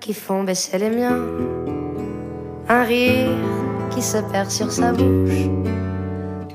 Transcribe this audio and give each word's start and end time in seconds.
qui 0.00 0.14
font 0.14 0.44
baisser 0.44 0.78
les 0.78 0.90
miens, 0.90 1.18
un 2.68 2.82
rire 2.84 3.30
qui 3.90 4.00
se 4.02 4.18
perd 4.18 4.50
sur 4.50 4.70
sa 4.70 4.92
bouche. 4.92 5.48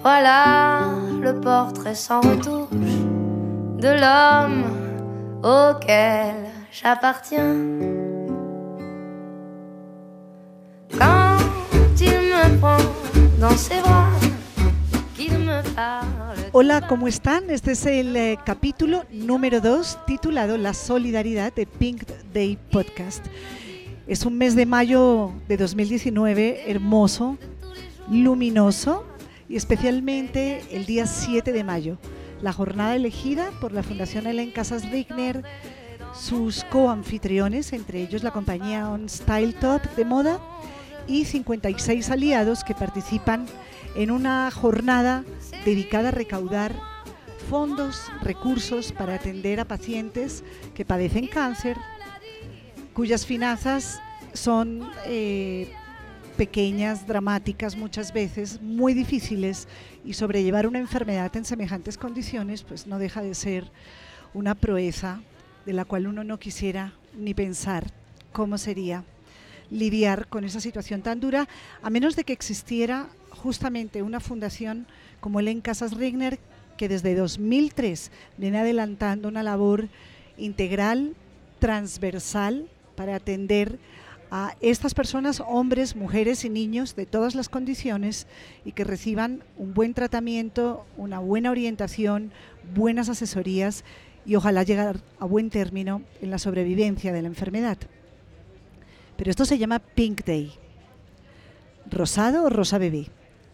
Voilà 0.02 0.86
le 1.21 1.39
portrait 1.42 1.96
sans 1.96 2.21
retouche 2.21 3.00
de 3.80 3.89
l'homme 4.02 4.64
auquel 5.44 6.36
j'appartiens. 6.71 7.56
Quand 10.98 11.38
il 12.00 12.20
me 12.32 12.57
prend 12.60 12.78
dans 13.39 13.57
ses 13.57 13.82
bras, 13.82 14.07
qu'il 15.16 15.38
me 15.38 15.61
parle. 15.75 16.18
Hola, 16.52 16.88
¿cómo 16.88 17.08
están? 17.08 17.52
Este 17.52 17.74
es 17.74 17.86
el 17.86 18.16
eh, 18.16 18.39
capítulo 18.44 19.06
número 19.12 19.62
2 19.62 20.06
titulado 20.07 20.57
La 20.57 20.74
solidaridad 20.74 21.54
de 21.54 21.68
Pink 21.68 22.02
Day 22.34 22.57
Podcast. 22.71 23.24
Es 24.07 24.26
un 24.26 24.36
mes 24.36 24.56
de 24.56 24.66
mayo 24.66 25.32
de 25.48 25.57
2019 25.57 26.71
hermoso, 26.71 27.38
luminoso 28.10 29.06
y 29.48 29.57
especialmente 29.57 30.64
el 30.71 30.88
día 30.88 31.06
7 31.06 31.52
de 31.52 31.64
mayo, 31.64 32.00
la 32.42 32.52
jornada 32.52 32.95
elegida 32.95 33.52
por 33.62 33.72
la 33.72 33.84
Fundación 33.84 34.26
Ellen 34.26 34.50
Casas 34.50 34.90
Rigner, 34.90 35.44
sus 36.16 36.64
coanfitriones, 36.64 37.73
entre 37.73 38.02
ellos 38.02 38.23
la 38.23 38.31
compañía 38.31 38.90
On 38.90 39.08
Style 39.08 39.54
Top 39.54 39.84
de 39.95 40.04
moda 40.04 40.40
y 41.08 41.26
56 41.26 42.09
aliados 42.09 42.64
que 42.64 42.73
participan 42.73 43.45
una 44.12 44.50
jornada 44.52 45.23
dedicada 45.66 46.09
a 46.09 46.12
recaudar 46.12 46.76
fondos, 47.50 48.12
recursos 48.22 48.92
para 48.92 49.16
atender 49.16 49.59
a 49.59 49.66
pacientes 49.66 50.44
que 50.76 50.86
padecen 50.86 51.28
cáncer, 51.28 51.78
cuyas 52.94 53.26
finanzas 53.26 54.00
son 54.34 54.88
eh, 55.06 55.72
pequeñas, 56.38 57.08
dramáticas 57.08 57.76
muchas 57.76 58.14
veces, 58.14 58.62
muy 58.62 58.94
difíciles, 58.94 59.67
y 60.06 60.14
sobrellevar 60.14 60.67
una 60.67 60.80
enfermedad 60.80 61.36
en 61.36 61.44
semejantes 61.44 61.98
condiciones 61.98 62.64
pues 62.64 62.88
no 62.88 63.00
deja 63.00 63.22
de 63.22 63.34
ser 63.36 63.72
una 64.34 64.56
proeza 64.56 65.22
de 65.66 65.73
la 65.73 65.86
cual 65.86 66.08
uno 66.08 66.23
no 66.23 66.40
quisiera 66.40 66.94
ni 67.17 67.34
pensar 67.34 67.92
cómo 68.32 68.58
sería 68.58 69.04
lidiar 69.72 70.28
con 70.28 70.44
esa 70.44 70.60
situación 70.60 71.02
tan 71.02 71.20
dura, 71.20 71.48
a 71.82 71.90
menos 71.90 72.16
de 72.16 72.23
que 72.23 72.34
existiera 72.34 73.08
justamente 73.40 74.04
una 74.04 74.20
fundación 74.20 74.86
como 75.20 75.40
el 75.40 75.48
en 75.48 75.62
Casas 75.62 75.94
Rigner, 75.94 76.40
que 76.78 76.88
desde 76.88 77.16
2003 77.16 78.12
viene 78.38 78.59
adelantando 78.59 79.28
una 79.28 79.44
labor 79.44 79.88
integral, 80.38 81.16
transversal, 81.60 82.67
para 83.00 83.16
atender 83.16 83.80
a 84.30 84.56
estas 84.60 84.94
personas, 84.94 85.42
hombres, 85.48 85.95
mujeres 85.95 86.44
y 86.44 86.50
niños 86.50 86.98
de 86.98 87.06
todas 87.06 87.34
las 87.34 87.48
condiciones 87.48 88.28
y 88.66 88.73
que 88.73 88.84
reciban 88.84 89.42
un 89.58 89.73
buen 89.73 89.94
tratamiento, 89.94 90.86
una 90.98 91.20
buena 91.20 91.50
orientación, 91.50 92.32
buenas 92.76 93.08
asesorías 93.08 93.86
y 94.26 94.36
ojalá 94.36 94.64
llegar 94.64 95.00
a 95.17 95.26
buen 95.26 95.50
término 95.50 96.02
en 96.22 96.30
la 96.30 96.40
sobrevivencia 96.40 97.14
de 97.14 97.22
la 97.22 97.30
enfermedad. 97.30 97.78
Pero 99.16 99.32
esto 99.32 99.45
se 99.45 99.58
llama 99.58 99.80
Pink 99.80 100.26
Day. 100.26 100.52
Rosado 101.90 102.44
o 102.44 102.50
rosa 102.50 102.78
bebé. 102.78 103.08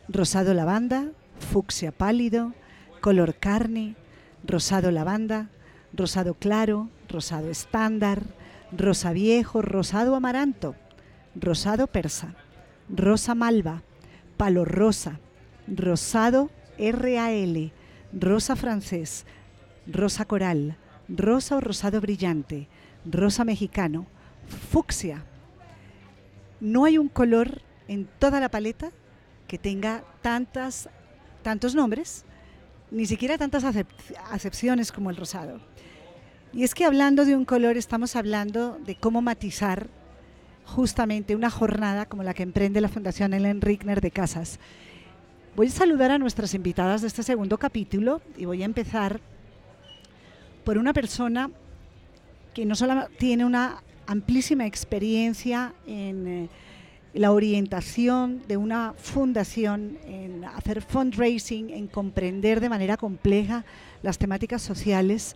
Rosado 0.08 0.54
lavanda, 0.54 1.12
fucsia 1.40 1.92
pálido, 1.92 2.54
color 3.02 3.36
carne, 3.36 3.96
rosado 4.44 4.92
lavanda, 4.92 5.50
rosado 5.94 6.36
claro, 6.36 6.90
rosado 7.10 7.50
estándar, 7.50 8.24
rosa 8.72 9.14
viejo, 9.14 9.64
rosado 9.64 10.16
amaranto, 10.16 10.76
rosado 11.36 11.88
persa, 11.88 12.36
rosa 12.88 13.34
malva, 13.34 13.82
palo 14.38 14.64
rosa, 14.64 15.20
rosado 15.68 16.52
RAL, 16.78 17.72
rosa 18.14 18.56
francés, 18.56 19.26
rosa 19.88 20.26
coral, 20.26 20.78
rosa 21.10 21.58
o 21.58 21.62
rosado 21.62 22.00
brillante, 22.00 22.68
rosa 23.06 23.44
mexicano, 23.44 24.06
fucsia. 24.70 25.24
No 26.60 26.86
hay 26.86 27.00
un 27.00 27.10
color 27.10 27.64
en 27.88 28.08
toda 28.20 28.40
la 28.40 28.50
paleta 28.50 28.92
que 29.48 29.58
tenga 29.58 30.04
tantas, 30.22 30.90
tantos 31.44 31.76
nombres, 31.76 32.26
ni 32.92 33.06
siquiera 33.06 33.38
tantas 33.38 33.64
acepciones 34.32 34.92
como 34.92 35.10
el 35.10 35.18
rosado. 35.18 35.60
Y 36.54 36.64
es 36.64 36.74
que 36.74 36.86
hablando 36.86 37.26
de 37.26 37.36
un 37.36 37.46
color 37.46 37.78
estamos 37.78 38.16
hablando 38.16 38.80
de 38.86 38.96
cómo 38.96 39.22
matizar 39.22 39.90
justamente 40.66 41.36
una 41.36 41.50
jornada 41.50 42.06
como 42.06 42.24
la 42.24 42.34
que 42.34 42.44
emprende 42.44 42.82
la 42.82 42.90
Fundación 42.90 43.34
Ellen 43.34 43.62
Rigner 43.62 44.02
de 44.02 44.12
Casas. 44.12 44.60
Voy 45.56 45.68
a 45.68 45.72
saludar 45.72 46.12
a 46.12 46.18
nuestras 46.18 46.54
invitadas 46.54 47.02
de 47.02 47.08
este 47.08 47.24
segundo 47.24 47.58
capítulo 47.58 48.22
y 48.38 48.46
voy 48.46 48.62
a 48.62 48.66
empezar 48.66 49.20
por 50.64 50.78
una 50.78 50.94
persona 50.94 51.52
que 52.54 52.66
no 52.66 52.76
solo 52.76 53.08
tiene 53.18 53.46
una 53.46 53.84
amplísima 54.08 54.66
experiencia 54.66 55.74
en 55.86 56.28
eh, 56.28 56.50
la 57.16 57.32
orientación 57.32 58.42
de 58.46 58.58
una 58.58 58.94
fundación, 58.98 59.98
en 60.06 60.44
hacer 60.44 60.82
fundraising, 60.82 61.70
en 61.70 61.88
comprender 61.88 62.60
de 62.60 62.68
manera 62.68 62.98
compleja 62.98 63.64
las 64.04 64.18
temáticas 64.18 64.62
sociales, 64.62 65.36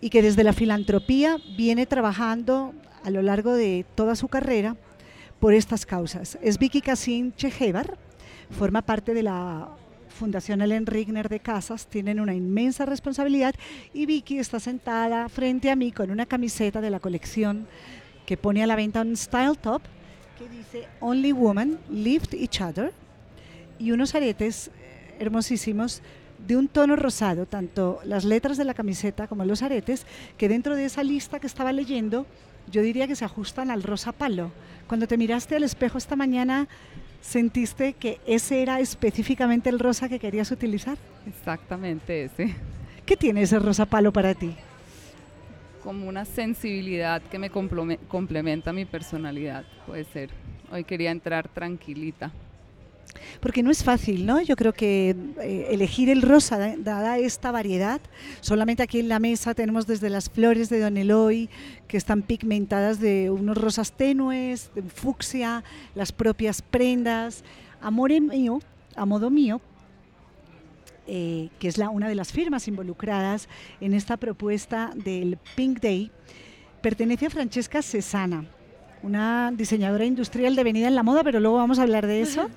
y 0.00 0.10
que 0.10 0.20
desde 0.20 0.44
la 0.44 0.52
filantropía 0.52 1.38
viene 1.56 1.86
trabajando 1.86 2.74
a 3.02 3.08
lo 3.08 3.22
largo 3.22 3.54
de 3.54 3.86
toda 3.94 4.14
su 4.14 4.28
carrera 4.28 4.76
por 5.40 5.54
estas 5.54 5.86
causas. 5.86 6.38
Es 6.42 6.58
Vicky 6.58 6.82
Casín 6.82 7.34
Chejevar, 7.34 7.96
forma 8.50 8.82
parte 8.82 9.14
de 9.14 9.22
la 9.22 9.70
Fundación 10.08 10.60
Ellen 10.60 10.86
Rigner 10.86 11.30
de 11.30 11.40
Casas, 11.40 11.86
tienen 11.86 12.20
una 12.20 12.34
inmensa 12.34 12.84
responsabilidad 12.84 13.54
y 13.94 14.04
Vicky 14.04 14.38
está 14.38 14.60
sentada 14.60 15.28
frente 15.30 15.70
a 15.70 15.76
mí 15.76 15.92
con 15.92 16.10
una 16.10 16.26
camiseta 16.26 16.80
de 16.80 16.90
la 16.90 17.00
colección 17.00 17.66
que 18.26 18.36
pone 18.36 18.62
a 18.62 18.66
la 18.66 18.76
venta 18.76 19.00
un 19.00 19.16
Style 19.16 19.56
Top 19.60 19.82
que 20.38 20.48
dice 20.48 20.88
Only 21.00 21.32
Woman 21.32 21.78
Lift 21.90 22.34
Each 22.34 22.60
Other 22.60 22.92
y 23.78 23.92
unos 23.92 24.14
aretes 24.14 24.70
hermosísimos 25.18 26.02
de 26.46 26.56
un 26.56 26.68
tono 26.68 26.96
rosado, 26.96 27.46
tanto 27.46 28.00
las 28.04 28.24
letras 28.24 28.58
de 28.58 28.64
la 28.64 28.74
camiseta 28.74 29.26
como 29.26 29.44
los 29.44 29.62
aretes, 29.62 30.06
que 30.36 30.48
dentro 30.48 30.76
de 30.76 30.84
esa 30.84 31.02
lista 31.02 31.40
que 31.40 31.46
estaba 31.46 31.72
leyendo, 31.72 32.26
yo 32.70 32.82
diría 32.82 33.06
que 33.06 33.16
se 33.16 33.24
ajustan 33.24 33.70
al 33.70 33.82
rosa 33.82 34.12
palo. 34.12 34.52
Cuando 34.86 35.06
te 35.06 35.16
miraste 35.16 35.56
al 35.56 35.62
espejo 35.62 35.96
esta 35.96 36.16
mañana, 36.16 36.68
¿sentiste 37.22 37.94
que 37.94 38.20
ese 38.26 38.62
era 38.62 38.80
específicamente 38.80 39.70
el 39.70 39.78
rosa 39.78 40.08
que 40.08 40.18
querías 40.18 40.50
utilizar? 40.50 40.98
Exactamente 41.26 42.24
ese. 42.24 42.54
¿Qué 43.06 43.16
tiene 43.16 43.42
ese 43.42 43.58
rosa 43.58 43.86
palo 43.86 44.12
para 44.12 44.34
ti? 44.34 44.54
Como 45.86 46.08
una 46.08 46.24
sensibilidad 46.24 47.22
que 47.22 47.38
me 47.38 47.48
complementa 47.48 48.72
mi 48.72 48.86
personalidad, 48.86 49.64
puede 49.86 50.02
ser. 50.02 50.30
Hoy 50.72 50.82
quería 50.82 51.12
entrar 51.12 51.46
tranquilita. 51.46 52.32
Porque 53.38 53.62
no 53.62 53.70
es 53.70 53.84
fácil, 53.84 54.26
¿no? 54.26 54.40
Yo 54.42 54.56
creo 54.56 54.72
que 54.72 55.14
eh, 55.40 55.68
elegir 55.70 56.10
el 56.10 56.22
rosa, 56.22 56.74
dada 56.76 57.18
esta 57.18 57.52
variedad, 57.52 58.00
solamente 58.40 58.82
aquí 58.82 58.98
en 58.98 59.08
la 59.08 59.20
mesa 59.20 59.54
tenemos 59.54 59.86
desde 59.86 60.10
las 60.10 60.28
flores 60.28 60.70
de 60.70 60.80
Don 60.80 60.96
Eloy, 60.96 61.48
que 61.86 61.96
están 61.96 62.22
pigmentadas 62.22 62.98
de 62.98 63.30
unos 63.30 63.56
rosas 63.56 63.92
tenues, 63.92 64.72
de 64.74 64.82
fucsia, 64.82 65.62
las 65.94 66.10
propias 66.10 66.62
prendas. 66.62 67.44
Amore 67.80 68.20
mío, 68.20 68.58
a 68.96 69.06
modo 69.06 69.30
mío, 69.30 69.60
eh, 71.06 71.48
que 71.58 71.68
es 71.68 71.78
la, 71.78 71.90
una 71.90 72.08
de 72.08 72.14
las 72.14 72.32
firmas 72.32 72.68
involucradas 72.68 73.48
en 73.80 73.94
esta 73.94 74.16
propuesta 74.16 74.92
del 74.94 75.38
Pink 75.54 75.80
Day, 75.80 76.10
pertenece 76.82 77.26
a 77.26 77.30
Francesca 77.30 77.82
Cesana, 77.82 78.44
una 79.02 79.52
diseñadora 79.54 80.04
industrial 80.04 80.56
devenida 80.56 80.88
en 80.88 80.94
la 80.94 81.02
moda, 81.02 81.22
pero 81.24 81.40
luego 81.40 81.56
vamos 81.56 81.78
a 81.78 81.82
hablar 81.82 82.06
de 82.06 82.20
eso. 82.22 82.48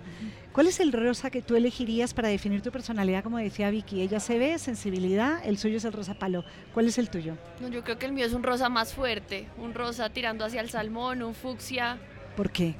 ¿Cuál 0.51 0.67
es 0.67 0.79
el 0.79 0.91
rosa 0.91 1.29
que 1.29 1.41
tú 1.41 1.55
elegirías 1.55 2.13
para 2.13 2.27
definir 2.27 2.61
tu 2.61 2.71
personalidad? 2.71 3.23
Como 3.23 3.37
decía 3.37 3.69
Vicky, 3.69 4.01
ella 4.01 4.19
se 4.19 4.39
ve, 4.39 4.57
sensibilidad, 4.57 5.39
el 5.45 5.57
suyo 5.57 5.77
es 5.77 5.85
el 5.85 5.93
rosa 5.93 6.15
palo. 6.15 6.43
¿Cuál 6.73 6.87
es 6.87 6.97
el 6.97 7.09
tuyo? 7.09 7.37
No, 7.61 7.67
yo 7.67 7.83
creo 7.83 7.99
que 7.99 8.07
el 8.07 8.13
mío 8.13 8.25
es 8.25 8.33
un 8.33 8.43
rosa 8.43 8.67
más 8.67 8.93
fuerte, 8.93 9.47
un 9.57 9.73
rosa 9.73 10.09
tirando 10.09 10.43
hacia 10.43 10.61
el 10.61 10.69
salmón, 10.69 11.21
un 11.21 11.35
fucsia. 11.35 11.97
¿Por 12.35 12.51
qué? 12.51 12.75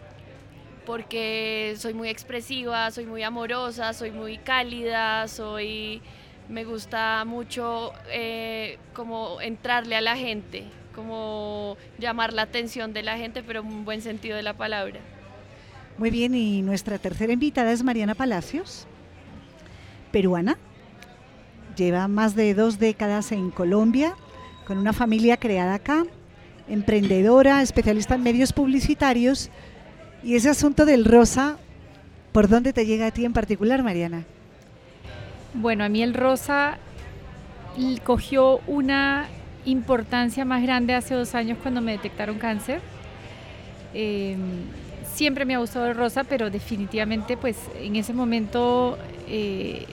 Porque 0.89 1.75
soy 1.77 1.93
muy 1.93 2.09
expresiva, 2.09 2.89
soy 2.89 3.05
muy 3.05 3.21
amorosa, 3.21 3.93
soy 3.93 4.09
muy 4.09 4.39
cálida, 4.39 5.27
soy 5.27 6.01
me 6.49 6.63
gusta 6.63 7.25
mucho 7.25 7.93
eh, 8.11 8.79
como 8.95 9.39
entrarle 9.39 9.95
a 9.95 10.01
la 10.01 10.17
gente, 10.17 10.63
como 10.95 11.77
llamar 11.99 12.33
la 12.33 12.41
atención 12.41 12.91
de 12.91 13.03
la 13.03 13.19
gente, 13.19 13.43
pero 13.43 13.59
en 13.59 13.67
un 13.67 13.85
buen 13.85 14.01
sentido 14.01 14.35
de 14.35 14.41
la 14.41 14.55
palabra. 14.55 14.99
Muy 15.99 16.09
bien, 16.09 16.33
y 16.33 16.63
nuestra 16.63 16.97
tercera 16.97 17.33
invitada 17.33 17.71
es 17.71 17.83
Mariana 17.83 18.15
Palacios, 18.15 18.87
peruana. 20.11 20.57
Lleva 21.77 22.07
más 22.07 22.35
de 22.35 22.55
dos 22.55 22.79
décadas 22.79 23.31
en 23.31 23.51
Colombia, 23.51 24.15
con 24.65 24.79
una 24.79 24.93
familia 24.93 25.37
creada 25.37 25.75
acá, 25.75 26.07
emprendedora, 26.67 27.61
especialista 27.61 28.15
en 28.15 28.23
medios 28.23 28.53
publicitarios. 28.53 29.51
Y 30.23 30.35
ese 30.35 30.49
asunto 30.49 30.85
del 30.85 31.05
rosa, 31.05 31.57
¿por 32.31 32.49
dónde 32.49 32.73
te 32.73 32.85
llega 32.85 33.07
a 33.07 33.11
ti 33.11 33.25
en 33.25 33.33
particular, 33.33 33.83
Mariana? 33.83 34.25
Bueno, 35.53 35.83
a 35.83 35.89
mí 35.89 36.03
el 36.03 36.13
rosa 36.13 36.77
cogió 38.03 38.59
una 38.67 39.27
importancia 39.65 40.45
más 40.45 40.61
grande 40.61 40.93
hace 40.93 41.13
dos 41.13 41.35
años 41.35 41.57
cuando 41.61 41.81
me 41.81 41.93
detectaron 41.93 42.37
cáncer. 42.37 42.81
Em, 43.93 44.39
siempre 45.13 45.45
me 45.45 45.55
ha 45.55 45.59
gustado 45.59 45.87
el 45.87 45.95
rosa, 45.95 46.23
pero 46.23 46.49
definitivamente 46.49 47.37
pues 47.37 47.57
en 47.79 47.95
ese 47.95 48.13
momento 48.13 48.97
eh, 49.27 49.85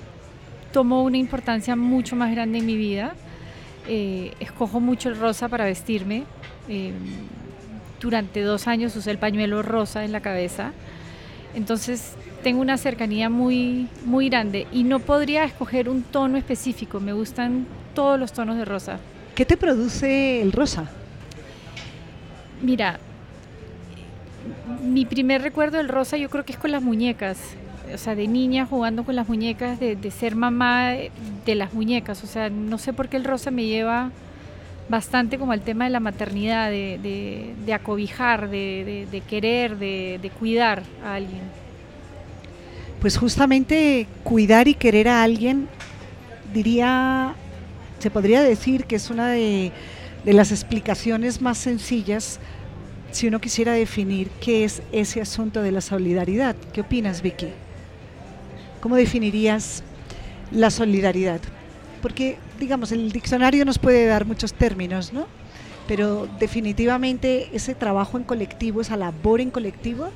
tomó 0.73 1.03
una 1.03 1.17
importancia 1.17 1.77
mucho 1.77 2.17
más 2.17 2.31
grande 2.33 2.59
en 2.59 2.67
mi 2.67 2.77
vida. 2.77 3.15
Eh, 3.89 4.33
escojo 4.41 4.81
mucho 4.81 5.09
el 5.09 5.19
rosa 5.19 5.49
para 5.49 5.65
vestirme. 5.65 6.25
Em, 6.69 6.95
durante 8.01 8.43
dos 8.43 8.67
años 8.67 8.95
usé 8.97 9.11
el 9.11 9.19
pañuelo 9.19 9.63
rosa 9.63 10.05
en 10.05 10.13
la 10.13 10.21
cabeza. 10.21 10.73
Entonces 11.55 12.15
tengo 12.43 12.61
una 12.61 12.77
cercanía 12.77 13.31
muy, 13.31 13.89
muy 14.05 14.29
grande 14.29 14.67
y 14.73 14.85
no 14.85 14.99
podría 14.99 15.45
escoger 15.45 15.89
un 15.89 16.03
tono 16.03 16.37
específico. 16.37 17.01
Me 17.01 17.13
gustan 17.13 17.67
todos 17.95 18.21
los 18.21 18.33
tonos 18.33 18.57
de 18.57 18.65
rosa. 18.65 18.99
¿Qué 19.35 19.45
te 19.45 19.57
produce 19.57 20.43
el 20.43 20.53
rosa? 20.53 20.91
Mira, 22.63 22.99
mi 24.83 25.05
primer 25.05 25.43
recuerdo 25.43 25.79
del 25.79 25.89
rosa 25.89 26.17
yo 26.17 26.31
creo 26.31 26.45
que 26.45 26.53
es 26.53 26.59
con 26.59 26.71
las 26.71 26.83
muñecas. 26.83 27.39
O 27.93 27.99
sea, 27.99 28.15
de 28.15 28.27
niña 28.27 28.67
jugando 28.67 29.05
con 29.05 29.15
las 29.15 29.29
muñecas, 29.29 29.79
de, 29.79 30.11
ser 30.11 30.35
mamá 30.35 30.93
de 31.45 31.55
las 31.55 31.73
muñecas. 31.73 32.25
O 32.25 32.27
sea, 32.27 32.51
no 32.51 32.79
sé 32.79 32.93
por 32.93 33.09
qué 33.09 33.17
el 33.17 33.25
rosa 33.25 33.51
me 33.51 33.65
lleva 33.65 34.11
bastante 34.89 35.39
como 35.39 35.53
al 35.53 35.63
tema 35.63 35.85
de 35.85 35.91
la 35.91 36.01
maternidad, 36.01 36.71
de, 36.71 37.73
acobijar, 37.73 38.49
de, 38.49 39.23
querer, 39.29 39.79
de, 39.79 40.31
cuidar 40.39 40.83
a 41.05 41.15
alguien. 41.15 41.43
Pues 43.01 43.19
justamente 43.19 44.07
cuidar 44.25 44.69
y 44.69 44.75
querer 44.75 45.09
a 45.09 45.23
alguien, 45.23 45.69
diría, 46.53 47.35
se 47.99 48.11
podría 48.11 48.43
decir 48.43 48.85
que 48.85 48.97
es 48.97 49.11
una 49.11 49.29
de, 49.29 49.73
las 50.25 50.51
explicaciones 50.51 51.41
más 51.41 51.59
sencillas 51.59 52.41
si 53.13 53.29
uno 53.29 53.41
quisiera 53.41 53.73
definir 53.73 54.29
qué 54.41 54.65
es 54.65 54.83
ese 54.93 55.21
asunto 55.21 55.63
de 55.63 55.73
la 55.73 55.81
solidaridad. 55.81 56.57
¿Qué 56.73 56.81
opinas, 56.81 57.23
Vicky? 57.23 57.49
¿Cómo 58.81 58.97
definirías 58.97 59.83
la 60.51 60.71
solidaridad? 60.71 61.41
Porque, 62.03 62.39
digamos, 62.59 62.93
el 62.93 63.13
diccionario 63.13 63.65
nos 63.65 63.79
puede 63.79 64.07
dar 64.07 64.25
muchos 64.25 64.55
términos, 64.55 65.13
¿no? 65.13 65.27
Pero 65.87 66.29
definitivamente 66.41 67.49
ese 67.53 67.75
trabajo 67.75 68.19
en 68.19 68.25
colectivo, 68.25 68.81
esa 68.81 68.97
labor 68.97 69.41
en 69.41 69.51
colectivo, 69.51 70.09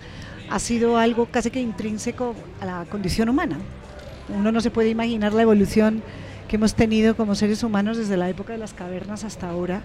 ha 0.50 0.58
sido 0.58 0.96
algo 0.96 1.26
casi 1.26 1.50
que 1.50 1.60
intrínseco 1.60 2.34
a 2.60 2.66
la 2.66 2.84
condición 2.90 3.28
humana. 3.28 3.58
Uno 4.28 4.50
no 4.52 4.60
se 4.60 4.70
puede 4.70 4.88
imaginar 4.88 5.32
la 5.32 5.42
evolución 5.42 6.02
que 6.48 6.56
hemos 6.56 6.74
tenido 6.74 7.14
como 7.16 7.36
seres 7.36 7.62
humanos 7.62 7.96
desde 7.96 8.16
la 8.16 8.28
época 8.28 8.52
de 8.52 8.58
las 8.58 8.74
cavernas 8.74 9.22
hasta 9.22 9.48
ahora 9.48 9.82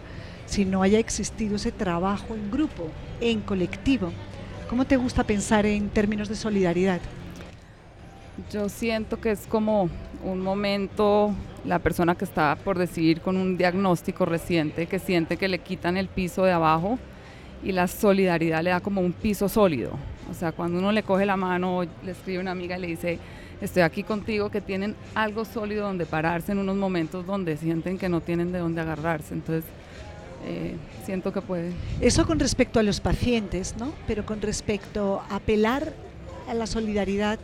si 0.48 0.66
no 0.66 0.82
haya 0.82 1.00
existido 1.00 1.56
ese 1.56 1.72
trabajo 1.72 2.34
en 2.34 2.52
grupo, 2.52 2.88
en 3.22 3.42
colectivo. 3.42 4.12
¿Cómo 4.70 4.86
te 4.86 4.98
gusta 4.98 5.24
pensar 5.24 5.66
en 5.66 5.90
términos 5.90 6.28
de 6.28 6.36
solidaridad? 6.36 7.00
Yo 8.52 8.68
siento 8.70 9.20
que 9.22 9.32
es 9.32 9.46
como 9.48 9.90
un 10.24 10.42
momento, 10.42 11.34
la 11.66 11.80
persona 11.80 12.16
que 12.16 12.26
está 12.26 12.56
por 12.64 12.78
decidir 12.78 13.22
con 13.22 13.38
un 13.38 13.58
diagnóstico 13.58 14.26
reciente, 14.26 14.86
que 14.88 15.00
siente 15.00 15.38
que 15.38 15.48
le 15.48 15.60
quitan 15.60 15.98
el 15.98 16.08
piso 16.08 16.44
de 16.44 16.52
abajo 16.52 17.00
y 17.64 17.72
la 17.72 17.88
solidaridad 17.88 18.64
le 18.64 18.70
da 18.70 18.80
como 18.80 19.02
un 19.02 19.14
piso 19.14 19.50
sólido. 19.50 19.92
O 20.30 20.34
sea, 20.34 20.52
cuando 20.52 20.80
uno 20.80 20.92
le 20.92 21.04
coge 21.04 21.26
la 21.26 21.38
mano, 21.38 21.84
le 22.04 22.12
escribe 22.12 22.40
una 22.40 22.52
amiga 22.52 22.78
y 22.78 22.82
le 22.82 22.88
dice, 22.88 23.20
estoy 23.62 23.84
aquí 23.84 24.04
contigo, 24.04 24.50
que 24.50 24.62
tienen 24.62 24.96
algo 25.14 25.46
sólido 25.46 25.86
donde 25.86 26.06
pararse 26.06 26.52
en 26.52 26.60
unos 26.60 26.76
momentos 26.76 27.26
donde 27.26 27.58
sienten 27.58 27.98
que 27.98 28.10
no 28.10 28.22
tienen 28.22 28.52
de 28.52 28.60
dónde 28.60 28.82
agarrarse. 28.82 29.34
Entonces, 29.34 29.66
eh, 30.46 30.76
siento 31.04 31.34
que 31.34 31.42
puede. 31.42 31.72
Eso 32.02 32.26
con 32.28 32.40
respecto 32.40 32.80
a 32.80 32.84
los 32.84 33.00
pacientes, 33.00 33.76
¿no? 33.78 33.94
Pero 34.08 34.26
con 34.26 34.42
respecto 34.42 35.24
a 35.30 35.38
apelar 35.38 35.94
a 36.48 36.54
la 36.54 36.68
solidaridad 36.68 37.40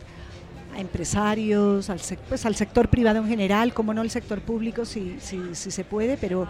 a 0.74 0.80
empresarios, 0.80 1.90
al, 1.90 2.00
pues 2.28 2.46
al 2.46 2.54
sector 2.54 2.88
privado 2.88 3.18
en 3.18 3.28
general, 3.28 3.72
como 3.74 3.94
no 3.94 4.00
al 4.00 4.10
sector 4.10 4.40
público 4.40 4.84
si, 4.84 5.16
si, 5.20 5.54
si, 5.54 5.70
se 5.70 5.84
puede, 5.84 6.16
pero, 6.16 6.46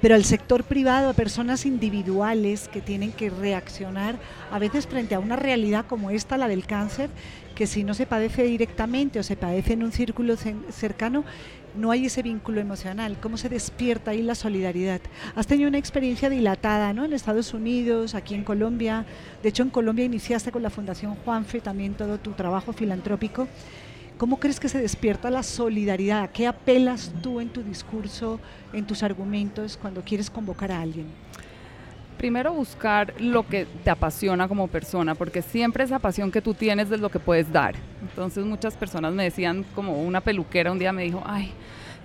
pero 0.00 0.14
al 0.14 0.24
sector 0.24 0.64
privado, 0.64 1.10
a 1.10 1.12
personas 1.12 1.66
individuales 1.66 2.68
que 2.68 2.80
tienen 2.80 3.12
que 3.12 3.30
reaccionar 3.30 4.16
a 4.50 4.58
veces 4.58 4.86
frente 4.86 5.14
a 5.14 5.18
una 5.18 5.36
realidad 5.36 5.86
como 5.86 6.10
esta, 6.10 6.36
la 6.36 6.48
del 6.48 6.66
cáncer, 6.66 7.10
que 7.54 7.66
si 7.66 7.84
no 7.84 7.94
se 7.94 8.06
padece 8.06 8.44
directamente 8.44 9.18
o 9.18 9.22
se 9.22 9.36
padece 9.36 9.74
en 9.74 9.82
un 9.82 9.92
círculo 9.92 10.36
cercano, 10.70 11.24
no 11.74 11.90
hay 11.90 12.06
ese 12.06 12.22
vínculo 12.22 12.60
emocional, 12.60 13.18
cómo 13.20 13.36
se 13.36 13.48
despierta 13.48 14.10
ahí 14.10 14.22
la 14.22 14.34
solidaridad. 14.34 15.00
Has 15.34 15.46
tenido 15.46 15.68
una 15.68 15.78
experiencia 15.78 16.28
dilatada 16.28 16.92
¿no? 16.92 17.04
en 17.04 17.12
Estados 17.12 17.54
Unidos, 17.54 18.14
aquí 18.14 18.34
en 18.34 18.44
Colombia, 18.44 19.04
de 19.42 19.48
hecho 19.48 19.62
en 19.62 19.70
Colombia 19.70 20.04
iniciaste 20.04 20.52
con 20.52 20.62
la 20.62 20.70
Fundación 20.70 21.14
Juanfe 21.16 21.60
también 21.60 21.94
todo 21.94 22.18
tu 22.18 22.32
trabajo 22.32 22.72
filantrópico. 22.72 23.48
¿Cómo 24.18 24.38
crees 24.38 24.60
que 24.60 24.68
se 24.68 24.78
despierta 24.78 25.30
la 25.30 25.42
solidaridad? 25.42 26.22
¿A 26.22 26.28
qué 26.28 26.46
apelas 26.46 27.10
tú 27.22 27.40
en 27.40 27.48
tu 27.48 27.62
discurso, 27.62 28.38
en 28.72 28.86
tus 28.86 29.02
argumentos 29.02 29.78
cuando 29.80 30.02
quieres 30.02 30.28
convocar 30.28 30.70
a 30.72 30.82
alguien? 30.82 31.06
Primero 32.20 32.52
buscar 32.52 33.14
lo 33.18 33.46
que 33.48 33.64
te 33.82 33.88
apasiona 33.88 34.46
como 34.46 34.68
persona, 34.68 35.14
porque 35.14 35.40
siempre 35.40 35.84
esa 35.84 36.00
pasión 36.00 36.30
que 36.30 36.42
tú 36.42 36.52
tienes 36.52 36.90
es 36.90 37.00
lo 37.00 37.08
que 37.08 37.18
puedes 37.18 37.50
dar. 37.50 37.76
Entonces 38.02 38.44
muchas 38.44 38.76
personas 38.76 39.14
me 39.14 39.24
decían, 39.24 39.64
como 39.74 40.02
una 40.02 40.20
peluquera 40.20 40.70
un 40.70 40.78
día 40.78 40.92
me 40.92 41.02
dijo, 41.02 41.22
ay, 41.24 41.50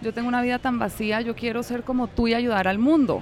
yo 0.02 0.14
tengo 0.14 0.30
una 0.30 0.42
vida 0.42 0.58
tan 0.58 0.80
vacía, 0.80 1.20
yo 1.20 1.36
quiero 1.36 1.64
ser 1.64 1.84
como 1.84 2.08
tú 2.08 2.30
y 2.30 2.34
ayudar 2.34 2.66
al 2.70 2.80
mundo. 2.80 3.20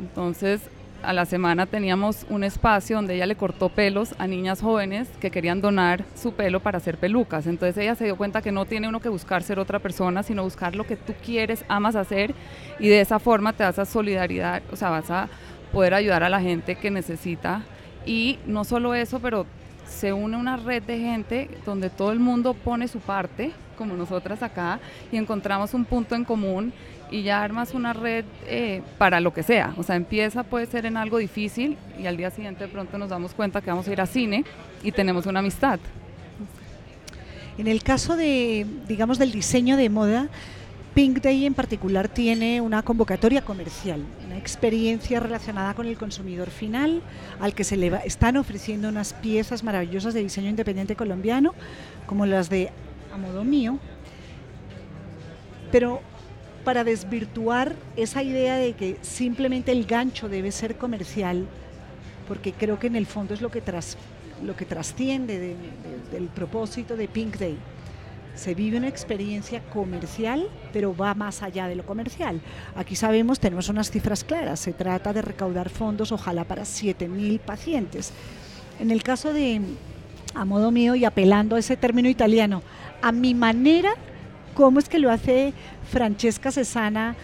Entonces 0.00 0.62
a 1.02 1.12
la 1.12 1.26
semana 1.26 1.66
teníamos 1.66 2.24
un 2.30 2.44
espacio 2.44 2.96
donde 2.96 3.16
ella 3.16 3.26
le 3.26 3.36
cortó 3.36 3.68
pelos 3.68 4.14
a 4.16 4.26
niñas 4.26 4.62
jóvenes 4.62 5.06
que 5.20 5.30
querían 5.30 5.60
donar 5.60 6.06
su 6.14 6.32
pelo 6.32 6.60
para 6.60 6.78
hacer 6.78 6.96
pelucas. 6.96 7.46
Entonces 7.46 7.76
ella 7.76 7.94
se 7.94 8.04
dio 8.04 8.16
cuenta 8.16 8.40
que 8.40 8.52
no 8.52 8.64
tiene 8.64 8.88
uno 8.88 9.00
que 9.00 9.10
buscar 9.10 9.42
ser 9.42 9.58
otra 9.58 9.80
persona, 9.80 10.22
sino 10.22 10.44
buscar 10.44 10.74
lo 10.74 10.84
que 10.84 10.96
tú 10.96 11.12
quieres, 11.22 11.62
amas 11.68 11.94
hacer 11.94 12.34
y 12.78 12.88
de 12.88 13.02
esa 13.02 13.18
forma 13.18 13.52
te 13.52 13.64
das 13.64 13.78
a 13.78 13.84
solidaridad, 13.84 14.62
o 14.72 14.76
sea, 14.76 14.88
vas 14.88 15.10
a 15.10 15.28
poder 15.74 15.92
ayudar 15.92 16.22
a 16.22 16.28
la 16.30 16.40
gente 16.40 16.76
que 16.76 16.90
necesita. 16.90 17.62
Y 18.06 18.38
no 18.46 18.64
solo 18.64 18.94
eso, 18.94 19.18
pero 19.18 19.44
se 19.86 20.12
une 20.12 20.36
una 20.36 20.56
red 20.56 20.82
de 20.84 20.98
gente 20.98 21.50
donde 21.66 21.90
todo 21.90 22.12
el 22.12 22.20
mundo 22.20 22.54
pone 22.54 22.86
su 22.88 23.00
parte, 23.00 23.52
como 23.76 23.94
nosotras 23.94 24.42
acá, 24.42 24.78
y 25.10 25.16
encontramos 25.16 25.74
un 25.74 25.84
punto 25.84 26.14
en 26.14 26.24
común 26.24 26.72
y 27.10 27.22
ya 27.22 27.42
armas 27.42 27.74
una 27.74 27.92
red 27.92 28.24
eh, 28.46 28.82
para 28.98 29.20
lo 29.20 29.34
que 29.34 29.42
sea. 29.42 29.74
O 29.76 29.82
sea, 29.82 29.96
empieza 29.96 30.44
puede 30.44 30.66
ser 30.66 30.86
en 30.86 30.96
algo 30.96 31.18
difícil 31.18 31.76
y 32.00 32.06
al 32.06 32.16
día 32.16 32.30
siguiente 32.30 32.64
de 32.64 32.70
pronto 32.70 32.96
nos 32.96 33.10
damos 33.10 33.34
cuenta 33.34 33.60
que 33.60 33.70
vamos 33.70 33.88
a 33.88 33.92
ir 33.92 34.00
a 34.00 34.06
cine 34.06 34.44
y 34.82 34.92
tenemos 34.92 35.26
una 35.26 35.40
amistad. 35.40 35.80
En 37.58 37.68
el 37.68 37.82
caso 37.82 38.16
de, 38.16 38.66
digamos, 38.88 39.18
del 39.18 39.32
diseño 39.32 39.76
de 39.76 39.88
moda, 39.88 40.28
Pink 40.94 41.20
Day 41.22 41.44
en 41.44 41.54
particular 41.54 42.08
tiene 42.08 42.60
una 42.60 42.84
convocatoria 42.84 43.44
comercial, 43.44 44.00
una 44.24 44.38
experiencia 44.38 45.18
relacionada 45.18 45.74
con 45.74 45.88
el 45.88 45.98
consumidor 45.98 46.50
final, 46.50 47.02
al 47.40 47.52
que 47.52 47.64
se 47.64 47.76
le 47.76 47.92
están 48.04 48.36
ofreciendo 48.36 48.90
unas 48.90 49.12
piezas 49.12 49.64
maravillosas 49.64 50.14
de 50.14 50.22
diseño 50.22 50.50
independiente 50.50 50.94
colombiano, 50.94 51.52
como 52.06 52.26
las 52.26 52.48
de 52.48 52.70
A 53.12 53.16
Modo 53.16 53.42
Mío. 53.42 53.80
Pero 55.72 56.00
para 56.64 56.84
desvirtuar 56.84 57.74
esa 57.96 58.22
idea 58.22 58.54
de 58.54 58.74
que 58.74 58.96
simplemente 59.02 59.72
el 59.72 59.86
gancho 59.86 60.28
debe 60.28 60.52
ser 60.52 60.76
comercial, 60.76 61.44
porque 62.28 62.52
creo 62.52 62.78
que 62.78 62.86
en 62.86 62.94
el 62.94 63.06
fondo 63.06 63.34
es 63.34 63.40
lo 63.40 63.50
que, 63.50 63.60
tras, 63.60 63.96
lo 64.44 64.54
que 64.54 64.64
trasciende 64.64 65.56
del 66.12 66.28
propósito 66.28 66.96
de 66.96 67.08
Pink 67.08 67.36
Day 67.36 67.58
se 68.34 68.54
vive 68.54 68.78
una 68.78 68.88
experiencia 68.88 69.60
comercial, 69.72 70.48
pero 70.72 70.94
va 70.94 71.14
más 71.14 71.42
allá 71.42 71.68
de 71.68 71.76
lo 71.76 71.84
comercial. 71.86 72.40
Aquí 72.74 72.96
sabemos, 72.96 73.38
tenemos 73.38 73.68
unas 73.68 73.90
cifras 73.90 74.24
claras, 74.24 74.60
se 74.60 74.72
trata 74.72 75.12
de 75.12 75.22
recaudar 75.22 75.70
fondos, 75.70 76.12
ojalá 76.12 76.44
para 76.44 76.62
7.000 76.62 77.38
pacientes. 77.40 78.12
En 78.80 78.90
el 78.90 79.02
caso 79.02 79.32
de, 79.32 79.60
a 80.34 80.44
modo 80.44 80.70
mío 80.70 80.94
y 80.94 81.04
apelando 81.04 81.56
a 81.56 81.60
ese 81.60 81.76
término 81.76 82.08
italiano, 82.08 82.62
a 83.02 83.12
mi 83.12 83.34
manera, 83.34 83.94
¿cómo 84.54 84.78
es 84.78 84.88
que 84.88 84.98
lo 84.98 85.10
hace 85.10 85.52
Francesca 85.90 86.50
Cesana? 86.50 87.14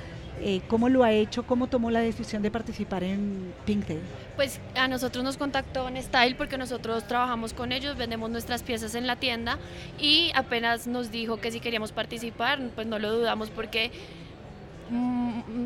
Eh, 0.43 0.63
¿Cómo 0.69 0.89
lo 0.89 1.05
ha 1.05 1.13
hecho? 1.13 1.43
¿Cómo 1.43 1.67
tomó 1.67 1.91
la 1.91 2.01
decisión 2.01 2.43
de 2.43 2.51
participar 2.51 3.05
en 3.05 3.53
Pink 3.67 3.87
Day? 3.87 4.01
Pues 4.37 4.59
a 4.75 4.89
nosotros 4.89 5.23
nos 5.23 5.37
contactó 5.37 5.87
en 5.89 6.03
Style 6.03 6.35
porque 6.35 6.57
nosotros 6.57 7.07
trabajamos 7.07 7.53
con 7.53 7.73
ellos, 7.73 7.99
vendemos 7.99 8.31
nuestras 8.31 8.63
piezas 8.63 8.95
en 8.95 9.07
la 9.07 9.17
tienda 9.17 9.59
y 9.99 10.33
apenas 10.35 10.87
nos 10.87 11.11
dijo 11.11 11.39
que 11.39 11.53
si 11.53 11.61
queríamos 11.61 11.93
participar, 11.93 12.59
pues 12.75 12.87
no 12.87 12.99
lo 12.99 13.13
dudamos 13.13 13.51
porque 13.51 13.91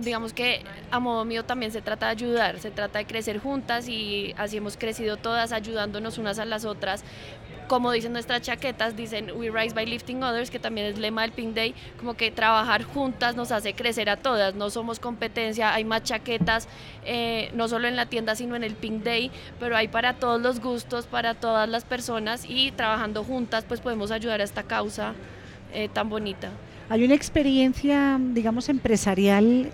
digamos 0.01 0.35
que 0.35 0.63
a 0.91 1.01
modo 1.01 1.25
mío 1.25 1.45
también 1.45 1.73
se 1.73 1.81
trata 1.81 2.07
de 2.07 2.13
ayudar, 2.13 2.61
se 2.61 2.71
trata 2.71 2.99
de 2.99 3.07
crecer 3.07 3.39
juntas 3.39 3.89
y 3.89 4.35
así 4.37 4.59
hemos 4.59 4.77
crecido 4.77 5.17
todas 5.17 5.53
ayudándonos 5.53 6.19
unas 6.19 6.39
a 6.39 6.45
las 6.45 6.65
otras. 6.65 7.05
Como 7.67 7.91
dicen 7.93 8.13
nuestras 8.13 8.43
chaquetas, 8.43 8.95
dicen 8.95 9.31
We 9.35 9.51
Rise 9.51 9.75
by 9.75 9.87
Lifting 9.87 10.23
Others, 10.23 10.51
que 10.51 10.59
también 10.59 10.87
es 10.87 10.99
lema 10.99 11.23
del 11.23 11.33
Pink 11.33 11.55
Day, 11.55 11.75
como 11.99 12.13
que 12.13 12.31
trabajar 12.31 12.83
juntas 12.83 13.37
nos 13.37 13.53
hace 13.53 13.73
crecer 13.73 14.11
a 14.11 14.19
todas, 14.19 14.55
no 14.55 14.69
somos 14.69 15.01
competencia, 15.01 15.73
hay 15.73 15.85
más 15.85 16.03
chaquetas, 16.03 16.69
eh, 17.07 17.51
no 17.55 17.67
solo 17.69 17.89
en 17.89 17.97
la 17.97 18.05
tienda, 18.05 18.37
sino 18.37 18.55
en 18.55 18.65
el 18.65 18.75
Pink 18.75 19.03
Day, 19.03 19.31
pero 19.59 19.79
hay 19.79 19.89
para 19.89 20.13
todos 20.13 20.43
los 20.43 20.61
gustos, 20.61 21.07
para 21.07 21.33
todas 21.33 21.67
las 21.67 21.87
personas 21.87 22.45
y 22.47 22.71
trabajando 22.73 23.25
juntas 23.25 23.65
pues 23.67 23.81
podemos 23.81 24.11
ayudar 24.11 24.43
a 24.43 24.45
esta 24.45 24.65
causa 24.65 25.15
eh, 25.73 25.89
tan 25.89 26.11
bonita. 26.11 26.51
Hay 26.89 27.03
una 27.03 27.15
experiencia, 27.15 28.21
digamos, 28.21 28.69
empresarial 28.69 29.71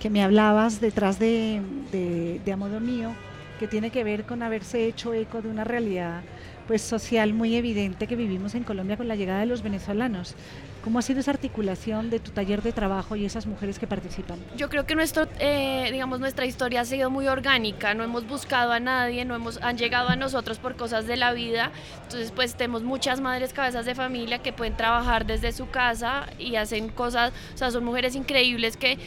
que 0.00 0.10
me 0.10 0.24
hablabas 0.24 0.80
detrás 0.80 1.18
de, 1.20 1.62
de, 1.92 2.40
de 2.44 2.52
A 2.52 2.56
Modo 2.56 2.80
Mío, 2.80 3.12
que 3.60 3.68
tiene 3.68 3.90
que 3.90 4.02
ver 4.02 4.24
con 4.24 4.42
haberse 4.42 4.86
hecho 4.86 5.14
eco 5.14 5.40
de 5.40 5.48
una 5.48 5.62
realidad 5.62 6.22
pues, 6.66 6.82
social 6.82 7.32
muy 7.32 7.54
evidente 7.54 8.08
que 8.08 8.16
vivimos 8.16 8.56
en 8.56 8.64
Colombia 8.64 8.96
con 8.96 9.06
la 9.06 9.14
llegada 9.14 9.40
de 9.40 9.46
los 9.46 9.62
venezolanos. 9.62 10.34
¿Cómo 10.82 10.98
ha 10.98 11.02
sido 11.02 11.20
esa 11.20 11.30
articulación 11.30 12.10
de 12.10 12.18
tu 12.18 12.32
taller 12.32 12.60
de 12.60 12.72
trabajo 12.72 13.14
y 13.14 13.24
esas 13.24 13.46
mujeres 13.46 13.78
que 13.78 13.86
participan? 13.86 14.38
Yo 14.56 14.68
creo 14.68 14.84
que 14.84 14.96
nuestro, 14.96 15.28
eh, 15.38 15.88
digamos, 15.92 16.18
nuestra 16.18 16.44
historia 16.44 16.80
ha 16.80 16.84
sido 16.84 17.08
muy 17.08 17.28
orgánica, 17.28 17.94
no 17.94 18.02
hemos 18.02 18.26
buscado 18.26 18.72
a 18.72 18.80
nadie, 18.80 19.24
no 19.24 19.36
hemos, 19.36 19.62
han 19.62 19.78
llegado 19.78 20.08
a 20.08 20.16
nosotros 20.16 20.58
por 20.58 20.74
cosas 20.74 21.06
de 21.06 21.16
la 21.16 21.32
vida, 21.32 21.70
entonces 22.02 22.32
pues 22.32 22.56
tenemos 22.56 22.82
muchas 22.82 23.20
madres 23.20 23.52
cabezas 23.52 23.86
de 23.86 23.94
familia 23.94 24.38
que 24.38 24.52
pueden 24.52 24.76
trabajar 24.76 25.24
desde 25.24 25.52
su 25.52 25.70
casa 25.70 26.26
y 26.38 26.56
hacen 26.56 26.88
cosas, 26.88 27.32
o 27.54 27.56
sea, 27.56 27.70
son 27.70 27.84
mujeres 27.84 28.16
increíbles 28.16 28.76
que 28.76 28.98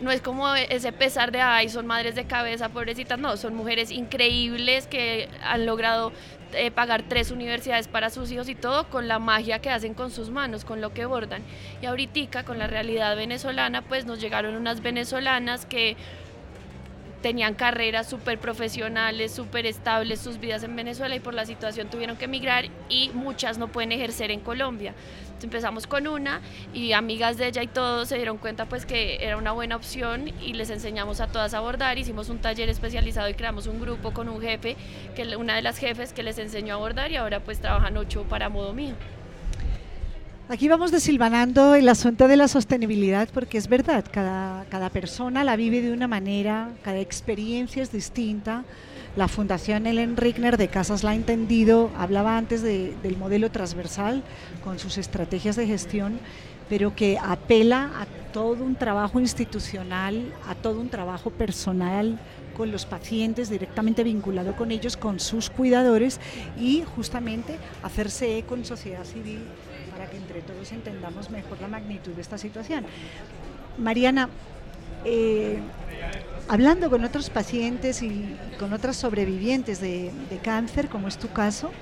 no 0.00 0.10
es 0.10 0.20
como 0.20 0.54
ese 0.54 0.92
pesar 0.92 1.32
de, 1.32 1.40
ay, 1.40 1.68
son 1.68 1.86
madres 1.86 2.14
de 2.14 2.24
cabeza, 2.24 2.68
pobrecitas, 2.68 3.18
no, 3.18 3.36
son 3.36 3.54
mujeres 3.54 3.90
increíbles 3.90 4.86
que 4.86 5.28
han 5.42 5.66
logrado 5.66 6.12
eh, 6.52 6.70
pagar 6.70 7.04
tres 7.08 7.30
universidades 7.30 7.86
para 7.86 8.10
sus 8.10 8.32
hijos 8.32 8.48
y 8.48 8.54
todo 8.54 8.88
con 8.88 9.06
la 9.06 9.18
magia 9.18 9.60
que 9.60 9.70
hacen 9.70 9.94
con 9.94 10.10
sus 10.10 10.30
manos, 10.30 10.64
con 10.64 10.80
lo 10.80 10.92
que 10.92 11.04
bordan. 11.04 11.42
Y 11.80 11.86
ahorita 11.86 12.44
con 12.44 12.58
la 12.58 12.66
realidad 12.66 13.14
venezolana, 13.14 13.82
pues 13.82 14.04
nos 14.04 14.20
llegaron 14.20 14.56
unas 14.56 14.82
venezolanas 14.82 15.64
que 15.64 15.96
tenían 17.22 17.54
carreras 17.54 18.08
súper 18.08 18.38
profesionales, 18.38 19.32
súper 19.32 19.66
estables 19.66 20.20
sus 20.20 20.38
vidas 20.38 20.62
en 20.62 20.74
Venezuela 20.74 21.14
y 21.14 21.20
por 21.20 21.34
la 21.34 21.46
situación 21.46 21.88
tuvieron 21.88 22.16
que 22.16 22.24
emigrar 22.24 22.66
y 22.88 23.10
muchas 23.14 23.58
no 23.58 23.68
pueden 23.68 23.92
ejercer 23.92 24.30
en 24.30 24.40
Colombia. 24.40 24.94
Empezamos 25.42 25.86
con 25.86 26.06
una 26.06 26.40
y 26.74 26.92
amigas 26.92 27.38
de 27.38 27.46
ella 27.46 27.62
y 27.62 27.66
todos 27.66 28.08
se 28.08 28.16
dieron 28.16 28.36
cuenta 28.36 28.66
pues 28.66 28.84
que 28.84 29.24
era 29.24 29.38
una 29.38 29.52
buena 29.52 29.76
opción 29.76 30.28
y 30.42 30.52
les 30.52 30.68
enseñamos 30.68 31.20
a 31.20 31.28
todas 31.28 31.54
a 31.54 31.58
abordar, 31.58 31.98
hicimos 31.98 32.28
un 32.28 32.40
taller 32.40 32.68
especializado 32.68 33.28
y 33.28 33.34
creamos 33.34 33.66
un 33.66 33.80
grupo 33.80 34.12
con 34.12 34.28
un 34.28 34.40
jefe, 34.40 34.76
que 35.14 35.36
una 35.36 35.56
de 35.56 35.62
las 35.62 35.78
jefes 35.78 36.12
que 36.12 36.22
les 36.22 36.38
enseñó 36.38 36.74
a 36.74 36.76
abordar 36.76 37.10
y 37.10 37.16
ahora 37.16 37.40
pues 37.40 37.58
trabajan 37.58 37.96
ocho 37.96 38.24
para 38.24 38.48
modo 38.48 38.74
mío. 38.74 38.94
Aquí 40.50 40.66
vamos 40.66 40.90
desilvanando 40.90 41.76
el 41.76 41.88
asunto 41.88 42.26
de 42.26 42.36
la 42.36 42.48
sostenibilidad 42.48 43.28
porque 43.32 43.56
es 43.56 43.68
verdad, 43.68 44.04
cada, 44.10 44.64
cada 44.64 44.90
persona 44.90 45.44
la 45.44 45.54
vive 45.54 45.80
de 45.80 45.92
una 45.92 46.08
manera, 46.08 46.70
cada 46.82 46.98
experiencia 46.98 47.84
es 47.84 47.92
distinta. 47.92 48.64
La 49.14 49.28
Fundación 49.28 49.86
Ellen 49.86 50.16
Rickner 50.16 50.56
de 50.56 50.66
Casas 50.66 51.04
la 51.04 51.12
ha 51.12 51.14
entendido, 51.14 51.92
hablaba 51.96 52.36
antes 52.36 52.62
de, 52.62 52.96
del 53.00 53.16
modelo 53.16 53.52
transversal 53.52 54.24
con 54.64 54.80
sus 54.80 54.98
estrategias 54.98 55.54
de 55.54 55.68
gestión, 55.68 56.18
pero 56.68 56.96
que 56.96 57.16
apela 57.22 57.92
a 58.00 58.06
todo 58.32 58.64
un 58.64 58.74
trabajo 58.74 59.20
institucional, 59.20 60.34
a 60.48 60.56
todo 60.56 60.80
un 60.80 60.88
trabajo 60.88 61.30
personal 61.30 62.18
con 62.56 62.72
los 62.72 62.86
pacientes, 62.86 63.50
directamente 63.50 64.02
vinculado 64.02 64.56
con 64.56 64.72
ellos, 64.72 64.96
con 64.96 65.20
sus 65.20 65.48
cuidadores 65.48 66.18
y 66.58 66.82
justamente 66.96 67.56
hacerse 67.84 68.36
eco 68.36 68.56
en 68.56 68.64
sociedad 68.64 69.04
civil 69.04 69.38
entre 70.30 70.42
todos 70.42 70.70
entendamos 70.70 71.28
mejor 71.30 71.60
la 71.60 71.66
magnitud 71.66 72.12
de 72.12 72.22
esta 72.22 72.38
situación. 72.38 72.84
Mariana, 73.78 74.28
eh, 75.04 75.58
hablando 76.48 76.88
con 76.88 77.04
otros 77.04 77.30
pacientes 77.30 78.00
y 78.02 78.36
con 78.58 78.72
otras 78.72 78.96
sobrevivientes 78.96 79.80
de, 79.80 80.12
cáncer, 80.42 80.88
como 80.88 81.08
es 81.08 81.18
tu 81.18 81.32
caso, 81.32 81.72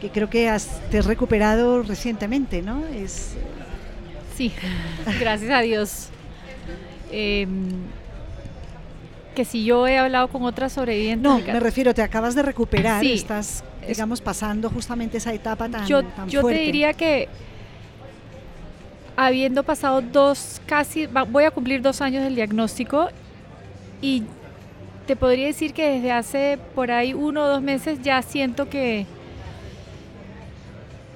que 0.00 0.10
creo 0.10 0.30
que 0.30 0.48
has, 0.48 0.80
te 0.90 0.98
has 0.98 1.06
recuperado 1.06 1.82
recientemente, 1.82 2.62
¿no? 2.62 2.86
Es... 2.86 3.34
Sí, 4.34 4.50
gracias 5.20 5.50
a 5.50 5.60
Dios. 5.60 6.08
Eh, 7.10 7.46
que 9.32 9.44
si 9.44 9.64
yo 9.64 9.86
he 9.86 9.98
hablado 9.98 10.28
con 10.28 10.42
otras 10.44 10.72
sobrevivientes. 10.72 11.22
No, 11.22 11.38
me 11.38 11.60
refiero, 11.60 11.94
te 11.94 12.02
acabas 12.02 12.34
de 12.34 12.42
recuperar, 12.42 13.00
sí, 13.00 13.12
estás, 13.14 13.64
digamos, 13.86 14.20
pasando 14.20 14.70
justamente 14.70 15.18
esa 15.18 15.32
etapa 15.32 15.68
tan, 15.68 15.86
yo, 15.86 16.02
tan 16.04 16.28
yo 16.28 16.40
fuerte. 16.40 16.60
te 16.60 16.66
diría 16.66 16.92
que 16.92 17.28
habiendo 19.16 19.62
pasado 19.62 20.02
dos, 20.02 20.60
casi, 20.66 21.06
voy 21.06 21.44
a 21.44 21.50
cumplir 21.50 21.82
dos 21.82 22.00
años 22.00 22.22
del 22.24 22.34
diagnóstico 22.34 23.08
y 24.00 24.24
te 25.06 25.16
podría 25.16 25.46
decir 25.46 25.72
que 25.72 25.90
desde 25.90 26.12
hace 26.12 26.58
por 26.74 26.90
ahí 26.90 27.14
uno 27.14 27.42
o 27.44 27.48
dos 27.48 27.62
meses 27.62 28.00
ya 28.02 28.22
siento 28.22 28.68
que, 28.68 29.06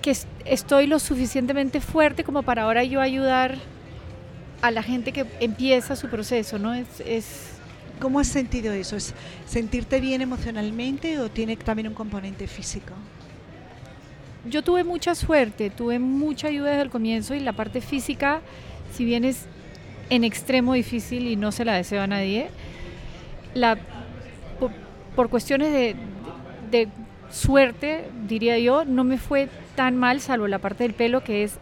que 0.02 0.16
estoy 0.44 0.86
lo 0.86 0.98
suficientemente 0.98 1.80
fuerte 1.80 2.24
como 2.24 2.42
para 2.42 2.62
ahora 2.62 2.84
yo 2.84 3.00
ayudar 3.00 3.56
a 4.62 4.70
la 4.70 4.82
gente 4.82 5.12
que 5.12 5.26
empieza 5.40 5.96
su 5.96 6.08
proceso, 6.08 6.58
¿no? 6.58 6.74
Es, 6.74 7.00
es 7.00 7.55
¿Cómo 8.00 8.20
has 8.20 8.28
sentido 8.28 8.72
eso? 8.72 8.96
¿Es 8.96 9.14
sentirte 9.46 10.00
bien 10.00 10.20
emocionalmente 10.20 11.18
o 11.18 11.30
tiene 11.30 11.56
también 11.56 11.88
un 11.88 11.94
componente 11.94 12.46
físico? 12.46 12.92
Yo 14.48 14.62
tuve 14.62 14.84
mucha 14.84 15.14
suerte, 15.14 15.70
tuve 15.70 15.98
mucha 15.98 16.48
ayuda 16.48 16.70
desde 16.70 16.82
el 16.82 16.90
comienzo 16.90 17.34
y 17.34 17.40
la 17.40 17.52
parte 17.52 17.80
física, 17.80 18.42
si 18.92 19.04
bien 19.04 19.24
es 19.24 19.46
en 20.10 20.24
extremo 20.24 20.74
difícil 20.74 21.26
y 21.26 21.36
no 21.36 21.50
se 21.52 21.64
la 21.64 21.74
deseo 21.74 22.02
a 22.02 22.06
nadie, 22.06 22.48
la, 23.54 23.76
por, 24.60 24.70
por 25.16 25.30
cuestiones 25.30 25.72
de, 25.72 25.96
de, 26.70 26.88
suerte, 27.30 28.04
diría 28.28 28.56
yo, 28.58 28.84
no 28.84 29.02
me 29.02 29.18
fue 29.18 29.48
tan 29.74 29.96
mal, 29.96 30.20
salvo 30.20 30.46
la 30.46 30.60
parte 30.60 30.84
del 30.84 30.94
pelo 30.94 31.24
que 31.24 31.42
es 31.42 31.58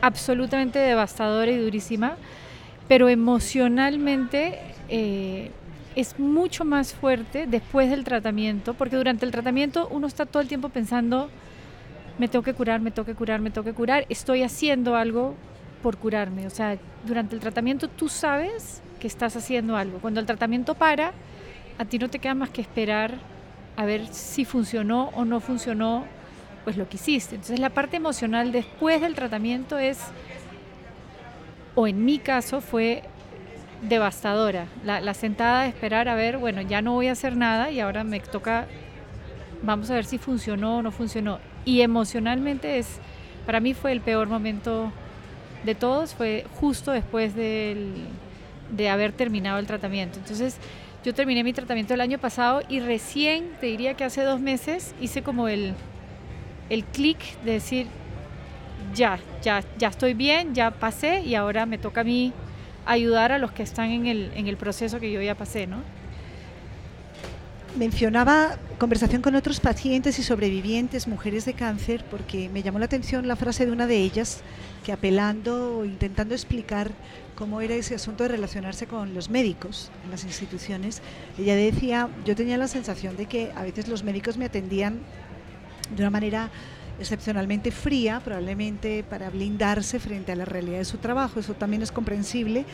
absolutamente 0.00 0.78
devastadora 0.78 1.50
y 1.50 1.58
durísima, 1.58 2.16
pero 2.88 3.10
emocionalmente 3.10 4.58
eh, 4.88 5.50
es 5.94 6.18
mucho 6.18 6.64
más 6.64 6.94
fuerte 6.94 7.46
después 7.46 7.90
del 7.90 8.04
tratamiento, 8.04 8.74
porque 8.74 8.96
durante 8.96 9.24
el 9.24 9.32
tratamiento 9.32 9.88
uno 9.90 10.06
está 10.06 10.26
todo 10.26 10.42
el 10.42 10.48
tiempo 10.48 10.68
pensando, 10.68 11.30
me 12.18 12.28
tengo 12.28 12.42
que 12.42 12.54
curar, 12.54 12.80
me 12.80 12.90
tengo 12.90 13.06
que 13.06 13.14
curar, 13.14 13.40
me 13.40 13.50
tengo 13.50 13.64
que 13.64 13.72
curar, 13.72 14.06
estoy 14.08 14.42
haciendo 14.42 14.96
algo 14.96 15.34
por 15.82 15.96
curarme. 15.96 16.46
O 16.46 16.50
sea, 16.50 16.76
durante 17.06 17.34
el 17.34 17.40
tratamiento 17.40 17.88
tú 17.88 18.08
sabes 18.08 18.82
que 19.00 19.06
estás 19.06 19.36
haciendo 19.36 19.76
algo. 19.76 19.98
Cuando 19.98 20.20
el 20.20 20.26
tratamiento 20.26 20.74
para, 20.74 21.12
a 21.78 21.84
ti 21.84 21.98
no 21.98 22.08
te 22.08 22.18
queda 22.18 22.34
más 22.34 22.50
que 22.50 22.60
esperar 22.60 23.14
a 23.76 23.84
ver 23.84 24.06
si 24.08 24.44
funcionó 24.44 25.10
o 25.14 25.24
no 25.24 25.40
funcionó 25.40 26.04
pues 26.64 26.76
lo 26.76 26.88
que 26.88 26.96
hiciste. 26.96 27.36
Entonces 27.36 27.60
la 27.60 27.70
parte 27.70 27.96
emocional 27.96 28.52
después 28.52 29.00
del 29.00 29.14
tratamiento 29.14 29.78
es, 29.78 29.98
o 31.74 31.86
en 31.86 32.04
mi 32.04 32.18
caso 32.18 32.60
fue 32.60 33.02
devastadora. 33.88 34.66
La, 34.84 35.14
sentada 35.14 35.62
de 35.62 35.68
esperar 35.68 36.08
a 36.08 36.14
ver, 36.14 36.38
bueno, 36.38 36.60
ya 36.62 36.82
no 36.82 36.92
voy 36.92 37.08
a 37.08 37.12
hacer 37.12 37.36
nada 37.36 37.70
y 37.70 37.80
ahora 37.80 38.04
me 38.04 38.20
toca, 38.20 38.66
vamos 39.62 39.90
a 39.90 39.94
ver 39.94 40.04
si 40.04 40.18
funcionó 40.18 40.78
o 40.78 40.82
no 40.82 40.90
funcionó. 40.90 41.38
Y 41.64 41.80
emocionalmente 41.80 42.78
es, 42.78 42.98
para 43.44 43.60
mí 43.60 43.74
fue 43.74 43.92
el 43.92 44.00
peor 44.00 44.28
momento 44.28 44.92
de 45.64 45.74
todos, 45.74 46.14
fue 46.14 46.44
justo 46.60 46.92
después 46.92 47.34
del, 47.34 47.94
de 48.70 48.88
haber 48.88 49.12
terminado 49.12 49.58
el 49.58 49.66
tratamiento. 49.66 50.18
Entonces, 50.18 50.58
yo 51.04 51.14
terminé 51.14 51.44
mi 51.44 51.52
tratamiento 51.52 51.94
el 51.94 52.00
año 52.00 52.18
pasado 52.18 52.62
y 52.68 52.80
recién, 52.80 53.52
te 53.60 53.66
diría 53.66 53.94
que 53.94 54.04
hace 54.04 54.22
dos 54.22 54.40
meses, 54.40 54.94
hice 55.00 55.22
como 55.22 55.48
el, 55.48 55.74
el 56.68 56.84
clic 56.84 57.18
de 57.44 57.52
decir, 57.52 57.86
ya, 58.94 59.18
ya, 59.42 59.62
ya 59.78 59.88
estoy 59.88 60.14
bien, 60.14 60.54
ya 60.54 60.70
pasé 60.70 61.20
y 61.20 61.34
ahora 61.34 61.66
me 61.66 61.78
toca 61.78 62.00
a 62.00 62.04
mí 62.04 62.32
ayudar 62.86 63.32
a 63.32 63.38
los 63.38 63.52
que 63.52 63.62
están 63.62 63.90
en 63.90 64.06
el, 64.06 64.32
en 64.34 64.46
el 64.46 64.56
proceso 64.56 65.00
que 65.00 65.12
yo 65.12 65.20
ya 65.20 65.34
pasé, 65.34 65.66
¿no? 65.66 65.82
Mencionaba 67.76 68.56
conversación 68.78 69.20
con 69.20 69.34
otros 69.34 69.60
pacientes 69.60 70.18
y 70.18 70.22
sobrevivientes, 70.22 71.06
mujeres 71.06 71.44
de 71.44 71.52
cáncer, 71.52 72.04
porque 72.10 72.48
me 72.48 72.62
llamó 72.62 72.78
la 72.78 72.86
atención 72.86 73.28
la 73.28 73.36
frase 73.36 73.66
de 73.66 73.72
una 73.72 73.86
de 73.86 73.98
ellas 73.98 74.40
que 74.82 74.92
apelando 74.92 75.80
o 75.80 75.84
intentando 75.84 76.34
explicar 76.34 76.90
cómo 77.34 77.60
era 77.60 77.74
ese 77.74 77.94
asunto 77.94 78.22
de 78.22 78.30
relacionarse 78.30 78.86
con 78.86 79.12
los 79.12 79.28
médicos 79.28 79.90
en 80.04 80.10
las 80.10 80.24
instituciones, 80.24 81.02
ella 81.38 81.54
decía, 81.54 82.08
yo 82.24 82.34
tenía 82.34 82.56
la 82.56 82.68
sensación 82.68 83.16
de 83.16 83.26
que 83.26 83.52
a 83.54 83.62
veces 83.62 83.88
los 83.88 84.04
médicos 84.04 84.38
me 84.38 84.46
atendían 84.46 85.00
de 85.94 86.02
una 86.02 86.10
manera 86.10 86.50
excepcionalmente 86.98 87.70
fría, 87.70 88.20
probablemente 88.24 89.04
para 89.08 89.30
blindarse 89.30 89.98
frente 89.98 90.32
a 90.32 90.36
la 90.36 90.44
realidad 90.44 90.78
de 90.78 90.84
su 90.84 90.98
trabajo, 90.98 91.40
eso 91.40 91.54
también 91.54 91.82
es 91.82 91.92
comprensible, 91.92 92.64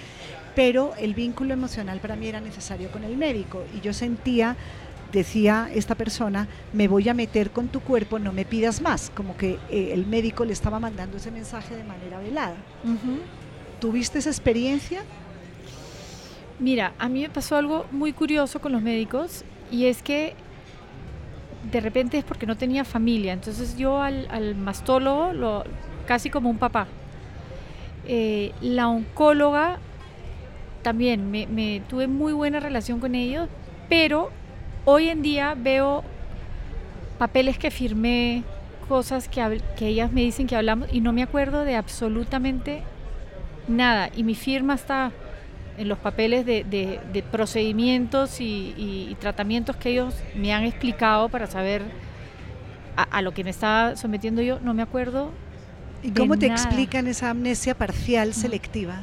pero 0.54 0.92
el 0.98 1.14
vínculo 1.14 1.54
emocional 1.54 1.98
para 2.00 2.16
mí 2.16 2.28
era 2.28 2.40
necesario 2.40 2.90
con 2.90 3.04
el 3.04 3.16
médico 3.16 3.64
y 3.76 3.80
yo 3.80 3.92
sentía, 3.92 4.56
decía 5.12 5.68
esta 5.74 5.94
persona, 5.94 6.48
me 6.72 6.88
voy 6.88 7.08
a 7.08 7.14
meter 7.14 7.50
con 7.50 7.68
tu 7.68 7.80
cuerpo, 7.80 8.18
no 8.18 8.32
me 8.32 8.44
pidas 8.44 8.80
más, 8.80 9.10
como 9.14 9.36
que 9.36 9.58
eh, 9.70 9.90
el 9.92 10.06
médico 10.06 10.44
le 10.44 10.52
estaba 10.52 10.78
mandando 10.78 11.16
ese 11.16 11.30
mensaje 11.30 11.76
de 11.76 11.84
manera 11.84 12.18
velada. 12.18 12.56
¿Tuviste 13.80 14.20
esa 14.20 14.30
experiencia? 14.30 15.02
Mira, 16.58 16.92
a 16.98 17.08
mí 17.08 17.22
me 17.22 17.28
pasó 17.28 17.56
algo 17.56 17.86
muy 17.90 18.12
curioso 18.12 18.60
con 18.60 18.70
los 18.72 18.82
médicos 18.82 19.44
y 19.72 19.86
es 19.86 20.02
que 20.02 20.36
de 21.70 21.80
repente 21.80 22.18
es 22.18 22.24
porque 22.24 22.46
no 22.46 22.56
tenía 22.56 22.84
familia. 22.84 23.32
Entonces 23.32 23.76
yo 23.76 24.00
al, 24.00 24.54
mastólogo 24.56 25.32
lo, 25.32 25.64
casi 26.06 26.30
como 26.30 26.50
un 26.50 26.58
papá. 26.58 26.86
Eh, 28.06 28.52
la 28.60 28.88
oncóloga 28.88 29.78
también 30.82 31.30
me, 31.30 31.82
tuve 31.88 32.08
muy 32.08 32.32
buena 32.32 32.58
relación 32.58 32.98
con 32.98 33.14
ellos, 33.14 33.48
pero 33.88 34.30
hoy 34.84 35.08
en 35.08 35.22
día 35.22 35.54
veo 35.56 36.02
papeles 37.18 37.56
que 37.56 37.70
firmé, 37.70 38.42
cosas 38.88 39.28
que, 39.28 39.60
que 39.76 39.86
ellas 39.86 40.10
me 40.12 40.22
dicen 40.22 40.48
que 40.48 40.56
hablamos 40.56 40.88
y 40.92 41.00
no 41.00 41.12
me 41.12 41.22
acuerdo 41.22 41.64
de 41.64 41.76
absolutamente 41.76 42.82
nada. 43.68 44.10
Y 44.16 44.24
mi 44.24 44.34
firma 44.34 44.74
está 44.74 45.12
en 45.82 45.88
los 45.88 45.98
papeles 45.98 46.46
de, 46.46 47.24
procedimientos 47.30 48.40
y, 48.40 49.16
tratamientos 49.20 49.76
que 49.76 49.90
ellos 49.90 50.14
me 50.34 50.52
han 50.52 50.64
explicado 50.64 51.28
para 51.28 51.46
saber 51.46 51.82
a, 52.96 53.22
lo 53.22 53.32
que 53.32 53.44
me 53.44 53.50
estaba 53.50 53.96
sometiendo 53.96 54.42
yo, 54.42 54.60
no 54.60 54.74
me 54.74 54.82
acuerdo. 54.82 55.30
¿Y 56.02 56.10
cómo 56.10 56.36
te 56.36 56.46
explican 56.46 57.06
esa 57.06 57.30
amnesia 57.30 57.74
parcial 57.74 58.34
selectiva? 58.34 59.02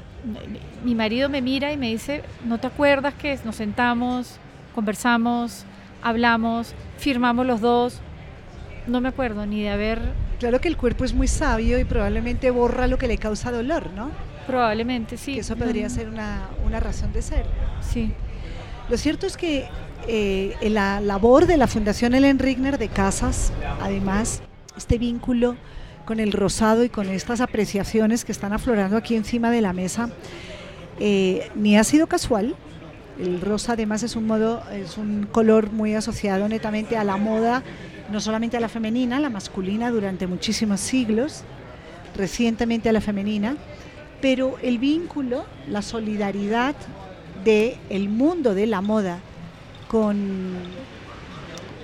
Mi, 0.84 0.96
marido 0.96 1.30
me 1.30 1.42
mira 1.42 1.72
y 1.72 1.78
me 1.78 1.90
dice, 1.90 2.24
¿no 2.46 2.60
te 2.60 2.68
acuerdas 2.68 3.14
que 3.14 3.40
nos 3.46 3.56
sentamos, 3.56 4.38
conversamos, 4.76 5.66
hablamos, 6.02 6.74
firmamos 6.98 7.46
los 7.46 7.62
dos? 7.62 8.00
No 8.88 9.02
me 9.02 9.10
acuerdo 9.10 9.46
ni 9.46 9.62
de 9.62 9.70
haber... 9.70 10.00
Claro 10.40 10.60
que 10.60 10.68
el 10.68 10.78
cuerpo 10.78 11.04
es 11.04 11.14
muy 11.14 11.28
sabio 11.28 11.80
y 11.80 11.84
probablemente 11.84 12.52
borra 12.52 12.88
lo 12.88 12.98
que 12.98 13.08
le 13.08 13.18
causa 13.18 13.52
dolor, 13.52 13.90
¿no? 13.96 14.12
Probablemente, 14.50 15.16
sí. 15.16 15.36
Que 15.36 15.42
eso 15.42 15.56
podría 15.56 15.90
ser 15.90 16.10
una, 16.10 16.50
razón 16.80 17.14
de 17.14 17.22
ser. 17.22 17.46
Sí. 17.88 18.12
Lo 18.90 18.98
cierto 18.98 19.28
es 19.28 19.38
que 19.38 19.68
eh, 20.08 20.56
la 20.62 21.02
labor 21.02 21.46
de 21.46 21.56
la 21.56 21.68
Fundación 21.68 22.16
Ellen 22.16 22.40
Rigner 22.40 22.80
de 22.80 22.88
Casas, 22.88 23.54
además, 23.80 24.42
este 24.76 24.98
vínculo 24.98 25.56
con 26.04 26.20
el 26.20 26.32
rosado 26.32 26.84
y 26.84 26.90
con 26.90 27.10
estas 27.10 27.42
apreciaciones 27.42 28.26
que 28.26 28.32
están 28.32 28.52
aflorando 28.52 28.98
aquí 28.98 29.16
encima 29.16 29.52
de 29.52 29.62
la 29.62 29.72
mesa, 29.72 30.10
eh, 31.00 31.52
ni 31.54 31.78
ha 31.78 31.84
sido 31.84 32.08
casual. 32.08 32.56
El 33.20 33.42
rosa 33.42 33.74
además 33.74 34.02
es 34.02 34.16
un 34.16 34.26
modo, 34.26 34.64
es 34.72 34.98
un 34.98 35.28
color 35.32 35.72
muy 35.72 35.94
asociado 35.94 36.50
netamente 36.50 36.98
a 36.98 37.04
la 37.04 37.18
moda, 37.18 37.62
no 38.12 38.20
solamente 38.20 38.58
a 38.58 38.60
la 38.60 38.70
femenina, 38.70 39.20
la 39.20 39.30
masculina 39.30 39.92
durante 39.92 40.26
muchísimos 40.26 40.80
siglos, 40.80 41.44
recientemente 42.16 42.90
a 42.90 42.94
la 42.94 43.02
femenina 43.02 43.56
pero 44.22 44.58
el 44.62 44.78
vínculo, 44.78 45.46
la 45.68 45.82
solidaridad 45.82 46.76
del 47.44 47.76
el 47.90 48.10
mundo 48.10 48.54
de 48.54 48.68
la 48.68 48.82
moda 48.82 49.20
con 49.88 50.54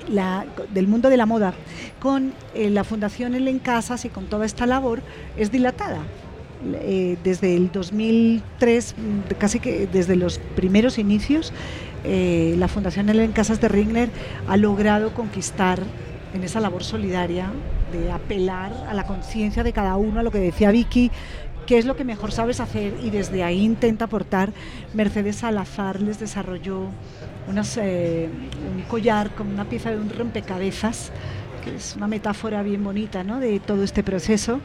la, 0.09 0.45
del 0.73 0.87
mundo 0.87 1.09
de 1.09 1.17
la 1.17 1.25
moda 1.25 1.53
con 1.99 2.33
eh, 2.53 2.69
la 2.69 2.83
Fundación 2.83 3.35
El 3.35 3.61
Casas 3.61 4.05
y 4.05 4.09
con 4.09 4.25
toda 4.25 4.45
esta 4.45 4.65
labor 4.65 5.01
es 5.37 5.51
dilatada. 5.51 6.01
Eh, 6.73 7.17
desde 7.23 7.55
el 7.55 7.71
2003, 7.71 8.95
mm, 8.97 9.33
casi 9.37 9.59
que 9.59 9.87
desde 9.87 10.15
los 10.15 10.39
primeros 10.55 10.97
inicios, 10.97 11.51
eh, 12.03 12.55
la 12.57 12.67
Fundación 12.67 13.09
El 13.09 13.31
Casas 13.33 13.59
de 13.61 13.67
Rigner 13.67 14.09
ha 14.47 14.57
logrado 14.57 15.13
conquistar 15.13 15.79
en 16.33 16.43
esa 16.43 16.59
labor 16.59 16.83
solidaria 16.83 17.51
de 17.91 18.11
apelar 18.11 18.71
a 18.89 18.93
la 18.93 19.05
conciencia 19.05 19.63
de 19.63 19.73
cada 19.73 19.95
uno, 19.95 20.19
a 20.19 20.23
lo 20.23 20.31
que 20.31 20.39
decía 20.39 20.71
Vicky, 20.71 21.11
qué 21.65 21.77
es 21.77 21.85
lo 21.85 21.95
que 21.95 22.03
mejor 22.03 22.31
sabes 22.31 22.59
hacer 22.59 22.93
y 23.03 23.09
desde 23.09 23.43
ahí 23.43 23.61
intenta 23.61 24.05
aportar. 24.05 24.51
Mercedes 24.93 25.37
Salazar 25.37 26.01
les 26.01 26.19
desarrolló 26.19 26.89
eh, 27.77 28.29
un 28.75 28.81
collar 28.83 29.31
con 29.35 29.47
una 29.47 29.65
pieza 29.65 29.91
de 29.91 29.97
un 29.97 30.09
rompecabezas, 30.09 31.11
que 31.63 31.75
es 31.75 31.95
una 31.95 32.07
metáfora 32.07 32.61
bien 32.63 32.83
bonita 32.83 33.23
¿no? 33.23 33.39
de 33.39 33.59
todo 33.59 33.83
este 33.83 34.03
proceso 34.03 34.61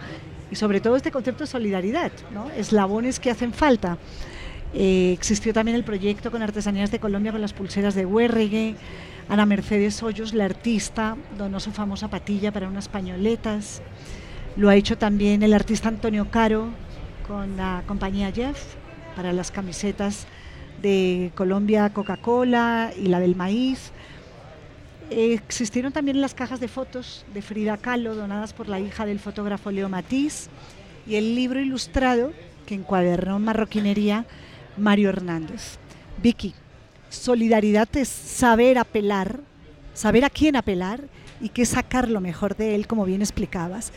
y 0.50 0.56
sobre 0.56 0.80
todo 0.80 0.96
este 0.96 1.10
concepto 1.10 1.44
de 1.44 1.48
solidaridad, 1.48 2.12
¿no? 2.32 2.50
eslabones 2.50 3.20
que 3.20 3.30
hacen 3.30 3.52
falta. 3.52 3.98
Eh, 4.72 5.12
existió 5.12 5.52
también 5.52 5.76
el 5.76 5.84
proyecto 5.84 6.30
con 6.30 6.42
Artesanías 6.42 6.90
de 6.90 7.00
Colombia 7.00 7.32
con 7.32 7.40
las 7.40 7.52
pulseras 7.52 7.94
de 7.94 8.06
Huerregue. 8.06 8.76
Ana 9.28 9.46
Mercedes 9.46 10.02
Hoyos, 10.02 10.34
la 10.34 10.44
artista, 10.44 11.16
donó 11.38 11.60
su 11.60 11.70
famosa 11.70 12.08
patilla 12.08 12.52
para 12.52 12.68
unas 12.68 12.88
pañoletas. 12.88 13.80
Lo 14.56 14.68
ha 14.68 14.74
hecho 14.74 14.98
también 14.98 15.42
el 15.44 15.54
artista 15.54 15.88
Antonio 15.88 16.30
Caro, 16.30 16.70
con 17.30 17.56
la 17.56 17.84
compañía 17.86 18.32
Jeff 18.32 18.58
para 19.14 19.32
las 19.32 19.52
camisetas 19.52 20.26
de 20.82 21.30
Colombia 21.36 21.88
Coca-Cola 21.90 22.90
y 23.00 23.06
la 23.06 23.20
del 23.20 23.36
maíz. 23.36 23.92
Existieron 25.10 25.92
también 25.92 26.20
las 26.20 26.34
cajas 26.34 26.58
de 26.58 26.66
fotos 26.66 27.24
de 27.32 27.40
Frida 27.40 27.76
Kahlo 27.76 28.16
donadas 28.16 28.52
por 28.52 28.68
la 28.68 28.80
hija 28.80 29.06
del 29.06 29.20
fotógrafo 29.20 29.70
Leo 29.70 29.88
Matiz 29.88 30.48
y 31.06 31.14
el 31.14 31.36
libro 31.36 31.60
ilustrado 31.60 32.32
que 32.66 32.74
encuadernó 32.74 33.36
en 33.36 33.44
marroquinería 33.44 34.24
Mario 34.76 35.10
Hernández. 35.10 35.78
Vicky, 36.20 36.52
solidaridad 37.10 37.88
es 37.96 38.08
saber 38.08 38.76
apelar, 38.76 39.38
saber 39.94 40.24
a 40.24 40.30
quién 40.30 40.56
apelar 40.56 41.00
y 41.40 41.50
qué 41.50 41.64
sacar 41.64 42.08
lo 42.08 42.20
mejor 42.20 42.56
de 42.56 42.74
él, 42.74 42.88
como 42.88 43.04
bien 43.04 43.22
explicabas, 43.22 43.92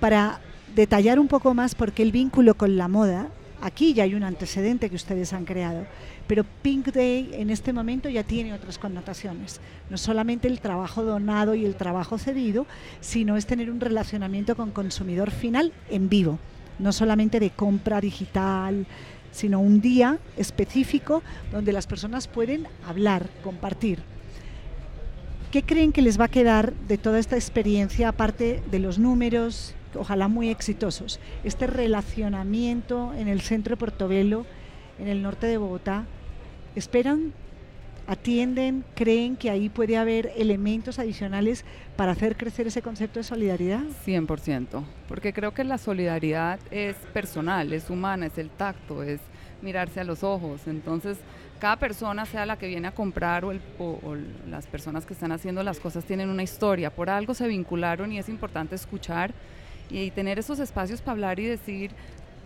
para 0.00 0.40
detallar 0.74 1.18
un 1.18 1.28
poco 1.28 1.54
más 1.54 1.74
porque 1.74 2.02
el 2.02 2.12
vínculo 2.12 2.54
con 2.54 2.76
la 2.76 2.88
moda, 2.88 3.28
aquí 3.60 3.94
ya 3.94 4.04
hay 4.04 4.14
un 4.14 4.22
antecedente 4.22 4.88
que 4.88 4.96
ustedes 4.96 5.32
han 5.32 5.44
creado, 5.44 5.86
pero 6.26 6.44
Pink 6.62 6.88
Day 6.88 7.30
en 7.34 7.50
este 7.50 7.72
momento 7.72 8.08
ya 8.08 8.22
tiene 8.22 8.54
otras 8.54 8.78
connotaciones. 8.78 9.60
No 9.90 9.98
solamente 9.98 10.48
el 10.48 10.60
trabajo 10.60 11.02
donado 11.02 11.54
y 11.54 11.64
el 11.64 11.76
trabajo 11.76 12.18
cedido, 12.18 12.66
sino 13.00 13.36
es 13.36 13.46
tener 13.46 13.70
un 13.70 13.80
relacionamiento 13.80 14.56
con 14.56 14.70
consumidor 14.70 15.30
final 15.30 15.72
en 15.90 16.08
vivo, 16.08 16.38
no 16.78 16.92
solamente 16.92 17.40
de 17.40 17.50
compra 17.50 18.00
digital, 18.00 18.86
sino 19.30 19.60
un 19.60 19.80
día 19.80 20.18
específico 20.36 21.22
donde 21.50 21.72
las 21.72 21.86
personas 21.86 22.28
pueden 22.28 22.66
hablar, 22.86 23.28
compartir. 23.42 24.00
¿Qué 25.50 25.62
creen 25.62 25.92
que 25.92 26.00
les 26.00 26.18
va 26.18 26.26
a 26.26 26.28
quedar 26.28 26.72
de 26.88 26.96
toda 26.96 27.18
esta 27.18 27.36
experiencia, 27.36 28.08
aparte 28.08 28.62
de 28.70 28.78
los 28.78 28.98
números, 28.98 29.74
ojalá 29.96 30.28
muy 30.28 30.48
exitosos. 30.48 31.20
Este 31.44 31.66
relacionamiento 31.66 33.12
en 33.14 33.28
el 33.28 33.40
centro 33.40 33.72
de 33.72 33.76
Portobelo, 33.78 34.46
en 34.98 35.08
el 35.08 35.22
norte 35.22 35.46
de 35.46 35.58
Bogotá, 35.58 36.04
¿esperan, 36.74 37.32
atienden, 38.06 38.84
creen 38.94 39.36
que 39.36 39.50
ahí 39.50 39.68
puede 39.68 39.96
haber 39.96 40.32
elementos 40.36 40.98
adicionales 40.98 41.64
para 41.96 42.12
hacer 42.12 42.36
crecer 42.36 42.66
ese 42.66 42.82
concepto 42.82 43.20
de 43.20 43.24
solidaridad? 43.24 43.82
100%, 44.06 44.82
porque 45.08 45.32
creo 45.32 45.52
que 45.52 45.64
la 45.64 45.78
solidaridad 45.78 46.58
es 46.70 46.96
personal, 47.12 47.72
es 47.72 47.90
humana, 47.90 48.26
es 48.26 48.38
el 48.38 48.50
tacto, 48.50 49.02
es 49.02 49.20
mirarse 49.62 50.00
a 50.00 50.04
los 50.04 50.22
ojos. 50.22 50.62
Entonces, 50.66 51.18
cada 51.62 51.76
persona, 51.76 52.26
sea 52.26 52.44
la 52.44 52.58
que 52.58 52.66
viene 52.66 52.88
a 52.88 52.92
comprar 52.92 53.44
o, 53.44 53.52
o, 53.78 54.16
las 54.50 54.66
personas 54.66 55.06
que 55.06 55.14
están 55.14 55.30
haciendo 55.30 55.62
las 55.62 55.78
cosas, 55.78 56.04
tienen 56.04 56.28
una 56.28 56.42
historia. 56.42 56.90
Por 56.90 57.08
algo 57.08 57.34
se 57.34 57.46
vincularon 57.46 58.10
y 58.10 58.18
es 58.18 58.28
importante 58.28 58.74
escuchar 58.74 59.32
y 59.92 60.10
tener 60.10 60.38
esos 60.38 60.58
espacios 60.58 61.00
para 61.00 61.12
hablar 61.12 61.38
y 61.38 61.44
decir, 61.44 61.90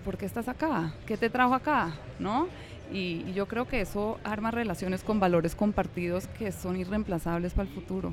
¿por 0.04 0.18
qué 0.18 0.26
estás 0.26 0.48
acá? 0.48 0.92
¿Qué 1.06 1.16
te 1.16 1.30
trajo 1.30 1.54
acá? 1.54 1.94
¿No? 2.18 2.48
Y, 2.92 3.32
yo 3.32 3.46
creo 3.46 3.66
que 3.66 3.80
eso 3.80 4.18
arma 4.24 4.50
relaciones 4.50 5.02
con 5.02 5.20
valores 5.20 5.54
compartidos 5.54 6.26
que 6.38 6.52
son 6.52 6.76
irreemplazables 6.76 7.52
para 7.52 7.68
el 7.68 7.74
futuro. 7.74 8.12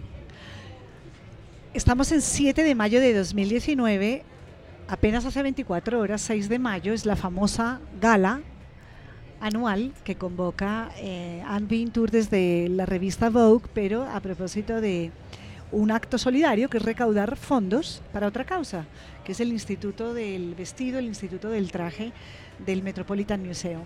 Estamos 1.74 2.12
en 2.12 2.22
7 2.22 2.63
de 2.63 2.76
mayo 2.76 3.00
de 3.00 3.13
2019, 3.13 4.24
apenas 4.88 5.26
hace 5.26 5.41
24 5.41 6.00
horas, 6.00 6.22
6 6.22 6.50
de 6.50 6.60
mayo, 6.60 6.93
es 6.93 7.06
la 7.06 7.15
famosa 7.15 7.80
gala 8.00 8.41
anual 9.41 9.91
que 10.04 10.15
convoca 10.15 10.91
eh, 10.98 11.43
Anne 11.48 11.89
Tour 11.91 12.12
desde 12.12 12.69
la 12.69 12.86
revista 12.86 13.30
Vogue, 13.30 13.67
pero 13.74 14.04
a 14.04 14.19
propósito 14.19 14.80
de 14.80 15.12
un 15.73 15.91
acto 15.91 16.17
solidario 16.17 16.69
que 16.69 16.77
es 16.77 16.83
recaudar 16.83 17.36
fondos 17.36 18.01
para 18.13 18.27
otra 18.27 18.45
causa, 18.45 18.86
que 19.25 19.31
es 19.31 19.39
el 19.39 19.51
Instituto 19.51 20.13
del 20.13 20.53
Vestido, 20.55 20.99
el 20.99 21.05
Instituto 21.05 21.49
del 21.49 21.71
Traje 21.71 22.13
del 22.65 22.83
Metropolitan 22.83 23.45
Museum. 23.45 23.83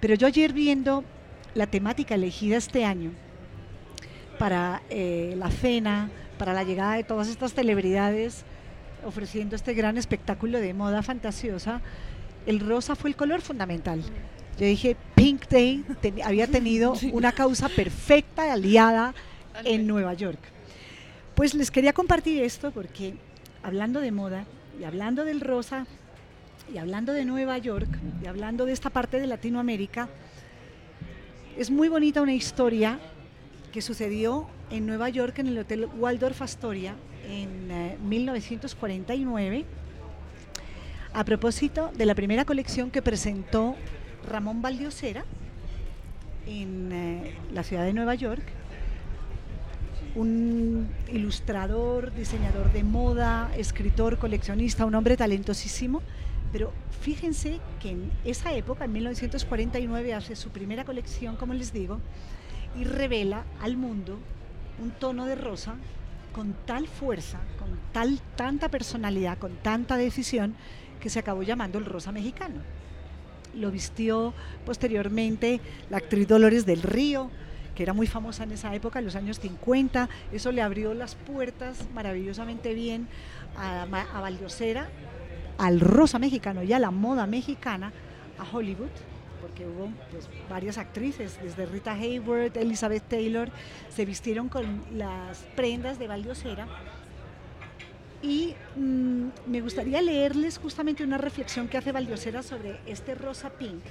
Pero 0.00 0.14
yo 0.16 0.26
ayer 0.26 0.52
viendo 0.52 1.04
la 1.54 1.68
temática 1.68 2.16
elegida 2.16 2.56
este 2.56 2.84
año 2.84 3.12
para 4.38 4.82
eh, 4.90 5.34
la 5.38 5.50
cena, 5.50 6.10
para 6.36 6.52
la 6.52 6.64
llegada 6.64 6.94
de 6.94 7.04
todas 7.04 7.28
estas 7.28 7.54
celebridades, 7.54 8.44
ofreciendo 9.06 9.54
este 9.54 9.72
gran 9.72 9.96
espectáculo 9.96 10.58
de 10.58 10.74
moda 10.74 11.02
fantasiosa, 11.02 11.80
el 12.46 12.58
rosa 12.58 12.96
fue 12.96 13.10
el 13.10 13.16
color 13.16 13.40
fundamental. 13.40 14.02
Yo 14.58 14.66
dije, 14.66 14.96
Pink 15.14 15.46
Day 15.48 15.84
había 16.24 16.48
tenido 16.48 16.94
una 17.12 17.30
causa 17.30 17.68
perfecta 17.68 18.52
aliada 18.52 19.14
en 19.64 19.86
Nueva 19.86 20.14
York. 20.14 20.53
Pues 21.34 21.52
les 21.54 21.72
quería 21.72 21.92
compartir 21.92 22.42
esto 22.42 22.70
porque 22.70 23.14
hablando 23.64 24.00
de 24.00 24.12
moda 24.12 24.44
y 24.80 24.84
hablando 24.84 25.24
del 25.24 25.40
rosa 25.40 25.84
y 26.72 26.78
hablando 26.78 27.12
de 27.12 27.24
Nueva 27.24 27.58
York 27.58 27.88
y 28.22 28.26
hablando 28.26 28.66
de 28.66 28.72
esta 28.72 28.88
parte 28.88 29.18
de 29.18 29.26
Latinoamérica, 29.26 30.08
es 31.58 31.72
muy 31.72 31.88
bonita 31.88 32.22
una 32.22 32.34
historia 32.34 33.00
que 33.72 33.82
sucedió 33.82 34.46
en 34.70 34.86
Nueva 34.86 35.08
York 35.08 35.40
en 35.40 35.48
el 35.48 35.58
Hotel 35.58 35.88
Waldorf 35.96 36.40
Astoria 36.40 36.94
en 37.28 37.98
1949 38.08 39.56
eh, 39.56 39.64
a 41.12 41.24
propósito 41.24 41.90
de 41.96 42.06
la 42.06 42.14
primera 42.14 42.44
colección 42.44 42.92
que 42.92 43.02
presentó 43.02 43.74
Ramón 44.28 44.62
Valdiosera 44.62 45.24
en 46.46 46.92
eh, 46.92 47.34
la 47.52 47.64
ciudad 47.64 47.84
de 47.84 47.92
Nueva 47.92 48.14
York, 48.14 48.42
un 50.14 50.88
ilustrador, 51.12 52.14
diseñador 52.14 52.72
de 52.72 52.84
moda, 52.84 53.50
escritor, 53.56 54.18
coleccionista, 54.18 54.86
un 54.86 54.94
hombre 54.94 55.16
talentosísimo, 55.16 56.02
pero 56.52 56.72
fíjense 57.00 57.58
que 57.80 57.90
en 57.90 58.10
esa 58.24 58.52
época, 58.54 58.84
en 58.84 58.92
1949, 58.92 60.14
hace 60.14 60.36
su 60.36 60.50
primera 60.50 60.84
colección, 60.84 61.36
como 61.36 61.52
les 61.52 61.72
digo, 61.72 62.00
y 62.78 62.84
revela 62.84 63.44
al 63.60 63.76
mundo 63.76 64.18
un 64.80 64.90
tono 64.90 65.26
de 65.26 65.34
rosa 65.34 65.74
con 66.32 66.54
tal 66.64 66.86
fuerza, 66.88 67.38
con 67.58 67.68
tal 67.92 68.20
tanta 68.36 68.68
personalidad, 68.68 69.38
con 69.38 69.56
tanta 69.56 69.96
decisión 69.96 70.54
que 71.00 71.10
se 71.10 71.18
acabó 71.18 71.42
llamando 71.42 71.78
el 71.78 71.84
rosa 71.84 72.12
mexicano. 72.12 72.60
Lo 73.54 73.70
vistió 73.70 74.34
posteriormente 74.66 75.60
la 75.90 75.98
actriz 75.98 76.26
Dolores 76.26 76.66
del 76.66 76.82
Río, 76.82 77.30
que 77.74 77.82
era 77.82 77.92
muy 77.92 78.06
famosa 78.06 78.44
en 78.44 78.52
esa 78.52 78.74
época, 78.74 78.98
en 78.98 79.04
los 79.04 79.16
años 79.16 79.40
50. 79.40 80.08
Eso 80.32 80.52
le 80.52 80.62
abrió 80.62 80.94
las 80.94 81.14
puertas 81.14 81.86
maravillosamente 81.94 82.74
bien 82.74 83.08
a, 83.56 83.82
a 83.82 84.34
al 85.56 85.80
rosa 85.80 86.18
mexicano 86.18 86.62
y 86.62 86.72
a 86.72 86.78
la 86.78 86.90
moda 86.90 87.26
mexicana, 87.26 87.92
a 88.38 88.56
Hollywood 88.56 88.90
porque 89.44 89.66
hubo 89.66 89.90
pues, 90.10 90.26
varias 90.48 90.78
actrices, 90.78 91.38
desde 91.42 91.66
Rita 91.66 91.92
Hayworth, 91.92 92.56
Elizabeth 92.56 93.02
Taylor, 93.06 93.50
se 93.90 94.06
vistieron 94.06 94.48
con 94.48 94.82
las 94.94 95.40
prendas 95.54 95.98
de 95.98 96.08
Valdiosera. 96.08 96.66
Y 98.22 98.54
mm, 98.74 99.26
me 99.46 99.60
gustaría 99.60 100.00
leerles 100.00 100.56
justamente 100.56 101.04
una 101.04 101.18
reflexión 101.18 101.68
que 101.68 101.76
hace 101.76 101.92
Valdiosera 101.92 102.42
sobre 102.42 102.80
este 102.86 103.14
rosa 103.14 103.50
pink, 103.50 103.82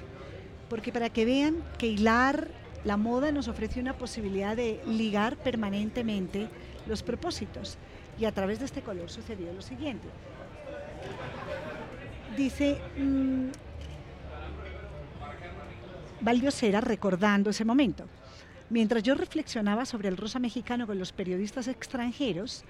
porque 0.72 0.92
para 0.92 1.12
que 1.12 1.24
vean 1.24 1.58
que 1.78 1.86
hilar 1.86 2.48
la 2.86 2.98
moda 2.98 3.32
nos 3.32 3.48
ofrece 3.48 3.80
una 3.80 3.98
posibilidad 3.98 4.56
de 4.56 4.82
ligar 4.86 5.38
permanentemente 5.38 6.50
los 6.86 7.04
propósitos. 7.04 7.78
Y 8.20 8.26
a 8.26 8.32
través 8.32 8.60
de 8.60 8.66
este 8.66 8.82
color 8.82 9.10
sucedió 9.10 9.52
lo 9.54 9.62
siguiente. 9.62 10.08
Dice, 12.38 12.80
mm, 12.98 13.48
Valdiosera 16.22 16.82
recordando 16.82 17.50
ese 17.50 17.66
momento. 17.66 18.06
Mientras 18.70 19.04
yo 19.04 19.14
reflexionaba 19.14 19.86
sobre 19.86 20.08
el 20.08 20.18
rosa 20.18 20.40
mexicano 20.40 20.88
con 20.88 20.98
los 20.98 21.12
periodistas 21.12 21.68
extranjeros, 21.68 22.64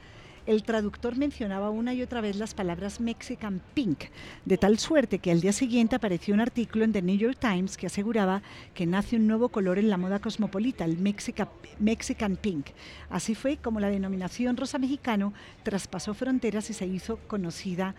el 0.45 0.63
traductor 0.63 1.17
mencionaba 1.17 1.69
una 1.69 1.93
y 1.93 2.01
otra 2.01 2.21
vez 2.21 2.35
las 2.35 2.53
palabras 2.53 2.99
Mexican 2.99 3.61
Pink, 3.73 4.05
de 4.45 4.57
tal 4.57 4.79
suerte 4.79 5.19
que 5.19 5.31
al 5.31 5.41
día 5.41 5.53
siguiente 5.53 5.95
apareció 5.95 6.33
un 6.33 6.39
artículo 6.39 6.83
en 6.83 6.91
The 6.91 7.01
New 7.01 7.17
York 7.17 7.37
Times 7.39 7.77
que 7.77 7.87
aseguraba 7.87 8.41
que 8.73 8.85
nace 8.85 9.15
un 9.15 9.27
nuevo 9.27 9.49
color 9.49 9.79
en 9.79 9.89
la 9.89 9.97
moda 9.97 10.19
cosmopolita, 10.19 10.85
el 10.85 10.97
Mexican 10.97 12.35
Pink. 12.35 12.67
Así 13.09 13.35
fue 13.35 13.57
como 13.57 13.79
la 13.79 13.89
denominación 13.89 14.57
rosa 14.57 14.77
mexicano 14.77 15.33
traspasó 15.63 16.13
fronteras 16.13 16.69
y 16.69 16.73
se 16.73 16.85
hizo 16.85 17.17
conocida 17.27 17.95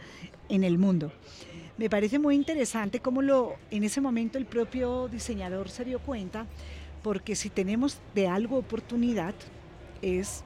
en 0.48 0.64
el 0.64 0.78
mundo 0.78 1.12
me 1.76 1.90
parece 1.90 2.18
muy 2.18 2.36
interesante 2.36 3.00
cómo 3.00 3.22
lo, 3.22 3.56
en 3.70 3.84
ese 3.84 4.00
momento 4.00 4.38
el 4.38 4.46
propio 4.46 5.08
diseñador 5.08 5.68
se 5.68 5.84
dio 5.84 5.98
cuenta, 5.98 6.46
porque 7.02 7.34
si 7.34 7.50
tenemos 7.50 7.98
de 8.14 8.28
algo 8.28 8.58
oportunidad, 8.58 9.34
es 10.00 10.44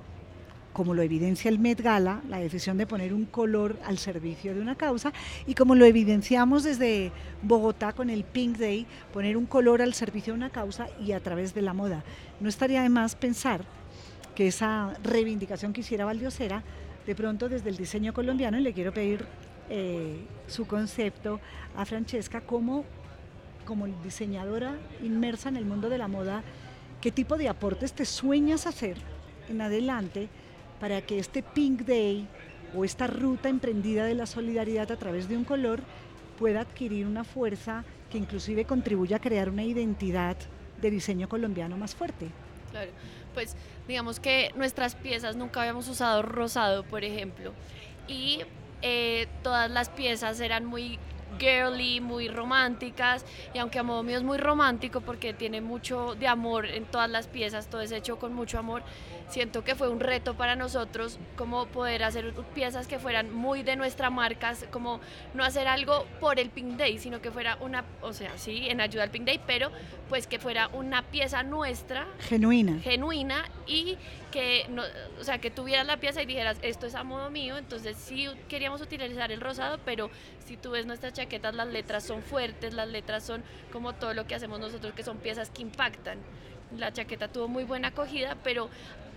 como 0.78 0.94
lo 0.94 1.02
evidencia 1.02 1.48
el 1.48 1.58
Met 1.58 1.80
Gala, 1.80 2.22
la 2.28 2.38
decisión 2.38 2.78
de 2.78 2.86
poner 2.86 3.12
un 3.12 3.24
color 3.24 3.76
al 3.84 3.98
servicio 3.98 4.54
de 4.54 4.60
una 4.60 4.76
causa, 4.76 5.12
y 5.44 5.54
como 5.56 5.74
lo 5.74 5.84
evidenciamos 5.84 6.62
desde 6.62 7.10
Bogotá 7.42 7.92
con 7.92 8.10
el 8.10 8.22
Pink 8.22 8.58
Day, 8.58 8.86
poner 9.12 9.36
un 9.36 9.46
color 9.46 9.82
al 9.82 9.92
servicio 9.92 10.32
de 10.32 10.36
una 10.36 10.50
causa 10.50 10.86
y 11.04 11.10
a 11.10 11.20
través 11.20 11.52
de 11.52 11.62
la 11.62 11.72
moda. 11.72 12.04
No 12.38 12.48
estaría 12.48 12.80
de 12.80 12.90
más 12.90 13.16
pensar 13.16 13.64
que 14.36 14.46
esa 14.46 14.94
reivindicación 15.02 15.72
que 15.72 15.80
hiciera 15.80 16.04
Valdiosera, 16.04 16.62
de 17.04 17.14
pronto 17.16 17.48
desde 17.48 17.70
el 17.70 17.76
diseño 17.76 18.14
colombiano, 18.14 18.56
y 18.56 18.62
le 18.62 18.72
quiero 18.72 18.94
pedir 18.94 19.26
eh, 19.70 20.20
su 20.46 20.68
concepto 20.68 21.40
a 21.76 21.86
Francesca 21.86 22.40
como, 22.40 22.84
como 23.64 23.88
diseñadora 24.04 24.76
inmersa 25.02 25.48
en 25.48 25.56
el 25.56 25.64
mundo 25.64 25.88
de 25.88 25.98
la 25.98 26.06
moda, 26.06 26.44
qué 27.00 27.10
tipo 27.10 27.36
de 27.36 27.48
aportes 27.48 27.94
te 27.94 28.04
sueñas 28.04 28.68
hacer 28.68 28.96
en 29.48 29.60
adelante 29.60 30.28
para 30.80 31.00
que 31.02 31.18
este 31.18 31.42
Pink 31.42 31.82
Day 31.82 32.26
o 32.74 32.84
esta 32.84 33.06
ruta 33.06 33.48
emprendida 33.48 34.04
de 34.04 34.14
la 34.14 34.26
solidaridad 34.26 34.90
a 34.92 34.96
través 34.96 35.28
de 35.28 35.36
un 35.36 35.44
color 35.44 35.80
pueda 36.38 36.60
adquirir 36.60 37.06
una 37.06 37.24
fuerza 37.24 37.84
que 38.10 38.18
inclusive 38.18 38.64
contribuya 38.64 39.16
a 39.16 39.20
crear 39.20 39.50
una 39.50 39.64
identidad 39.64 40.36
de 40.80 40.90
diseño 40.90 41.28
colombiano 41.28 41.76
más 41.76 41.94
fuerte. 41.94 42.28
Claro, 42.70 42.90
pues 43.34 43.56
digamos 43.86 44.20
que 44.20 44.52
nuestras 44.56 44.94
piezas 44.94 45.36
nunca 45.36 45.60
habíamos 45.60 45.88
usado 45.88 46.22
rosado, 46.22 46.84
por 46.84 47.04
ejemplo, 47.04 47.52
y 48.06 48.40
eh, 48.82 49.26
todas 49.42 49.70
las 49.70 49.88
piezas 49.88 50.38
eran 50.40 50.64
muy 50.64 50.98
girly, 51.38 52.00
muy 52.00 52.28
románticas, 52.28 53.24
y 53.54 53.58
aunque 53.58 53.78
a 53.78 53.82
modo 53.82 54.02
mío 54.02 54.16
es 54.16 54.22
muy 54.22 54.38
romántico 54.38 55.00
porque 55.00 55.32
tiene 55.32 55.60
mucho 55.60 56.14
de 56.14 56.26
amor 56.26 56.66
en 56.66 56.84
todas 56.84 57.10
las 57.10 57.26
piezas, 57.26 57.68
todo 57.68 57.80
es 57.80 57.92
hecho 57.92 58.18
con 58.18 58.34
mucho 58.34 58.58
amor, 58.58 58.82
siento 59.28 59.62
que 59.62 59.74
fue 59.74 59.88
un 59.88 60.00
reto 60.00 60.34
para 60.34 60.56
nosotros 60.56 61.18
como 61.36 61.66
poder 61.66 62.02
hacer 62.02 62.32
piezas 62.54 62.86
que 62.86 62.98
fueran 62.98 63.32
muy 63.34 63.62
de 63.62 63.76
nuestra 63.76 64.10
marca, 64.10 64.54
como 64.70 65.00
no 65.34 65.44
hacer 65.44 65.68
algo 65.68 66.06
por 66.20 66.38
el 66.38 66.50
Pink 66.50 66.76
Day, 66.76 66.98
sino 66.98 67.20
que 67.20 67.30
fuera 67.30 67.58
una, 67.60 67.84
o 68.00 68.12
sea, 68.12 68.36
sí, 68.38 68.68
en 68.68 68.80
ayuda 68.80 69.04
al 69.04 69.10
Pink 69.10 69.26
Day, 69.26 69.40
pero 69.46 69.70
pues 70.08 70.26
que 70.26 70.38
fuera 70.38 70.68
una 70.68 71.02
pieza 71.02 71.42
nuestra. 71.42 72.06
Genuina. 72.20 72.80
Genuina 72.80 73.44
y 73.66 73.98
que, 74.30 74.66
no, 74.70 74.82
o 75.20 75.24
sea, 75.24 75.38
que 75.38 75.50
tuvieras 75.50 75.86
la 75.86 75.98
pieza 75.98 76.22
y 76.22 76.26
dijeras, 76.26 76.58
esto 76.62 76.86
es 76.86 76.94
a 76.94 77.04
modo 77.04 77.30
mío, 77.30 77.56
entonces 77.56 77.96
sí 77.96 78.28
queríamos 78.48 78.80
utilizar 78.80 79.30
el 79.32 79.40
rosado, 79.40 79.78
pero 79.84 80.10
si 80.46 80.56
tú 80.56 80.70
ves 80.70 80.86
nuestras 80.86 81.12
chaquetas, 81.18 81.54
las 81.54 81.68
letras 81.68 82.04
son 82.04 82.22
fuertes, 82.22 82.74
las 82.74 82.88
letras 82.88 83.24
son 83.24 83.42
como 83.72 83.94
todo 83.94 84.14
lo 84.14 84.26
que 84.26 84.34
hacemos 84.34 84.60
nosotros, 84.60 84.92
que 84.94 85.02
son 85.02 85.18
piezas 85.18 85.50
que 85.50 85.62
impactan. 85.62 86.18
La 86.76 86.92
chaqueta 86.92 87.28
tuvo 87.28 87.48
muy 87.48 87.64
buena 87.64 87.88
acogida, 87.88 88.36
pero 88.44 88.68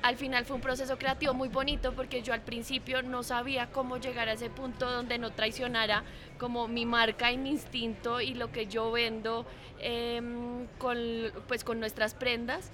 al 0.02 0.18
final 0.18 0.46
fue 0.46 0.56
un 0.56 0.62
proceso 0.62 0.98
creativo 0.98 1.34
muy 1.34 1.48
bonito 1.48 1.94
porque 1.94 2.24
yo 2.24 2.34
al 2.34 2.42
principio 2.42 3.04
no 3.04 3.22
sabía 3.22 3.68
cómo 3.72 3.98
llegar 3.98 4.30
a 4.30 4.34
ese 4.34 4.50
punto 4.50 4.90
donde 4.90 5.20
no 5.20 5.30
traicionara 5.30 6.04
como 6.40 6.68
mi 6.68 6.88
marca 6.88 7.32
y 7.32 7.38
mi 7.38 7.52
instinto 7.52 8.20
y 8.20 8.34
lo 8.34 8.52
que 8.52 8.66
yo 8.66 8.92
vendo 8.92 9.46
em, 9.80 10.66
con, 10.80 10.98
pues, 11.48 11.64
con 11.64 11.80
nuestras 11.80 12.16
prendas 12.16 12.72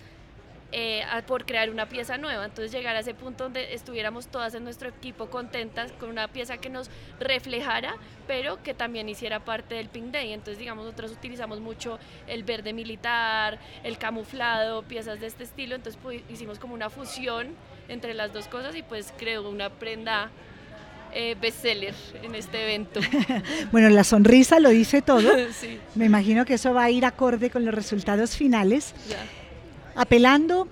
eh, 0.71 1.03
por 1.25 1.45
crear 1.45 1.69
una 1.69 1.87
pieza 1.87 2.17
nueva. 2.17 2.45
Entonces 2.45 2.71
llegar 2.71 2.95
a 2.95 2.99
ese 2.99 3.13
punto 3.13 3.45
donde 3.45 3.73
estuviéramos 3.73 4.27
todas 4.27 4.53
en 4.53 4.63
nuestro 4.63 4.89
equipo 4.89 5.29
contentas 5.29 5.91
con 5.93 6.09
una 6.09 6.27
pieza 6.27 6.57
que 6.57 6.69
nos 6.69 6.89
reflejara, 7.19 7.95
pero 8.27 8.61
que 8.63 8.73
también 8.73 9.07
hiciera 9.09 9.43
parte 9.45 9.75
del 9.75 9.89
Pink 9.89 10.11
Day. 10.11 10.33
Entonces 10.33 10.59
digamos, 10.59 10.85
nosotros 10.85 11.11
utilizamos 11.11 11.59
mucho 11.59 11.99
el 12.27 12.43
verde 12.43 12.73
militar, 12.73 13.59
el 13.83 13.97
camuflado, 13.97 14.83
piezas 14.83 15.19
de 15.19 15.27
este 15.27 15.43
estilo. 15.43 15.75
Entonces 15.75 15.99
pues, 16.01 16.21
hicimos 16.29 16.59
como 16.59 16.73
una 16.73 16.89
fusión 16.89 17.55
entre 17.87 18.13
las 18.13 18.33
dos 18.33 18.47
cosas 18.47 18.75
y 18.75 18.83
pues 18.83 19.13
creo 19.17 19.49
una 19.49 19.69
prenda 19.69 20.29
eh, 21.13 21.35
bestseller 21.39 21.95
en 22.21 22.35
este 22.35 22.63
evento. 22.63 22.99
bueno, 23.71 23.89
la 23.89 24.03
sonrisa 24.03 24.59
lo 24.59 24.69
dice 24.69 25.01
todo. 25.01 25.31
Me 25.95 26.05
imagino 26.05 26.45
que 26.45 26.55
eso 26.55 26.73
va 26.73 26.83
a 26.83 26.91
ir 26.91 27.05
acorde 27.05 27.49
con 27.49 27.63
los 27.63 27.73
resultados 27.73 28.35
finales. 28.35 28.93
Apelando 29.97 30.67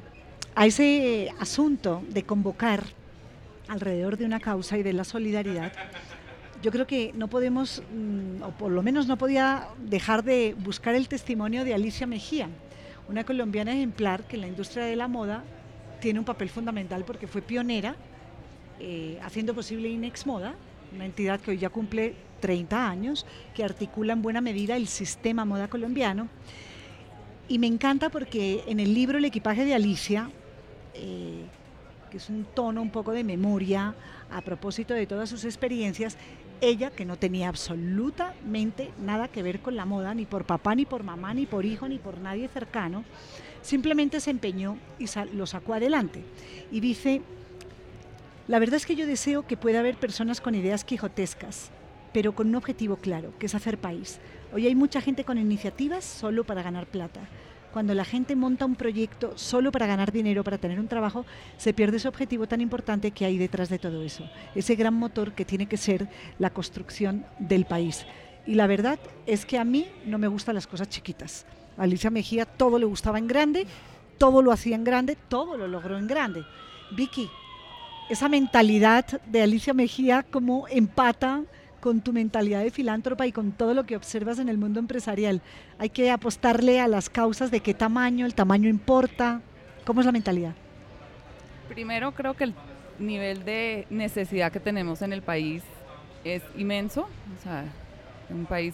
a 0.53 0.67
ese 0.67 1.33
asunto 1.39 2.03
de 2.09 2.21
convocar 2.21 2.83
alrededor 3.67 4.17
de 4.17 4.25
una 4.25 4.39
causa 4.39 4.77
y 4.77 4.83
de 4.83 4.93
la 4.93 5.03
solidaridad, 5.03 5.73
yo 6.61 6.71
creo 6.71 6.85
que 6.85 7.11
no 7.15 7.27
podemos, 7.27 7.81
mm, 7.91 8.43
o 8.43 8.51
por 8.51 8.71
lo 8.71 8.83
menos 8.83 9.07
no 9.07 9.17
podía 9.17 9.67
dejar 9.79 10.23
de 10.23 10.55
buscar 10.59 10.93
el 10.93 11.07
testimonio 11.07 11.65
de 11.65 11.73
Alicia 11.73 12.05
Mejía, 12.05 12.49
una 13.09 13.23
colombiana 13.23 13.73
ejemplar 13.73 14.27
que 14.27 14.35
en 14.35 14.41
la 14.41 14.47
industria 14.47 14.85
de 14.85 14.95
la 14.95 15.07
moda 15.07 15.43
tiene 15.99 16.19
un 16.19 16.25
papel 16.25 16.49
fundamental 16.49 17.03
porque 17.03 17.25
fue 17.25 17.41
pionera, 17.41 17.95
eh, 18.79 19.17
haciendo 19.23 19.55
posible 19.55 19.89
Inex 19.89 20.27
Moda, 20.27 20.53
una 20.93 21.05
entidad 21.05 21.39
que 21.39 21.49
hoy 21.49 21.57
ya 21.57 21.69
cumple 21.69 22.13
30 22.41 22.87
años, 22.87 23.25
que 23.55 23.63
articula 23.63 24.13
en 24.13 24.21
buena 24.21 24.39
medida 24.39 24.75
el 24.75 24.87
sistema 24.87 25.45
moda 25.45 25.67
colombiano. 25.67 26.29
Y 27.47 27.59
me 27.59 27.67
encanta 27.67 28.09
porque 28.09 28.63
en 28.67 28.79
el 28.79 28.93
libro 28.93 29.19
El 29.19 29.25
equipaje 29.25 29.65
de 29.65 29.75
Alicia, 29.75 30.31
eh, 30.95 31.45
que 32.09 32.17
es 32.17 32.29
un 32.29 32.45
tono 32.45 32.81
un 32.81 32.89
poco 32.89 33.11
de 33.11 33.23
memoria 33.23 33.93
a 34.31 34.41
propósito 34.41 34.95
de 34.95 35.05
todas 35.05 35.29
sus 35.29 35.45
experiencias, 35.45 36.17
ella, 36.61 36.89
que 36.89 37.05
no 37.05 37.17
tenía 37.17 37.49
absolutamente 37.49 38.91
nada 38.99 39.27
que 39.27 39.43
ver 39.43 39.59
con 39.59 39.75
la 39.75 39.85
moda, 39.85 40.15
ni 40.15 40.25
por 40.25 40.45
papá, 40.45 40.73
ni 40.73 40.85
por 40.85 41.03
mamá, 41.03 41.33
ni 41.33 41.45
por 41.45 41.65
hijo, 41.65 41.87
ni 41.87 41.99
por 41.99 42.17
nadie 42.17 42.47
cercano, 42.47 43.03
simplemente 43.61 44.19
se 44.19 44.31
empeñó 44.31 44.77
y 44.97 45.05
lo 45.33 45.45
sacó 45.45 45.73
adelante. 45.73 46.23
Y 46.71 46.79
dice, 46.79 47.21
la 48.47 48.57
verdad 48.57 48.77
es 48.77 48.85
que 48.85 48.95
yo 48.95 49.05
deseo 49.05 49.45
que 49.45 49.57
pueda 49.57 49.79
haber 49.79 49.97
personas 49.97 50.41
con 50.41 50.55
ideas 50.55 50.83
quijotescas, 50.83 51.69
pero 52.13 52.33
con 52.33 52.47
un 52.47 52.55
objetivo 52.55 52.95
claro, 52.95 53.33
que 53.37 53.47
es 53.47 53.55
hacer 53.55 53.77
país. 53.77 54.19
Hoy 54.55 54.67
hay 54.67 54.75
mucha 54.75 55.01
gente 55.01 55.25
con 55.25 55.37
iniciativas 55.37 56.05
solo 56.05 56.45
para 56.45 56.63
ganar 56.63 56.85
plata. 56.85 57.19
Cuando 57.73 57.93
la 57.93 58.05
gente 58.05 58.37
monta 58.37 58.63
un 58.63 58.77
proyecto 58.77 59.37
solo 59.37 59.69
para 59.69 59.85
ganar 59.85 60.13
dinero, 60.13 60.45
para 60.45 60.57
tener 60.57 60.79
un 60.79 60.87
trabajo, 60.87 61.25
se 61.57 61.73
pierde 61.73 61.97
ese 61.97 62.07
objetivo 62.07 62.47
tan 62.47 62.61
importante 62.61 63.11
que 63.11 63.25
hay 63.25 63.37
detrás 63.37 63.67
de 63.67 63.79
todo 63.79 64.01
eso. 64.01 64.23
Ese 64.55 64.75
gran 64.75 64.93
motor 64.93 65.33
que 65.33 65.43
tiene 65.43 65.65
que 65.65 65.75
ser 65.75 66.07
la 66.39 66.51
construcción 66.51 67.25
del 67.37 67.65
país. 67.65 68.05
Y 68.45 68.55
la 68.55 68.65
verdad 68.65 68.97
es 69.25 69.45
que 69.45 69.59
a 69.59 69.65
mí 69.65 69.87
no 70.05 70.17
me 70.19 70.29
gustan 70.29 70.55
las 70.55 70.67
cosas 70.67 70.87
chiquitas. 70.87 71.45
A 71.77 71.83
Alicia 71.83 72.09
Mejía 72.09 72.45
todo 72.45 72.79
le 72.79 72.85
gustaba 72.85 73.19
en 73.19 73.27
grande, 73.27 73.67
todo 74.17 74.41
lo 74.41 74.53
hacía 74.53 74.77
en 74.77 74.85
grande, 74.85 75.17
todo 75.27 75.57
lo 75.57 75.67
logró 75.67 75.97
en 75.97 76.07
grande. 76.07 76.45
Vicky, 76.95 77.29
esa 78.09 78.29
mentalidad 78.29 79.19
de 79.25 79.41
Alicia 79.41 79.73
Mejía 79.73 80.23
como 80.23 80.65
empata 80.69 81.43
con 81.85 82.01
tu 82.01 82.13
mentalidad 82.13 82.63
de 82.63 82.71
filántropa 82.71 83.27
y 83.27 83.31
con 83.31 83.51
todo 83.51 83.75
lo 83.75 83.85
que 83.85 83.95
observas 83.95 84.39
en 84.39 84.49
el 84.49 84.57
mundo 84.57 84.79
empresarial. 84.79 85.43
Hay 85.77 85.91
que 85.91 86.09
apostarle 86.09 86.81
a 86.81 86.87
las 86.87 87.11
causas 87.11 87.51
de 87.51 87.59
qué 87.59 87.75
tamaño, 87.75 88.25
el 88.25 88.33
tamaño 88.33 88.67
importa. 88.67 89.41
¿Cómo 89.85 89.99
es 89.99 90.07
la 90.07 90.11
mentalidad? 90.11 90.55
Primero 91.69 92.11
creo 92.13 92.33
que 92.33 92.45
el 92.45 92.55
nivel 92.97 93.45
de 93.45 93.85
necesidad 93.91 94.51
que 94.51 94.59
tenemos 94.59 95.03
en 95.03 95.13
el 95.13 95.21
país 95.21 95.61
es 96.23 96.41
inmenso. 96.57 97.01
O 97.01 97.43
sea, 97.43 97.65
un 98.31 98.47
país 98.47 98.73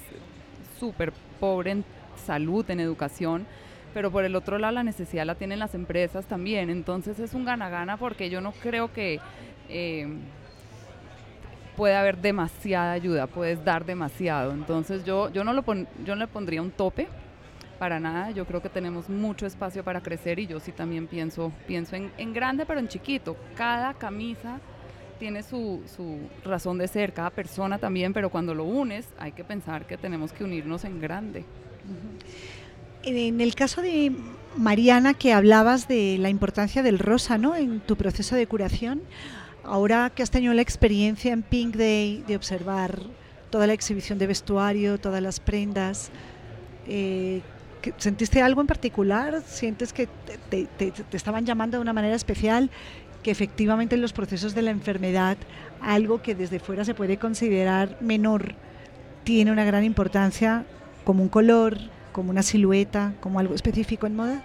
súper 0.80 1.12
pobre 1.38 1.72
en 1.72 1.86
salud, 2.16 2.64
en 2.72 2.80
educación, 2.80 3.46
pero 3.94 4.10
por 4.10 4.24
el 4.24 4.38
otro 4.38 4.58
lado 4.58 4.72
la 4.72 4.84
necesidad 4.84 5.26
la 5.26 5.36
tienen 5.36 5.60
las 5.60 5.76
empresas 5.76 6.28
también. 6.28 6.70
Entonces 6.70 7.20
es 7.20 7.34
un 7.34 7.44
gana-gana 7.44 7.98
porque 7.98 8.30
yo 8.30 8.40
no 8.40 8.54
creo 8.54 8.94
que... 8.94 9.20
Eh, 9.68 10.08
puede 11.82 11.96
haber 11.96 12.22
demasiada 12.22 12.92
ayuda, 12.92 13.26
puedes 13.26 13.66
dar 13.66 13.88
demasiado. 13.88 14.52
Entonces 14.52 15.04
yo, 15.04 15.32
yo, 15.32 15.44
no, 15.44 15.52
lo 15.52 15.64
yo 16.06 16.14
no 16.14 16.18
le 16.18 16.28
pondría 16.28 16.62
un 16.62 16.70
tope 16.70 17.08
para 17.80 18.00
nada, 18.00 18.30
yo 18.30 18.46
creo 18.46 18.62
que 18.62 18.70
tenemos 18.70 19.10
mucho 19.10 19.48
espacio 19.48 19.84
para 19.84 20.00
crecer 20.00 20.38
y 20.38 20.46
yo 20.46 20.60
sí 20.60 20.72
también 20.72 21.08
pienso, 21.08 21.52
pienso 21.66 21.96
en, 21.96 22.12
en 22.20 22.34
grande 22.34 22.68
pero 22.68 22.80
en 22.80 22.88
chiquito. 22.88 23.36
Cada 23.56 23.96
camisa 23.96 24.60
tiene 25.18 25.42
su, 25.42 25.82
su, 25.88 26.20
razón 26.46 26.78
de 26.78 26.88
ser, 26.88 27.14
cada 27.14 27.32
persona 27.32 27.80
también, 27.80 28.14
pero 28.14 28.30
cuando 28.30 28.54
lo 28.54 28.66
unes 28.66 29.08
hay 29.18 29.32
que 29.32 29.44
pensar 29.44 29.88
que 29.88 29.98
tenemos 29.98 30.34
que 30.34 30.44
unirnos 30.44 30.86
en 30.86 31.02
grande. 31.02 31.46
En 33.02 33.42
el 33.42 33.56
caso 33.56 33.82
de 33.82 34.12
Mariana, 34.56 35.16
que 35.16 35.34
hablabas 35.34 35.88
de 35.88 36.20
la 36.20 36.30
importancia 36.30 36.84
del 36.84 37.00
rosa 37.00 37.40
¿no? 37.40 37.56
en 37.56 37.80
tu 37.80 37.96
proceso 37.96 38.36
de 38.36 38.46
curación, 38.46 39.02
Ahora 39.64 40.10
que 40.10 40.24
has 40.24 40.32
tenido 40.32 40.54
la 40.54 40.62
experiencia 40.62 41.34
en 41.34 41.44
Pink 41.44 41.76
Day 41.76 42.24
de 42.28 42.36
observar 42.36 43.00
toda 43.50 43.68
la 43.68 43.74
exhibición 43.74 44.18
de 44.18 44.28
vestuario, 44.28 45.00
todas 45.00 45.22
las 45.22 45.40
prendas, 45.40 46.10
eh, 46.88 47.42
¿sentiste 47.98 48.42
algo 48.42 48.62
en 48.62 48.68
particular? 48.68 49.44
¿Sientes 49.46 49.94
que 49.94 50.08
te, 50.50 50.68
estaban 51.12 51.46
llamando 51.46 51.78
de 51.78 51.82
una 51.82 51.94
manera 51.94 52.16
especial? 52.16 52.70
Que 53.22 53.30
efectivamente 53.30 53.96
en 53.96 54.02
los 54.02 54.14
procesos 54.14 54.56
de 54.56 54.64
la 54.64 54.72
enfermedad 54.72 55.38
algo 55.80 56.22
que 56.22 56.34
desde 56.34 56.60
fuera 56.60 56.86
se 56.86 56.96
puede 56.96 57.18
considerar 57.18 57.98
menor 58.02 58.56
tiene 59.24 59.52
una 59.52 59.66
gran 59.66 59.84
importancia 59.84 60.66
como 61.04 61.22
un 61.22 61.30
color, 61.30 61.78
como 62.12 62.32
una 62.32 62.42
silueta, 62.42 63.14
como 63.20 63.40
algo 63.40 63.54
específico 63.54 64.08
en 64.08 64.16
moda? 64.16 64.44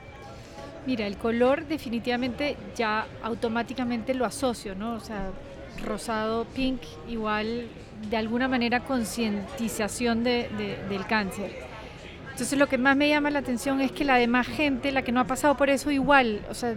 Mira, 0.87 1.07
el 1.07 1.17
color 1.17 1.67
definitivamente 1.67 2.57
ya 2.77 3.07
automáticamente 3.23 4.15
lo 4.15 4.25
asocio, 4.25 4.77
¿no? 4.77 4.95
O 4.95 5.01
sea, 5.01 5.31
rosado, 5.85 6.45
pink, 6.45 6.81
igual 7.09 7.67
de 8.09 8.17
alguna 8.17 8.47
manera 8.47 8.81
concientización 8.85 10.23
de, 10.23 10.49
del 10.89 11.07
cáncer. 11.07 11.53
Entonces 12.31 12.59
lo 12.59 12.69
que 12.69 12.79
más 12.79 12.97
me 12.97 13.09
llama 13.09 13.31
la 13.31 13.41
atención 13.41 13.81
es 13.81 13.91
que 13.91 14.05
la 14.05 14.17
demás 14.17 14.47
gente, 14.47 14.93
la 14.93 15.03
que 15.03 15.11
no 15.11 15.21
ha 15.21 15.25
pasado 15.25 15.57
por 15.57 15.71
eso 15.71 15.91
igual, 15.91 16.43
o 16.51 16.55
sea, 16.55 16.75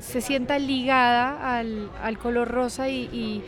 se 0.00 0.20
sienta 0.20 0.58
ligada 0.58 1.58
al, 1.58 2.18
color 2.18 2.48
rosa 2.48 2.88
y, 2.88 3.42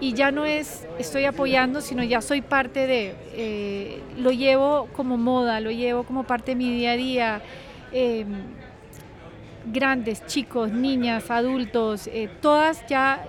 ya 0.00 0.30
no 0.30 0.44
es 0.44 0.86
estoy 0.98 1.24
apoyando, 1.24 1.80
sino 1.80 2.02
ya 2.02 2.20
soy 2.20 2.42
parte 2.42 2.86
de, 2.86 3.14
eh, 3.32 4.02
lo 4.18 4.32
llevo 4.32 4.86
como 4.94 5.16
moda, 5.16 5.60
lo 5.60 5.70
llevo 5.70 6.02
como 6.02 6.24
parte 6.24 6.50
de 6.50 6.56
mi 6.56 6.70
día 6.70 6.90
a 6.90 6.96
día. 6.96 7.42
Eh, 7.90 8.26
grandes, 9.72 10.26
chicos, 10.26 10.72
niñas, 10.72 11.30
adultos, 11.30 12.08
eh, 12.08 12.28
todas 12.40 12.86
ya 12.86 13.24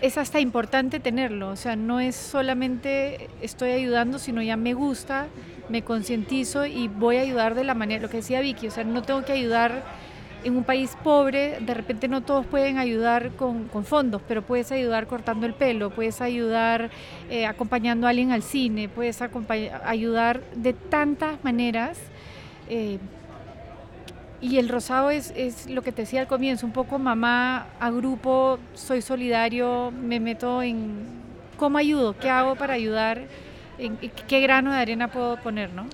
es 0.00 0.16
hasta 0.16 0.40
importante 0.40 1.00
tenerlo, 1.00 1.50
o 1.50 1.56
sea, 1.56 1.76
no 1.76 2.00
es 2.00 2.14
solamente 2.14 3.28
estoy 3.42 3.70
ayudando, 3.70 4.18
sino 4.18 4.42
ya 4.42 4.56
me 4.56 4.74
gusta, 4.74 5.26
me 5.68 5.82
concientizo 5.82 6.66
y 6.66 6.88
voy 6.88 7.16
a 7.16 7.22
ayudar 7.22 7.54
de 7.54 7.64
la 7.64 7.74
manera, 7.74 8.02
lo 8.02 8.08
que 8.08 8.18
decía 8.18 8.40
Vicky, 8.40 8.68
o 8.68 8.70
sea, 8.70 8.84
no 8.84 9.02
tengo 9.02 9.24
que 9.24 9.32
ayudar 9.32 9.82
en 10.44 10.56
un 10.56 10.62
país 10.62 10.96
pobre, 11.02 11.58
de 11.60 11.74
repente 11.74 12.06
no 12.06 12.22
todos 12.22 12.46
pueden 12.46 12.78
ayudar 12.78 13.32
con, 13.32 13.68
fondos, 13.84 14.22
pero 14.26 14.42
puedes 14.42 14.70
ayudar 14.70 15.08
cortando 15.08 15.46
el 15.46 15.54
pelo, 15.54 15.90
puedes 15.90 16.20
ayudar 16.20 16.90
eh, 17.28 17.46
acompañando 17.46 18.06
a 18.06 18.10
alguien 18.10 18.30
al 18.30 18.42
cine, 18.42 18.88
puedes 18.88 19.20
ayudar 19.20 20.42
de 20.54 20.72
tantas 20.74 21.42
maneras. 21.42 21.98
Eh, 22.68 22.98
y 24.40 24.58
el 24.58 24.68
rosado 24.68 25.10
es, 25.10 25.32
es, 25.36 25.68
lo 25.68 25.82
que 25.82 25.92
te 25.92 26.02
decía 26.02 26.20
al 26.20 26.28
comienzo, 26.28 26.66
un 26.66 26.72
poco 26.72 26.98
mamá, 26.98 27.66
agrupo, 27.80 28.58
soy 28.74 29.02
solidario, 29.02 29.90
me 29.90 30.20
meto 30.20 30.62
en 30.62 31.06
cómo 31.56 31.78
ayudo, 31.78 32.16
qué 32.16 32.30
hago 32.30 32.54
para 32.54 32.74
ayudar, 32.74 33.26
qué 34.28 34.40
grano 34.40 34.72
de 34.72 34.78
arena 34.78 35.08
puedo 35.10 35.36
poner, 35.42 35.72
¿no? 35.72 35.86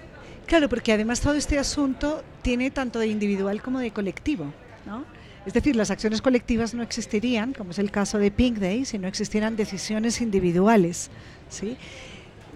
Claro, 0.46 0.68
porque 0.68 0.92
además 0.92 1.20
todo 1.20 1.34
este 1.34 1.58
asunto 1.58 2.22
tiene 2.42 2.70
tanto 2.70 2.98
de 2.98 3.06
individual 3.06 3.62
como 3.62 3.78
de 3.78 3.90
colectivo, 3.90 4.52
¿no? 4.84 5.04
Es 5.46 5.52
decir, 5.52 5.76
las 5.76 5.90
acciones 5.90 6.22
colectivas 6.22 6.74
no 6.74 6.82
existirían, 6.82 7.52
como 7.52 7.70
es 7.70 7.78
el 7.78 7.90
caso 7.90 8.18
de 8.18 8.30
Pink 8.30 8.58
Day, 8.58 8.84
si 8.84 8.98
no 8.98 9.08
existieran 9.08 9.56
decisiones 9.56 10.20
individuales, 10.20 11.10
¿sí? 11.48 11.76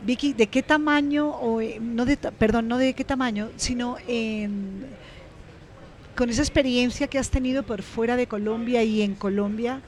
Vicky, 0.04 0.32
¿de 0.32 0.46
qué 0.46 0.62
tamaño, 0.62 1.30
o, 1.30 1.60
eh, 1.60 1.78
no 1.80 2.04
de, 2.04 2.16
perdón, 2.16 2.68
no 2.68 2.78
de 2.78 2.94
qué 2.94 3.04
tamaño, 3.04 3.48
sino 3.56 3.96
en 4.06 4.86
con 6.18 6.30
esa 6.30 6.42
experiencia 6.42 7.06
que 7.06 7.16
has 7.16 7.30
tenido 7.30 7.62
por 7.62 7.82
fuera 7.82 8.16
de 8.16 8.26
Colombia 8.26 8.82
y 8.82 9.02
en 9.02 9.14
Colombia, 9.14 9.82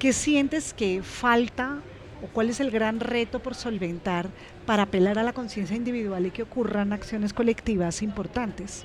¿qué 0.00 0.12
sientes 0.12 0.74
que 0.74 1.04
falta 1.04 1.78
o 2.20 2.26
cuál 2.26 2.50
es 2.50 2.58
el 2.58 2.72
gran 2.72 2.98
reto 2.98 3.38
por 3.38 3.54
solventar 3.54 4.26
para 4.66 4.82
apelar 4.82 5.20
a 5.20 5.22
la 5.22 5.32
conciencia 5.32 5.76
individual 5.76 6.26
y 6.26 6.32
que 6.32 6.42
ocurran 6.42 6.92
acciones 6.92 7.32
colectivas 7.32 8.02
importantes 8.02 8.84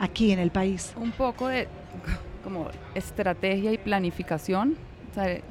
aquí 0.00 0.32
en 0.32 0.40
el 0.40 0.50
país? 0.50 0.92
Un 0.96 1.12
poco 1.12 1.46
de 1.46 1.68
como 2.42 2.68
estrategia 2.96 3.70
y 3.70 3.78
planificación. 3.78 4.76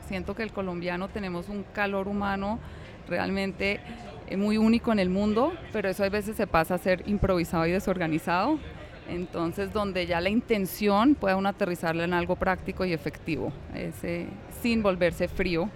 siento 0.09 0.35
que 0.35 0.43
el 0.43 0.51
colombiano 0.51 1.07
tenemos 1.07 1.47
un 1.47 1.63
calor 1.63 2.09
humano 2.09 2.59
realmente 3.07 3.79
eh, 4.27 4.35
muy 4.35 4.57
único 4.57 4.91
en 4.91 4.99
el 4.99 5.09
mundo, 5.09 5.53
pero 5.71 5.87
eso 5.87 6.03
a 6.03 6.09
veces 6.09 6.35
se 6.35 6.45
pasa 6.45 6.75
a 6.75 6.77
ser 6.77 7.07
improvisado 7.07 7.65
y 7.67 7.71
desorganizado. 7.71 8.59
Entonces, 9.09 9.73
donde 9.73 10.05
ya 10.05 10.21
la 10.21 10.29
intención 10.29 11.15
pueda 11.15 11.35
uno 11.35 11.49
aterrizarla 11.49 12.03
en 12.05 12.13
algo 12.13 12.35
práctico 12.35 12.85
y 12.85 12.93
efectivo, 12.93 13.51
sin 14.61 14.81
volverse 14.83 15.27
frío 15.27 15.69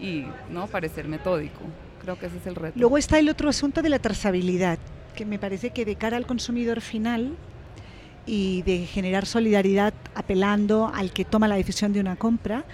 y 0.00 0.26
no 0.50 0.66
parecer 0.66 1.08
metódico. 1.08 1.60
Creo 2.02 2.18
que 2.18 2.26
ese 2.26 2.36
es 2.36 2.46
el 2.46 2.54
reto. 2.54 2.78
Luego 2.78 2.98
está 2.98 3.18
el 3.18 3.28
otro 3.28 3.48
asunto 3.48 3.82
de 3.82 3.88
la 3.88 3.98
trazabilidad, 3.98 4.78
que 5.14 5.24
me 5.24 5.38
parece 5.38 5.70
que 5.70 5.84
de 5.84 5.96
cara 5.96 6.16
al 6.16 6.26
consumidor 6.26 6.80
final 6.80 7.36
y 8.26 8.62
de 8.62 8.84
generar 8.86 9.24
solidaridad 9.24 9.94
apelando 10.14 10.90
al 10.92 11.12
que 11.12 11.24
toma 11.24 11.48
la 11.48 11.56
decisión 11.56 11.92
de 11.92 12.00
una 12.00 12.16
compra, 12.16 12.64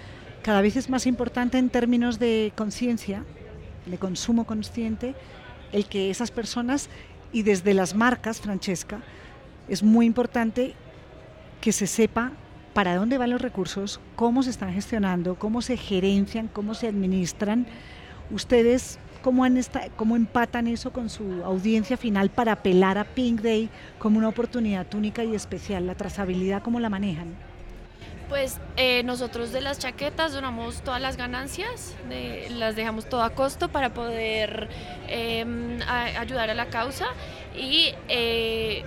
cada 0.42 0.60
vez 0.60 0.76
es 0.76 0.90
más 0.90 1.06
importante 1.06 1.58
en 1.58 1.70
términos 1.70 2.18
de 2.18 2.52
conciencia, 2.56 3.24
de 3.86 3.98
consumo 3.98 4.44
consciente, 4.44 5.14
el 5.70 5.86
que 5.86 6.10
esas 6.10 6.30
personas 6.30 6.88
y 7.32 7.42
desde 7.42 7.74
las 7.74 7.94
marcas, 7.94 8.40
Francesca, 8.40 9.00
es 9.72 9.82
muy 9.82 10.04
importante 10.04 10.74
que 11.62 11.72
se 11.72 11.86
sepa 11.86 12.32
para 12.74 12.94
dónde 12.94 13.16
van 13.16 13.30
los 13.30 13.40
recursos, 13.40 14.00
cómo 14.16 14.42
se 14.42 14.50
están 14.50 14.74
gestionando, 14.74 15.36
cómo 15.36 15.62
se 15.62 15.78
gerencian, 15.78 16.46
cómo 16.48 16.74
se 16.74 16.88
administran. 16.88 17.66
Ustedes, 18.30 18.98
¿cómo, 19.22 19.44
han 19.44 19.58
cómo 19.96 20.16
empatan 20.16 20.66
eso 20.66 20.92
con 20.92 21.08
su 21.08 21.42
audiencia 21.42 21.96
final 21.96 22.28
para 22.28 22.52
apelar 22.52 22.98
a 22.98 23.04
Pink 23.04 23.40
Day 23.40 23.70
como 23.98 24.18
una 24.18 24.28
oportunidad 24.28 24.94
única 24.94 25.24
y 25.24 25.34
especial? 25.34 25.86
¿La 25.86 25.94
trazabilidad 25.94 26.62
cómo 26.62 26.78
la 26.78 26.90
manejan? 26.90 27.34
Pues 28.28 28.58
eh, 28.76 29.02
nosotros 29.04 29.52
de 29.52 29.62
las 29.62 29.78
chaquetas 29.78 30.34
donamos 30.34 30.82
todas 30.82 31.00
las 31.00 31.16
ganancias, 31.16 31.94
las 32.50 32.76
dejamos 32.76 33.06
todo 33.06 33.22
a 33.22 33.30
costo 33.30 33.70
para 33.70 33.94
poder 33.94 34.68
em, 35.08 35.78
ayudar 36.18 36.50
a 36.50 36.54
la 36.54 36.66
causa 36.66 37.06
y 37.54 37.94
eh, 38.08 38.84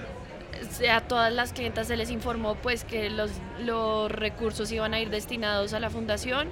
a 0.92 1.02
todas 1.02 1.34
las 1.34 1.54
clientas 1.54 1.88
se 1.88 1.98
les 1.98 2.10
informó 2.10 2.56
pues 2.56 2.84
que 2.84 3.10
los, 3.10 3.32
los 3.64 4.12
recursos 4.12 4.72
iban 4.72 4.94
a 4.94 5.00
ir 5.00 5.10
destinados 5.10 5.74
a 5.74 5.80
la 5.80 5.90
fundación 5.90 6.50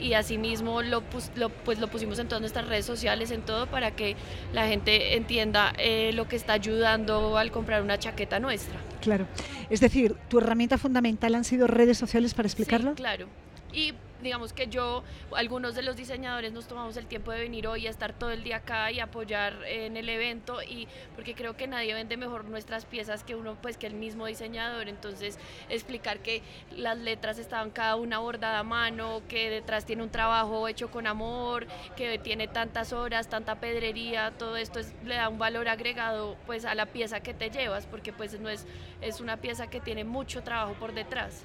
y 0.00 0.14
asimismo 0.14 0.82
lo, 0.82 1.02
lo, 1.36 1.48
pues 1.48 1.78
lo 1.78 1.88
pusimos 1.88 2.18
en 2.18 2.28
todas 2.28 2.40
nuestras 2.40 2.68
redes 2.68 2.84
sociales, 2.84 3.30
en 3.30 3.42
todo, 3.42 3.66
para 3.66 3.92
que 3.92 4.16
la 4.52 4.66
gente 4.66 5.16
entienda 5.16 5.72
eh, 5.78 6.12
lo 6.12 6.28
que 6.28 6.36
está 6.36 6.54
ayudando 6.54 7.38
al 7.38 7.50
comprar 7.50 7.82
una 7.82 7.98
chaqueta 7.98 8.38
nuestra. 8.38 8.78
Claro, 9.00 9.26
es 9.70 9.80
decir, 9.80 10.14
tu 10.28 10.38
herramienta 10.38 10.78
fundamental 10.78 11.34
han 11.34 11.44
sido 11.44 11.66
redes 11.66 11.98
sociales 11.98 12.34
para 12.34 12.46
explicarlo. 12.46 12.90
Sí, 12.90 12.96
claro. 12.96 13.26
Y 13.72 13.94
digamos 14.22 14.52
que 14.52 14.66
yo, 14.68 15.04
algunos 15.34 15.74
de 15.74 15.82
los 15.82 15.96
diseñadores 15.96 16.52
nos 16.52 16.66
tomamos 16.66 16.96
el 16.96 17.06
tiempo 17.06 17.32
de 17.32 17.40
venir 17.40 17.66
hoy 17.66 17.86
a 17.86 17.90
estar 17.90 18.12
todo 18.12 18.30
el 18.30 18.42
día 18.42 18.56
acá 18.56 18.90
y 18.90 19.00
apoyar 19.00 19.62
en 19.66 19.96
el 19.96 20.08
evento 20.08 20.62
y 20.62 20.88
porque 21.14 21.34
creo 21.34 21.56
que 21.56 21.66
nadie 21.66 21.94
vende 21.94 22.16
mejor 22.16 22.44
nuestras 22.44 22.84
piezas 22.84 23.24
que 23.24 23.34
uno, 23.34 23.56
pues 23.60 23.76
que 23.76 23.86
el 23.86 23.94
mismo 23.94 24.26
diseñador, 24.26 24.88
entonces 24.88 25.38
explicar 25.68 26.20
que 26.20 26.42
las 26.76 26.98
letras 26.98 27.38
estaban 27.38 27.70
cada 27.70 27.96
una 27.96 28.18
bordada 28.18 28.60
a 28.60 28.64
mano, 28.64 29.22
que 29.28 29.50
detrás 29.50 29.84
tiene 29.84 30.02
un 30.02 30.10
trabajo 30.10 30.68
hecho 30.68 30.90
con 30.90 31.06
amor, 31.06 31.66
que 31.96 32.18
tiene 32.18 32.48
tantas 32.48 32.92
horas, 32.92 33.28
tanta 33.28 33.56
pedrería, 33.56 34.32
todo 34.38 34.56
esto 34.56 34.80
le 35.04 35.16
da 35.16 35.28
un 35.28 35.38
valor 35.38 35.68
agregado 35.68 36.36
pues 36.46 36.64
a 36.64 36.74
la 36.74 36.86
pieza 36.86 37.20
que 37.20 37.34
te 37.34 37.50
llevas, 37.50 37.86
porque 37.86 38.12
pues 38.12 38.38
no 38.40 38.48
es, 38.48 38.66
es 39.00 39.20
una 39.20 39.36
pieza 39.36 39.68
que 39.68 39.80
tiene 39.80 40.04
mucho 40.04 40.42
trabajo 40.42 40.74
por 40.74 40.94
detrás. 40.94 41.44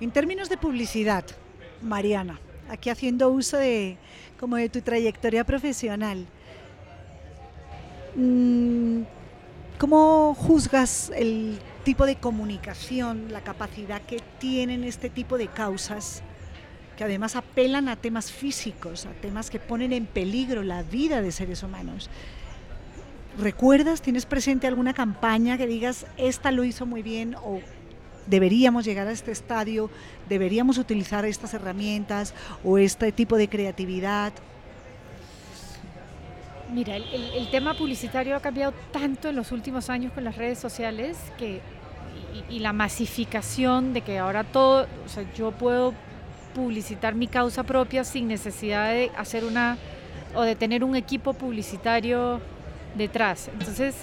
En 0.00 0.10
términos 0.10 0.48
de 0.48 0.56
publicidad, 0.56 1.24
Mariana, 1.84 2.40
aquí 2.68 2.90
haciendo 2.90 3.28
uso 3.30 3.56
de 3.56 3.96
como 4.40 4.56
de 4.56 4.68
tu 4.68 4.80
trayectoria 4.80 5.44
profesional. 5.44 6.26
Mm, 8.16 9.02
¿Cómo 9.78 10.34
juzgas 10.34 11.10
el 11.14 11.58
tipo 11.84 12.06
de 12.06 12.16
comunicación, 12.16 13.32
la 13.32 13.42
capacidad 13.42 14.02
que 14.02 14.20
tienen 14.38 14.84
este 14.84 15.10
tipo 15.10 15.36
de 15.36 15.48
causas, 15.48 16.22
que 16.96 17.04
además 17.04 17.36
apelan 17.36 17.88
a 17.88 17.96
temas 17.96 18.30
físicos, 18.30 19.06
a 19.06 19.12
temas 19.12 19.50
que 19.50 19.58
ponen 19.58 19.92
en 19.92 20.06
peligro 20.06 20.62
la 20.62 20.82
vida 20.82 21.20
de 21.22 21.32
seres 21.32 21.62
humanos? 21.62 22.08
¿Recuerdas, 23.38 24.00
tienes 24.00 24.26
presente 24.26 24.68
alguna 24.68 24.94
campaña 24.94 25.58
que 25.58 25.66
digas, 25.66 26.06
esta 26.16 26.52
lo 26.52 26.62
hizo 26.62 26.86
muy 26.86 27.02
bien 27.02 27.34
o 27.34 27.60
deberíamos 28.26 28.84
llegar 28.84 29.08
a 29.08 29.12
este 29.12 29.32
estadio, 29.32 29.90
deberíamos 30.28 30.78
utilizar 30.78 31.24
estas 31.24 31.54
herramientas 31.54 32.34
o 32.64 32.78
este 32.78 33.12
tipo 33.12 33.36
de 33.36 33.48
creatividad? 33.48 34.32
Mira, 36.72 36.96
el, 36.96 37.48
tema 37.50 37.74
publicitario 37.74 38.34
ha 38.34 38.40
cambiado 38.40 38.72
tanto 38.90 39.28
en 39.28 39.36
los 39.36 39.52
últimos 39.52 39.90
años 39.90 40.12
con 40.12 40.24
las 40.24 40.36
redes 40.36 40.58
sociales 40.58 41.16
que, 41.38 41.60
y, 42.50 42.58
la 42.58 42.72
masificación 42.72 43.92
de 43.92 44.00
que 44.00 44.18
ahora 44.18 44.42
todo, 44.44 44.88
o 45.04 45.08
sea, 45.08 45.24
yo 45.34 45.52
puedo 45.52 45.94
publicitar 46.54 47.14
mi 47.14 47.28
causa 47.28 47.62
propia 47.62 48.02
sin 48.02 48.26
necesidad 48.28 48.90
de 48.90 49.10
hacer 49.16 49.44
una 49.44 49.76
o 50.34 50.42
de 50.42 50.56
tener 50.56 50.82
un 50.82 50.96
equipo 50.96 51.32
publicitario 51.34 52.40
detrás. 52.96 53.48
Entonces, 53.52 53.94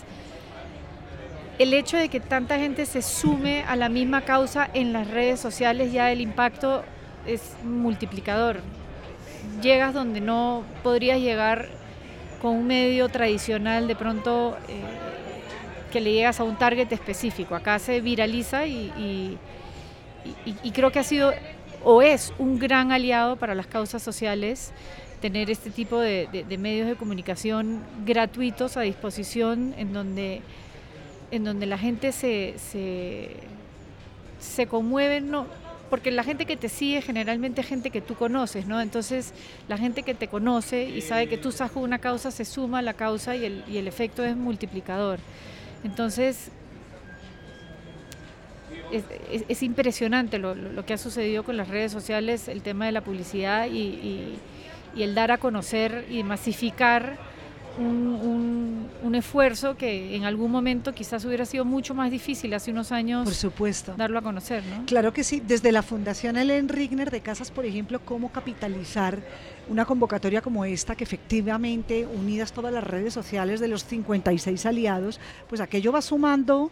el 1.61 1.75
hecho 1.75 1.95
de 1.95 2.09
que 2.09 2.19
tanta 2.19 2.57
gente 2.57 2.87
se 2.87 3.03
sume 3.03 3.63
a 3.65 3.75
la 3.75 3.87
misma 3.87 4.21
causa 4.21 4.67
en 4.73 4.93
las 4.93 5.07
redes 5.07 5.39
sociales, 5.39 5.91
ya 5.91 6.11
el 6.11 6.19
impacto 6.19 6.83
es 7.27 7.55
multiplicador. 7.63 8.61
Llegas 9.61 9.93
donde 9.93 10.21
no 10.21 10.63
podrías 10.81 11.19
llegar 11.19 11.69
con 12.41 12.55
un 12.55 12.65
medio 12.65 13.09
tradicional, 13.09 13.87
de 13.87 13.95
pronto 13.95 14.57
eh, 14.69 14.81
que 15.91 16.01
le 16.01 16.13
llegas 16.13 16.39
a 16.39 16.45
un 16.45 16.57
target 16.57 16.91
específico. 16.91 17.53
Acá 17.53 17.77
se 17.77 18.01
viraliza 18.01 18.65
y, 18.65 19.37
creo 20.73 20.91
que 20.91 20.97
ha 20.97 21.03
sido 21.03 21.31
o 21.83 22.01
es 22.01 22.33
un 22.39 22.57
gran 22.57 22.91
aliado 22.91 23.35
para 23.35 23.53
las 23.53 23.67
causas 23.67 24.01
sociales 24.01 24.71
tener 25.19 25.51
este 25.51 25.69
tipo 25.69 25.99
de 25.99 26.57
medios 26.57 26.87
de 26.87 26.95
comunicación 26.95 27.83
gratuitos 28.03 28.77
a 28.77 28.81
disposición 28.81 29.75
en 29.77 29.93
donde 29.93 30.41
en 31.31 31.43
donde 31.45 31.65
la 31.65 31.77
gente 31.77 32.11
se, 32.11 32.55
se, 34.39 34.67
conmueve, 34.67 35.21
no, 35.21 35.47
porque 35.89 36.11
la 36.11 36.23
gente 36.23 36.45
que 36.45 36.57
te 36.57 36.69
sigue 36.69 37.01
generalmente 37.01 37.61
es 37.61 37.67
gente 37.67 37.89
que 37.89 38.01
tú 38.01 38.15
conoces, 38.15 38.65
¿no? 38.65 38.81
Entonces 38.81 39.33
la 39.67 39.77
gente 39.77 40.03
que 40.03 40.13
te 40.13 40.27
conoce 40.27 40.83
y 40.83 41.01
sabe 41.01 41.27
que 41.27 41.37
tú 41.37 41.49
estás 41.49 41.71
con 41.71 41.83
una 41.83 41.99
causa 41.99 42.31
se 42.31 42.45
suma 42.45 42.79
a 42.79 42.81
la 42.81 42.93
causa 42.93 43.35
y 43.35 43.45
el, 43.45 43.63
y 43.67 43.77
el 43.77 43.87
efecto 43.87 44.23
es 44.23 44.35
multiplicador. 44.35 45.19
Entonces 45.83 46.51
es, 49.47 49.63
impresionante 49.63 50.37
lo, 50.37 50.85
que 50.85 50.93
ha 50.93 50.97
sucedido 50.97 51.43
con 51.43 51.55
las 51.55 51.69
redes 51.69 51.93
sociales, 51.93 52.49
el 52.49 52.61
tema 52.61 52.85
de 52.85 52.91
la 52.91 53.01
publicidad 53.01 53.67
y, 53.67 54.37
y 54.95 55.03
el 55.03 55.15
dar 55.15 55.31
a 55.31 55.37
conocer 55.37 56.05
y 56.09 56.23
masificar 56.23 57.30
un, 57.77 58.89
un, 59.03 59.15
esfuerzo 59.15 59.75
que 59.75 60.15
en 60.15 60.23
algún 60.23 60.51
momento 60.51 60.93
quizás 60.93 61.25
hubiera 61.25 61.45
sido 61.45 61.65
mucho 61.65 61.93
más 61.93 62.09
difícil 62.09 62.53
hace 62.53 62.71
unos 62.71 62.91
años 62.91 63.25
por 63.25 63.33
supuesto. 63.33 63.93
darlo 63.97 64.19
a 64.19 64.21
conocer. 64.21 64.63
¿no? 64.65 64.85
Claro 64.85 65.11
que 65.13 65.23
sí, 65.23 65.41
desde 65.45 65.71
la 65.71 65.83
Fundación 65.83 66.37
Ellen 66.37 66.69
Rigner 66.69 67.11
de 67.11 67.21
Casas, 67.21 67.51
por 67.51 67.65
ejemplo, 67.65 67.99
cómo 68.03 68.31
capitalizar 68.31 69.19
una 69.67 69.85
convocatoria 69.85 70.41
como 70.41 70.65
esta, 70.65 70.95
que 70.95 71.03
efectivamente, 71.03 72.05
unidas 72.05 72.51
todas 72.51 72.73
las 72.73 72.83
redes 72.83 73.13
sociales 73.13 73.59
de 73.59 73.67
los 73.67 73.85
56 73.85 74.65
aliados, 74.65 75.19
pues 75.47 75.61
aquello 75.61 75.91
va 75.91 76.01
sumando, 76.01 76.71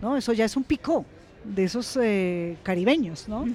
¿no? 0.00 0.16
Eso 0.16 0.32
ya 0.32 0.44
es 0.44 0.56
un 0.56 0.64
pico 0.64 1.04
de 1.44 1.64
esos 1.64 1.96
eh, 2.02 2.56
caribeños, 2.62 3.28
¿no? 3.28 3.46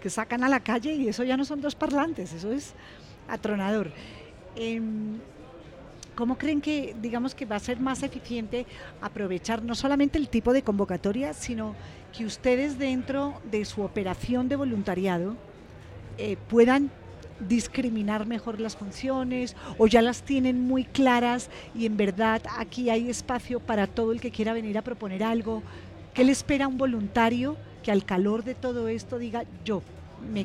Que 0.00 0.10
sacan 0.10 0.44
a 0.44 0.48
la 0.48 0.60
calle 0.60 0.94
y 0.94 1.08
eso 1.08 1.24
ya 1.24 1.36
no 1.36 1.44
son 1.44 1.60
dos 1.60 1.74
parlantes, 1.74 2.32
eso 2.32 2.52
es 2.52 2.74
atronador. 3.28 3.90
Em, 4.56 5.18
¿Cómo 6.18 6.36
creen 6.36 6.60
que, 6.60 6.96
digamos, 7.00 7.32
que 7.32 7.46
va 7.46 7.54
a 7.54 7.60
ser 7.60 7.78
más 7.78 8.02
eficiente 8.02 8.66
aprovechar 9.00 9.62
no 9.62 9.76
solamente 9.76 10.18
el 10.18 10.28
tipo 10.28 10.52
de 10.52 10.62
convocatoria, 10.62 11.32
sino 11.32 11.76
que 12.12 12.24
ustedes 12.24 12.76
dentro 12.76 13.40
de 13.48 13.64
su 13.64 13.82
operación 13.82 14.48
de 14.48 14.56
voluntariado 14.56 15.36
eh, 16.16 16.36
puedan 16.48 16.90
discriminar 17.38 18.26
mejor 18.26 18.58
las 18.58 18.74
funciones 18.74 19.54
o 19.78 19.86
ya 19.86 20.02
las 20.02 20.22
tienen 20.22 20.60
muy 20.60 20.82
claras 20.82 21.50
y 21.72 21.86
en 21.86 21.96
verdad 21.96 22.42
aquí 22.58 22.90
hay 22.90 23.08
espacio 23.08 23.60
para 23.60 23.86
todo 23.86 24.10
el 24.10 24.20
que 24.20 24.32
quiera 24.32 24.52
venir 24.52 24.76
a 24.76 24.82
proponer 24.82 25.22
algo? 25.22 25.62
¿Qué 26.14 26.24
le 26.24 26.32
espera 26.32 26.64
a 26.64 26.68
un 26.68 26.78
voluntario 26.78 27.56
que 27.84 27.92
al 27.92 28.04
calor 28.04 28.42
de 28.42 28.56
todo 28.56 28.88
esto 28.88 29.18
diga 29.20 29.44
yo, 29.64 29.82
me, 30.32 30.44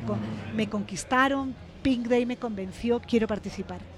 me 0.55 0.69
conquistaron, 0.69 1.55
Pink 1.81 2.09
Day 2.09 2.27
me 2.27 2.38
convenció, 2.38 3.01
quiero 3.01 3.25
participar? 3.25 3.92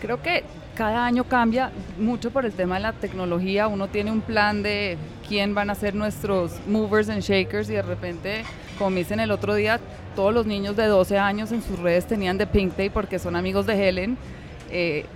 Creo 0.00 0.22
que 0.22 0.44
cada 0.74 1.06
año 1.06 1.24
cambia 1.24 1.72
mucho 1.98 2.30
por 2.30 2.44
el 2.44 2.52
tema 2.52 2.76
de 2.76 2.82
la 2.82 2.92
tecnología. 2.92 3.66
Uno 3.66 3.88
tiene 3.88 4.10
un 4.12 4.20
plan 4.20 4.62
de 4.62 4.98
quién 5.26 5.54
van 5.54 5.70
a 5.70 5.74
ser 5.74 5.94
nuestros 5.94 6.52
movers 6.66 7.08
and 7.08 7.22
shakers 7.22 7.68
y 7.70 7.74
de 7.74 7.82
repente, 7.82 8.44
como 8.78 8.90
me 8.90 8.98
dicen 8.98 9.20
el 9.20 9.30
otro 9.30 9.54
día, 9.54 9.80
todos 10.14 10.32
los 10.32 10.46
niños 10.46 10.76
de 10.76 10.86
12 10.86 11.18
años 11.18 11.52
en 11.52 11.62
sus 11.62 11.78
redes 11.78 12.06
tenían 12.06 12.38
de 12.38 12.46
Pink 12.46 12.76
Day 12.76 12.90
porque 12.90 13.18
son 13.18 13.36
amigos 13.36 13.66
de 13.66 13.88
Helen. 13.88 14.18
Eh, 14.70 15.06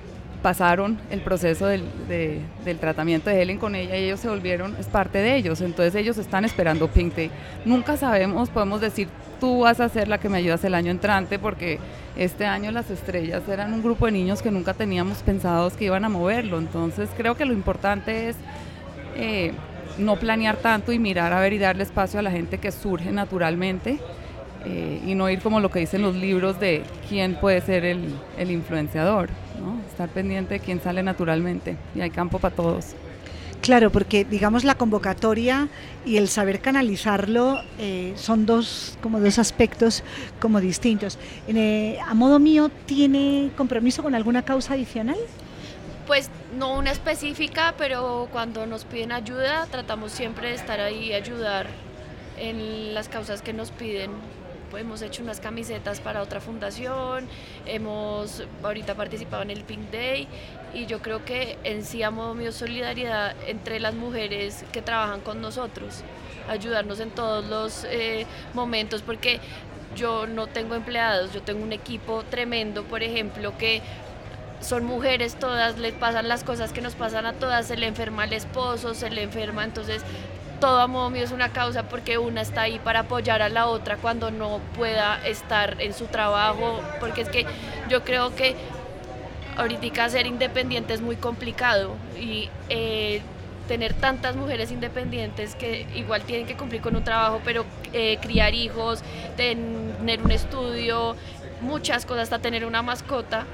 pasaron 0.42 0.98
el 1.10 1.20
proceso 1.20 1.66
del, 1.66 1.84
del, 2.08 2.78
tratamiento 2.78 3.30
de 3.30 3.42
Helen 3.42 3.58
con 3.58 3.74
ella 3.74 3.96
y 3.96 4.04
ellos 4.04 4.20
se 4.20 4.28
volvieron, 4.28 4.74
es 4.78 4.86
parte 4.86 5.18
de 5.18 5.36
ellos, 5.36 5.60
entonces 5.60 5.94
ellos 5.94 6.16
están 6.18 6.44
esperando 6.44 6.88
Pink 6.88 7.14
Day. 7.14 7.30
Nunca 7.64 7.96
sabemos, 7.96 8.48
podemos 8.48 8.80
decir, 8.80 9.08
tú 9.40 9.60
vas 9.60 9.80
a 9.80 9.88
ser 9.88 10.06
la 10.08 10.18
que 10.18 10.28
me 10.28 10.38
ayudas 10.38 10.62
el 10.64 10.74
año 10.74 10.90
entrante 10.90 11.38
porque 11.38 11.78
este 12.16 12.46
año 12.46 12.70
las 12.70 12.90
estrellas 12.90 13.42
eran 13.48 13.72
un 13.72 13.82
grupo 13.82 14.06
de 14.06 14.12
niños 14.12 14.42
que 14.42 14.50
nunca 14.50 14.74
teníamos 14.74 15.18
pensados 15.22 15.72
que 15.74 15.86
iban 15.86 16.04
a 16.04 16.08
moverlo, 16.08 16.58
entonces 16.58 17.08
creo 17.16 17.36
que 17.36 17.44
lo 17.44 17.52
importante 17.52 18.28
es... 18.28 18.36
Eh, 19.16 19.52
no 19.98 20.16
planear 20.16 20.56
tanto 20.56 20.92
y 20.92 20.98
mirar 20.98 21.32
a 21.32 21.40
ver 21.40 21.52
y 21.52 21.58
darle 21.58 21.82
espacio 21.82 22.20
a 22.20 22.22
la 22.22 22.30
gente 22.30 22.58
que 22.58 22.72
surge 22.72 23.10
naturalmente 23.12 23.98
eh, 24.64 25.00
y 25.06 25.14
no 25.14 25.28
ir 25.30 25.40
como 25.40 25.60
lo 25.60 25.70
que 25.70 25.80
dicen 25.80 26.02
los 26.02 26.14
libros 26.14 26.60
de 26.60 26.82
quién 27.08 27.34
puede 27.34 27.60
ser 27.60 27.84
el, 27.84 28.14
el 28.38 28.50
influenciador, 28.50 29.28
¿no? 29.60 29.80
estar 29.88 30.08
pendiente 30.08 30.54
de 30.54 30.60
quién 30.60 30.80
sale 30.80 31.02
naturalmente 31.02 31.76
y 31.94 32.00
hay 32.00 32.10
campo 32.10 32.38
para 32.38 32.54
todos. 32.54 32.94
Claro, 33.62 33.90
porque 33.90 34.24
digamos 34.24 34.64
la 34.64 34.74
convocatoria 34.74 35.68
y 36.06 36.16
el 36.16 36.28
saber 36.28 36.60
canalizarlo 36.60 37.62
eh, 37.78 38.14
son 38.16 38.46
dos 38.46 38.96
como 39.02 39.20
dos 39.20 39.38
aspectos 39.38 40.02
como 40.40 40.60
distintos. 40.60 41.18
Eh, 41.46 41.98
a 42.06 42.14
modo 42.14 42.38
mío, 42.38 42.70
¿tiene 42.86 43.50
compromiso 43.56 44.02
con 44.02 44.14
alguna 44.14 44.42
causa 44.42 44.74
adicional? 44.74 45.18
Pues 46.06 46.30
no 46.58 46.78
una 46.78 46.90
específica, 46.90 47.74
pero 47.76 48.28
cuando 48.32 48.66
nos 48.66 48.84
piden 48.84 49.12
ayuda, 49.12 49.66
tratamos 49.70 50.12
siempre 50.12 50.48
de 50.48 50.54
estar 50.54 50.80
ahí 50.80 51.10
y 51.10 51.12
ayudar 51.12 51.66
en 52.38 52.94
las 52.94 53.10
causas 53.10 53.42
que 53.42 53.52
nos 53.52 53.70
piden 53.70 54.10
hemos 54.78 55.02
hecho 55.02 55.22
unas 55.22 55.40
camisetas 55.40 56.00
para 56.00 56.22
otra 56.22 56.40
fundación, 56.40 57.26
hemos 57.66 58.44
ahorita 58.62 58.94
participado 58.94 59.42
en 59.42 59.50
el 59.50 59.64
Pink 59.64 59.90
Day 59.90 60.28
y 60.74 60.86
yo 60.86 61.00
creo 61.00 61.24
que 61.24 61.58
en 61.64 61.84
sí 61.84 62.02
a 62.02 62.10
modo 62.10 62.34
mío 62.34 62.52
solidaridad 62.52 63.34
entre 63.46 63.80
las 63.80 63.94
mujeres 63.94 64.64
que 64.72 64.82
trabajan 64.82 65.20
con 65.20 65.40
nosotros, 65.40 66.02
ayudarnos 66.48 67.00
en 67.00 67.10
todos 67.10 67.44
los 67.46 67.84
eh, 67.84 68.26
momentos 68.54 69.02
porque 69.02 69.40
yo 69.96 70.26
no 70.26 70.46
tengo 70.46 70.74
empleados, 70.74 71.32
yo 71.32 71.42
tengo 71.42 71.62
un 71.62 71.72
equipo 71.72 72.22
tremendo, 72.30 72.84
por 72.84 73.02
ejemplo, 73.02 73.56
que 73.58 73.82
son 74.60 74.84
mujeres 74.84 75.36
todas, 75.36 75.78
les 75.78 75.94
pasan 75.94 76.28
las 76.28 76.44
cosas 76.44 76.72
que 76.72 76.80
nos 76.80 76.94
pasan 76.94 77.26
a 77.26 77.32
todas, 77.32 77.66
se 77.66 77.76
le 77.76 77.86
enferma 77.86 78.24
el 78.24 78.32
esposo, 78.32 78.94
se 78.94 79.10
le 79.10 79.22
enferma, 79.22 79.64
entonces 79.64 80.02
todo 80.60 80.80
a 80.80 80.86
modo 80.86 81.08
mío 81.08 81.24
es 81.24 81.32
una 81.32 81.52
causa 81.52 81.84
porque 81.84 82.18
una 82.18 82.42
está 82.42 82.62
ahí 82.62 82.78
para 82.78 83.00
apoyar 83.00 83.40
a 83.40 83.48
la 83.48 83.66
otra 83.66 83.96
cuando 83.96 84.30
no 84.30 84.60
pueda 84.76 85.26
estar 85.26 85.80
en 85.80 85.94
su 85.94 86.06
trabajo, 86.06 86.80
porque 87.00 87.22
es 87.22 87.28
que 87.30 87.46
yo 87.88 88.04
creo 88.04 88.34
que 88.36 88.54
ahorita 89.60 90.08
ser 90.08 90.26
independiente 90.26 90.94
es 90.94 91.00
muy 91.00 91.16
complicado 91.16 91.94
y 92.18 92.48
eh, 92.68 93.20
tener 93.68 93.94
tantas 93.94 94.36
mujeres 94.36 94.72
independientes 94.72 95.54
que 95.54 95.86
igual 95.94 96.22
tienen 96.22 96.46
que 96.46 96.56
cumplir 96.56 96.80
con 96.80 96.96
un 96.96 97.04
trabajo, 97.04 97.40
pero 97.44 97.64
eh, 97.92 98.18
criar 98.20 98.54
hijos, 98.54 99.02
tener 99.36 100.22
un 100.22 100.30
estudio, 100.30 101.14
muchas 101.60 102.04
cosas, 102.04 102.24
hasta 102.24 102.40
tener 102.40 102.64
una 102.64 102.82
mascota, 102.82 103.46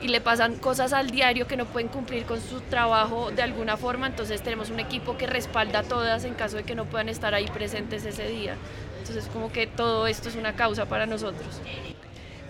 y 0.00 0.08
le 0.08 0.20
pasan 0.20 0.56
cosas 0.56 0.92
al 0.92 1.10
diario 1.10 1.46
que 1.46 1.56
no 1.56 1.64
pueden 1.66 1.88
cumplir 1.88 2.24
con 2.24 2.40
su 2.40 2.60
trabajo 2.60 3.30
de 3.30 3.42
alguna 3.42 3.76
forma, 3.76 4.06
entonces 4.08 4.42
tenemos 4.42 4.70
un 4.70 4.80
equipo 4.80 5.16
que 5.16 5.26
respalda 5.26 5.80
a 5.80 5.82
todas 5.82 6.24
en 6.24 6.34
caso 6.34 6.56
de 6.56 6.64
que 6.64 6.74
no 6.74 6.86
puedan 6.86 7.08
estar 7.08 7.34
ahí 7.34 7.46
presentes 7.46 8.04
ese 8.04 8.28
día. 8.28 8.56
Entonces 8.98 9.26
como 9.32 9.52
que 9.52 9.66
todo 9.66 10.06
esto 10.06 10.28
es 10.28 10.36
una 10.36 10.54
causa 10.54 10.86
para 10.86 11.06
nosotros. 11.06 11.60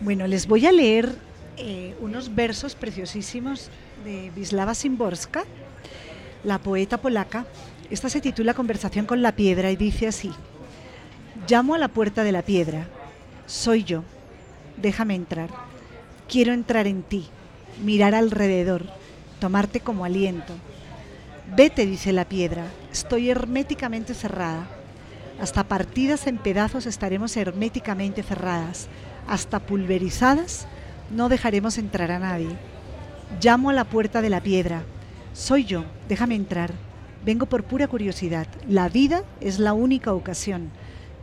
Bueno, 0.01 0.26
les 0.26 0.47
voy 0.47 0.66
a 0.66 0.72
leer 0.72 1.11
eh, 1.57 1.94
unos 2.00 2.34
versos 2.34 2.74
preciosísimos 2.74 3.70
de 4.05 4.32
Wisława 4.36 4.74
Szymborska, 4.74 5.44
la 6.44 6.59
poeta 6.59 6.98
polaca. 6.98 7.46
Esta 7.90 8.09
se 8.09 8.20
titula 8.20 8.55
Conversación 8.55 9.07
con 9.07 9.22
la 9.22 9.32
piedra 9.32 9.70
y 9.70 9.76
dice 9.76 10.09
así, 10.09 10.32
llamo 11.48 11.74
a 11.74 11.78
la 11.78 11.88
puerta 11.88 12.24
de 12.24 12.32
la 12.32 12.42
piedra, 12.42 12.86
soy 13.46 13.84
yo, 13.84 14.03
déjame 14.76 15.14
entrar, 15.14 15.50
quiero 16.28 16.53
entrar 16.53 16.86
en 16.86 17.03
ti 17.03 17.28
mirar 17.82 18.14
alrededor, 18.14 18.84
tomarte 19.40 19.80
como 19.80 20.05
aliento. 20.05 20.55
Vete, 21.55 21.86
dice 21.86 22.12
la 22.12 22.24
piedra, 22.24 22.66
estoy 22.92 23.30
herméticamente 23.30 24.14
cerrada. 24.14 24.66
Hasta 25.40 25.64
partidas 25.64 26.26
en 26.26 26.38
pedazos 26.38 26.86
estaremos 26.86 27.36
herméticamente 27.36 28.22
cerradas. 28.22 28.88
Hasta 29.26 29.61
pulverizadas 29.61 30.66
no 31.12 31.28
dejaremos 31.28 31.78
entrar 31.78 32.10
a 32.10 32.18
nadie. 32.18 32.56
Llamo 33.40 33.70
a 33.70 33.72
la 33.72 33.84
puerta 33.84 34.22
de 34.22 34.30
la 34.30 34.40
piedra. 34.40 34.82
Soy 35.32 35.64
yo, 35.64 35.84
déjame 36.08 36.34
entrar. 36.34 36.72
Vengo 37.24 37.46
por 37.46 37.64
pura 37.64 37.86
curiosidad. 37.86 38.46
La 38.68 38.88
vida 38.88 39.22
es 39.40 39.58
la 39.58 39.72
única 39.72 40.12
ocasión. 40.12 40.70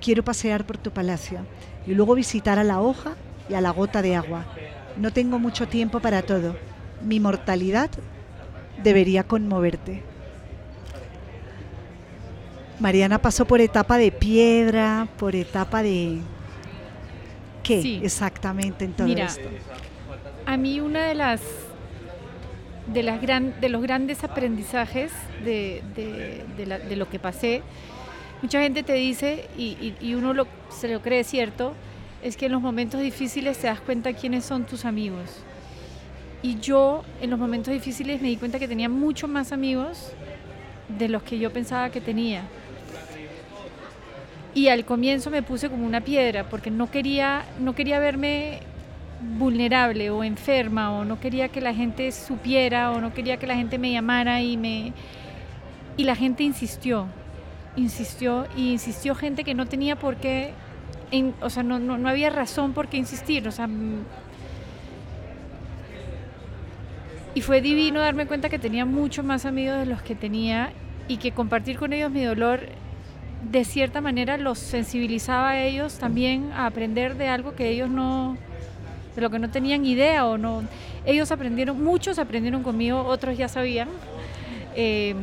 Quiero 0.02 0.24
pasear 0.24 0.66
por 0.66 0.78
tu 0.78 0.92
palacio 0.92 1.40
y 1.86 1.94
luego 1.94 2.16
visitar 2.16 2.58
a 2.60 2.64
la 2.64 2.82
hoja 2.82 3.16
y 3.50 3.56
a 3.56 3.62
la 3.62 3.72
gota 3.72 4.02
de 4.02 4.16
agua. 4.16 4.46
No 4.98 5.12
tengo 5.12 5.40
mucho 5.40 5.68
tiempo 5.68 6.00
para 6.00 6.22
todo. 6.22 6.56
Mi 7.04 7.20
mortalidad 7.20 7.90
debería 8.84 9.24
conmoverte. 9.24 10.04
Mariana 12.80 13.22
pasó 13.22 13.46
por 13.46 13.60
etapa 13.60 13.98
de 13.98 14.12
piedra, 14.12 15.08
por 15.18 15.36
etapa 15.36 15.84
de... 15.84 16.20
¿Qué 17.62 18.00
exactamente 18.04 18.86
en 18.86 18.94
todo 18.94 19.08
esto? 19.08 19.48
A 20.50 20.58
mí 20.58 20.80
una 20.80 21.06
de 21.06 21.14
las 21.14 21.42
de, 22.92 23.04
las 23.04 23.22
de 23.22 23.70
los 23.70 23.84
grandes 23.84 24.24
aprendizajes 24.24 25.12
de, 25.46 25.84
lo 26.96 27.08
que 27.08 27.20
pasé, 27.20 27.62
mucha 28.42 28.60
gente 28.60 28.82
te 28.82 28.94
dice, 28.94 29.48
y, 29.56 30.16
uno 30.16 30.34
lo, 30.34 30.48
se 30.72 30.88
lo 30.88 31.04
cree 31.04 31.24
cierto, 31.24 31.76
es 32.24 32.36
que 32.36 32.48
en 32.48 32.54
los 32.54 32.64
momentos 32.64 33.00
difíciles 33.00 33.60
te 33.60 33.68
das 33.68 33.80
cuenta 33.80 34.14
quiénes 34.14 34.44
son 34.44 34.66
tus 34.66 34.86
amigos. 34.86 35.44
Y 36.42 36.58
yo 36.58 37.04
en 37.22 37.30
los 37.30 37.38
momentos 37.38 37.72
difíciles 37.72 38.20
me 38.20 38.30
di 38.30 38.38
cuenta 38.38 38.58
que 38.58 38.68
tenía 38.68 38.90
mucho 38.90 39.28
más 39.28 39.52
amigos 39.52 40.14
de 40.98 41.10
los 41.10 41.22
que 41.22 41.38
yo 41.38 41.54
pensaba 41.54 41.92
que 41.92 42.02
tenía. 42.02 42.42
Y 44.56 44.70
al 44.70 44.84
comienzo 44.84 45.30
me 45.30 45.44
puse 45.44 45.70
como 45.70 45.86
una 45.86 46.02
piedra 46.02 46.50
porque 46.50 46.72
no 46.72 46.90
quería, 46.90 47.46
no 47.60 47.76
quería 47.76 48.00
verme 48.00 48.62
vulnerable 49.22 50.10
o 50.12 50.24
enferma 50.24 50.92
o 50.92 51.04
no 51.04 51.20
quería 51.20 51.50
que 51.50 51.62
la 51.62 51.74
gente 51.74 52.12
supiera 52.12 52.92
o 52.92 53.02
no 53.02 53.14
quería 53.14 53.38
que 53.38 53.48
la 53.48 53.56
gente 53.56 53.78
me 53.78 53.92
llamara 53.92 54.42
y 54.42 54.56
me 54.56 54.94
y 55.98 56.06
la 56.06 56.16
gente 56.16 56.44
insistió, 56.44 57.08
insistió 57.76 58.48
y 58.56 58.72
insistió 58.72 59.16
gente 59.16 59.44
que 59.44 59.54
no 59.54 59.66
tenía 59.66 59.98
por 59.98 60.16
qué 60.16 60.54
o 61.42 61.50
sea, 61.50 61.64
no, 61.64 61.80
no, 61.80 62.08
había 62.08 62.30
razón 62.30 62.74
por 62.74 62.88
qué 62.88 62.98
insistir, 62.98 63.48
o 63.48 63.52
sea, 63.52 63.68
y 67.34 67.42
fue 67.42 67.62
divino 67.62 68.00
darme 68.00 68.28
cuenta 68.28 68.50
que 68.50 68.60
tenía 68.60 68.86
mucho 68.86 69.24
más 69.24 69.46
amigos 69.46 69.78
de 69.80 69.86
los 69.86 70.02
que 70.02 70.16
tenía 70.16 70.72
y 71.08 71.18
que 71.18 71.32
compartir 71.32 71.78
con 71.78 71.94
ellos 71.94 72.12
mi 72.12 72.24
dolor 72.24 72.62
de 73.50 73.64
cierta 73.64 74.02
manera 74.02 74.38
los 74.38 74.60
sensibilizaba 74.60 75.52
a 75.52 75.64
ellos 75.64 75.98
también 75.98 76.52
a 76.54 76.66
aprender 76.66 77.16
de 77.16 77.28
algo 77.28 77.56
que 77.56 77.70
ellos 77.70 77.90
no 77.90 78.38
de 79.16 79.22
lo 79.22 79.30
que 79.30 79.40
no 79.40 79.50
tenían 79.50 79.86
idea 79.86 80.26
o 80.26 80.38
no 80.38 80.64
ellos 81.06 81.32
aprendieron 81.32 81.84
muchos 81.84 82.20
aprendieron 82.20 82.64
conmigo 82.64 83.04
otros 83.04 83.38
ya 83.38 83.48
sabían 83.48 83.90
eh, 84.76 85.16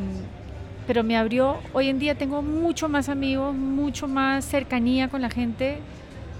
pero 0.87 1.03
me 1.03 1.17
abrió, 1.17 1.57
hoy 1.73 1.89
en 1.89 1.99
día 1.99 2.15
tengo 2.15 2.41
mucho 2.41 2.87
más 2.87 3.09
amigos, 3.09 3.53
mucho 3.53 4.07
más 4.07 4.45
cercanía 4.45 5.09
con 5.09 5.21
la 5.21 5.29
gente 5.29 5.79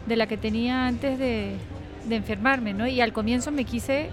de 0.07 0.15
la 0.15 0.25
que 0.25 0.37
tenía 0.37 0.87
antes 0.87 1.19
de, 1.19 1.57
enfermarme, 2.09 2.73
¿no? 2.73 2.87
Y 2.87 3.01
al 3.01 3.11
comienzo 3.11 3.51
me 3.51 3.65
quise, 3.65 4.09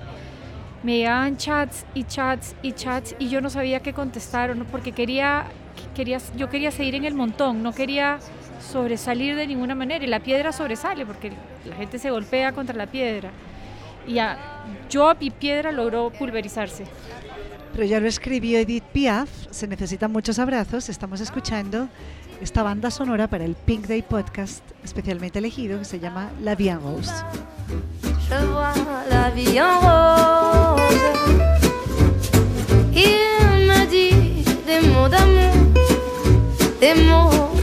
me 0.82 0.96
llegaban 0.96 1.36
chats 1.36 1.86
y 1.94 2.02
chats 2.02 2.56
y 2.60 2.72
chats 2.72 3.14
y 3.20 3.28
yo 3.28 3.40
no 3.40 3.48
sabía 3.48 3.78
qué 3.78 3.92
contestar, 3.92 4.56
¿no? 4.56 4.64
Porque 4.64 4.90
quería, 4.90 5.44
quería, 5.94 6.18
yo 6.36 6.50
quería 6.50 6.72
seguir 6.72 6.96
en 6.96 7.04
el 7.04 7.14
montón, 7.14 7.62
no 7.62 7.72
quería 7.72 8.18
sobresalir 8.64 9.36
de 9.36 9.46
ninguna 9.46 9.74
manera 9.74 10.04
y 10.04 10.08
la 10.08 10.20
piedra 10.20 10.52
sobresale 10.52 11.06
porque 11.06 11.32
la 11.64 11.76
gente 11.76 11.98
se 11.98 12.10
golpea 12.10 12.52
contra 12.52 12.74
la 12.76 12.86
piedra 12.86 13.30
y 14.06 14.14
ya, 14.14 14.64
yo 14.90 15.14
mi 15.20 15.30
piedra 15.30 15.72
logró 15.72 16.10
pulverizarse. 16.10 16.84
Pero 17.72 17.84
ya 17.84 17.98
lo 18.00 18.06
escribió 18.06 18.58
Edith 18.58 18.84
Piaf, 18.92 19.28
se 19.50 19.66
necesitan 19.66 20.12
muchos 20.12 20.38
abrazos, 20.38 20.88
estamos 20.88 21.20
escuchando 21.20 21.88
esta 22.40 22.62
banda 22.62 22.90
sonora 22.90 23.28
para 23.28 23.44
el 23.44 23.54
Pink 23.54 23.86
Day 23.86 24.02
Podcast 24.02 24.62
especialmente 24.82 25.38
elegido 25.38 25.78
que 25.78 25.84
se 25.84 25.98
llama 25.98 26.30
La 26.42 26.54
Vie 26.54 26.70
en 26.70 26.80
Rose. 26.80 27.12
Je 28.28 28.46
vois 28.46 28.74
la 29.10 29.30
vie 29.30 29.60
en 29.60 29.80
rose. 29.80 30.80
Il 32.92 33.66
me 33.66 33.86
dit 33.86 34.44
des 34.66 34.80
mots 34.88 35.08
d'amour, 35.08 35.52
des 36.80 36.94
mots 37.06 37.53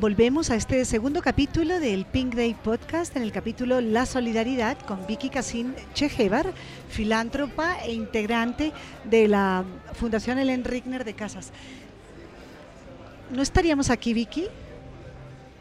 Volvemos 0.00 0.50
a 0.50 0.54
este 0.54 0.84
segundo 0.84 1.20
capítulo 1.22 1.80
del 1.80 2.06
Pink 2.06 2.34
Day 2.34 2.54
Podcast, 2.54 3.14
en 3.16 3.22
el 3.22 3.30
capítulo 3.30 3.80
La 3.80 4.06
Solidaridad 4.06 4.78
con 4.78 5.06
Vicky 5.06 5.28
Casín 5.28 5.74
Chejevar, 5.92 6.52
filántropa 6.88 7.76
e 7.84 7.92
integrante 7.92 8.72
de 9.04 9.28
la 9.28 9.64
Fundación 9.94 10.38
Ellen 10.38 10.64
Rigner 10.64 11.04
de 11.04 11.14
Casas. 11.14 11.52
No 13.30 13.42
estaríamos 13.42 13.90
aquí, 13.90 14.14
Vicky, 14.14 14.46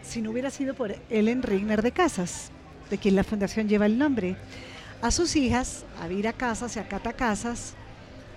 si 0.01 0.21
no 0.21 0.31
hubiera 0.31 0.49
sido 0.49 0.75
por 0.75 0.95
Ellen 1.09 1.43
Rigner 1.43 1.81
de 1.81 1.91
Casas, 1.91 2.51
de 2.89 2.97
quien 2.97 3.15
la 3.15 3.23
fundación 3.23 3.67
lleva 3.67 3.85
el 3.85 3.97
nombre. 3.97 4.37
A 5.01 5.11
sus 5.11 5.35
hijas, 5.35 5.85
a 6.01 6.07
Vira 6.07 6.33
Casas 6.33 6.75
y 6.75 6.79
a 6.79 6.87
Cata 6.87 7.13
Casas, 7.13 7.75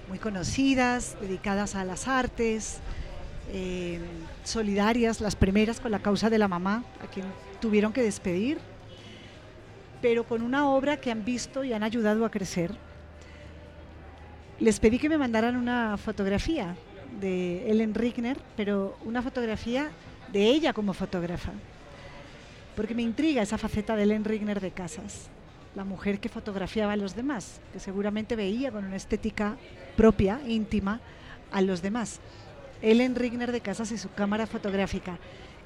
muy 0.09 0.18
conocidas, 0.18 1.16
dedicadas 1.20 1.74
a 1.74 1.84
las 1.84 2.09
artes, 2.09 2.80
eh, 3.53 4.01
solidarias, 4.44 5.20
las 5.20 5.36
primeras 5.36 5.80
con 5.80 5.90
la 5.90 6.01
causa 6.01 6.30
de 6.30 6.38
la 6.38 6.48
mamá, 6.48 6.84
a 7.03 7.07
quien 7.07 7.26
tuvieron 7.61 7.92
que 7.92 8.03
despedir, 8.03 8.59
pero 10.03 10.24
con 10.24 10.42
una 10.42 10.68
obra 10.68 10.98
que 10.98 11.11
han 11.11 11.24
visto 11.24 11.64
y 11.64 11.72
han 11.72 11.82
ayudado 11.82 12.24
a 12.24 12.30
crecer. 12.30 12.74
Les 14.59 14.78
pedí 14.78 14.98
que 14.98 15.09
me 15.09 15.18
mandaran 15.18 15.57
una 15.57 15.96
fotografía 15.96 16.76
de 17.20 17.70
Ellen 17.70 17.94
Rigner, 17.94 18.38
pero 18.57 18.96
una 19.05 19.22
fotografía 19.22 19.90
de 20.32 20.44
ella 20.44 20.72
como 20.72 20.92
fotógrafa, 20.92 21.53
porque 22.81 22.95
me 22.95 23.03
intriga 23.03 23.43
esa 23.43 23.59
faceta 23.59 23.95
de 23.95 24.05
Ellen 24.05 24.24
Rigner 24.24 24.59
de 24.59 24.70
Casas, 24.70 25.28
la 25.76 25.85
mujer 25.85 26.18
que 26.18 26.31
fotografiaba 26.31 26.95
a 26.95 26.97
los 26.97 27.14
demás, 27.14 27.61
que 27.74 27.78
seguramente 27.78 28.37
veía 28.37 28.72
con 28.72 28.87
una 28.87 28.97
estética 28.97 29.59
propia, 29.99 30.41
íntima, 30.47 30.99
a 31.53 31.61
los 31.61 31.83
demás. 31.83 32.20
Ellen 32.81 33.16
Rigner 33.16 33.53
de 33.53 33.61
Casas 33.61 33.93
y 33.93 33.99
su 33.99 34.11
cámara 34.14 34.47
fotográfica. 34.47 35.18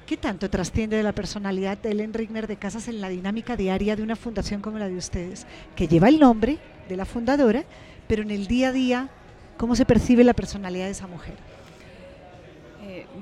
¿Qué 0.05 0.17
tanto 0.17 0.49
trasciende 0.49 0.97
de 0.97 1.03
la 1.03 1.13
personalidad 1.13 1.77
de 1.77 1.91
Ellen 1.91 2.13
Rigner 2.13 2.47
de 2.47 2.57
Casas 2.57 2.89
en 2.89 2.99
la 2.99 3.07
dinámica 3.07 3.55
diaria 3.55 3.95
de 3.95 4.03
una 4.03 4.17
fundación 4.17 4.59
como 4.59 4.77
la 4.77 4.89
de 4.89 4.97
ustedes, 4.97 5.47
que 5.77 5.87
lleva 5.87 6.09
el 6.09 6.19
nombre 6.19 6.57
de 6.89 6.97
la 6.97 7.05
fundadora, 7.05 7.63
pero 8.09 8.23
en 8.23 8.31
el 8.31 8.45
día 8.47 8.67
a 8.67 8.73
día, 8.73 9.09
cómo 9.55 9.77
se 9.77 9.85
percibe 9.85 10.25
la 10.25 10.33
personalidad 10.33 10.87
de 10.87 10.91
esa 10.91 11.07
mujer? 11.07 11.54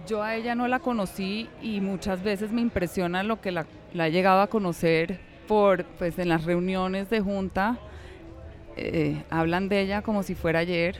Yo 0.08 0.22
a 0.22 0.36
ella 0.36 0.54
no 0.54 0.68
la 0.68 0.80
conocí 0.80 1.50
y 1.62 1.80
muchas 1.80 2.24
veces 2.24 2.52
me 2.52 2.62
impresiona 2.62 3.24
lo 3.24 3.40
que 3.40 3.52
la, 3.52 3.66
he 3.94 4.12
llegado 4.12 4.42
a 4.42 4.48
conocer 4.48 5.20
por, 5.48 5.86
pues, 5.86 6.20
en 6.20 6.30
las 6.30 6.44
reuniones 6.44 7.10
de 7.10 7.22
junta. 7.22 7.78
Eh, 8.76 9.24
hablan 9.30 9.70
de 9.70 9.82
ella 9.82 10.02
como 10.02 10.24
si 10.24 10.36
fuera 10.36 10.60
ayer, 10.60 10.98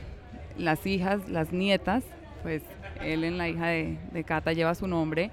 las 0.58 0.86
hijas, 0.86 1.28
las 1.28 1.52
nietas, 1.52 2.04
pues 2.44 2.62
Ellen, 3.02 3.38
la 3.38 3.50
hija 3.50 3.68
de, 3.68 3.98
de 4.12 4.24
Cata, 4.24 4.54
lleva 4.54 4.76
su 4.76 4.88
nombre 4.88 5.32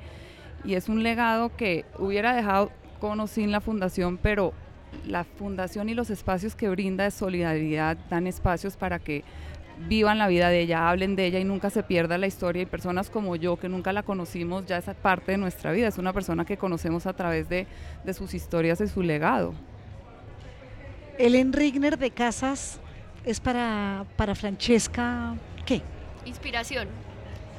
y 0.64 0.74
es 0.74 0.88
un 0.88 1.02
legado 1.02 1.54
que 1.56 1.84
hubiera 1.98 2.34
dejado 2.34 2.70
con 2.98 3.20
o 3.20 3.26
sin 3.26 3.50
la 3.50 3.60
fundación, 3.60 4.18
pero 4.18 4.52
la 5.06 5.24
fundación 5.24 5.88
y 5.88 5.94
los 5.94 6.10
espacios 6.10 6.54
que 6.54 6.68
brinda 6.68 7.04
de 7.04 7.10
solidaridad 7.10 7.96
dan 8.10 8.26
espacios 8.26 8.76
para 8.76 8.98
que 8.98 9.24
vivan 9.88 10.18
la 10.18 10.28
vida 10.28 10.48
de 10.48 10.60
ella, 10.60 10.88
hablen 10.88 11.16
de 11.16 11.26
ella 11.26 11.38
y 11.38 11.44
nunca 11.44 11.70
se 11.70 11.82
pierda 11.82 12.18
la 12.18 12.26
historia. 12.26 12.62
Y 12.62 12.66
personas 12.66 13.10
como 13.10 13.36
yo, 13.36 13.56
que 13.56 13.68
nunca 13.68 13.92
la 13.92 14.02
conocimos, 14.02 14.66
ya 14.66 14.78
es 14.78 14.84
parte 15.02 15.32
de 15.32 15.38
nuestra 15.38 15.72
vida. 15.72 15.88
Es 15.88 15.98
una 15.98 16.12
persona 16.12 16.44
que 16.44 16.56
conocemos 16.56 17.06
a 17.06 17.12
través 17.12 17.48
de, 17.48 17.66
de 18.04 18.14
sus 18.14 18.34
historias 18.34 18.80
y 18.80 18.88
su 18.88 19.02
legado. 19.02 19.54
Ellen 21.18 21.52
Rigner 21.52 21.98
de 21.98 22.10
Casas 22.10 22.80
es 23.24 23.40
para, 23.40 24.06
para 24.16 24.34
Francesca, 24.34 25.34
¿qué? 25.66 25.82
Inspiración 26.24 26.88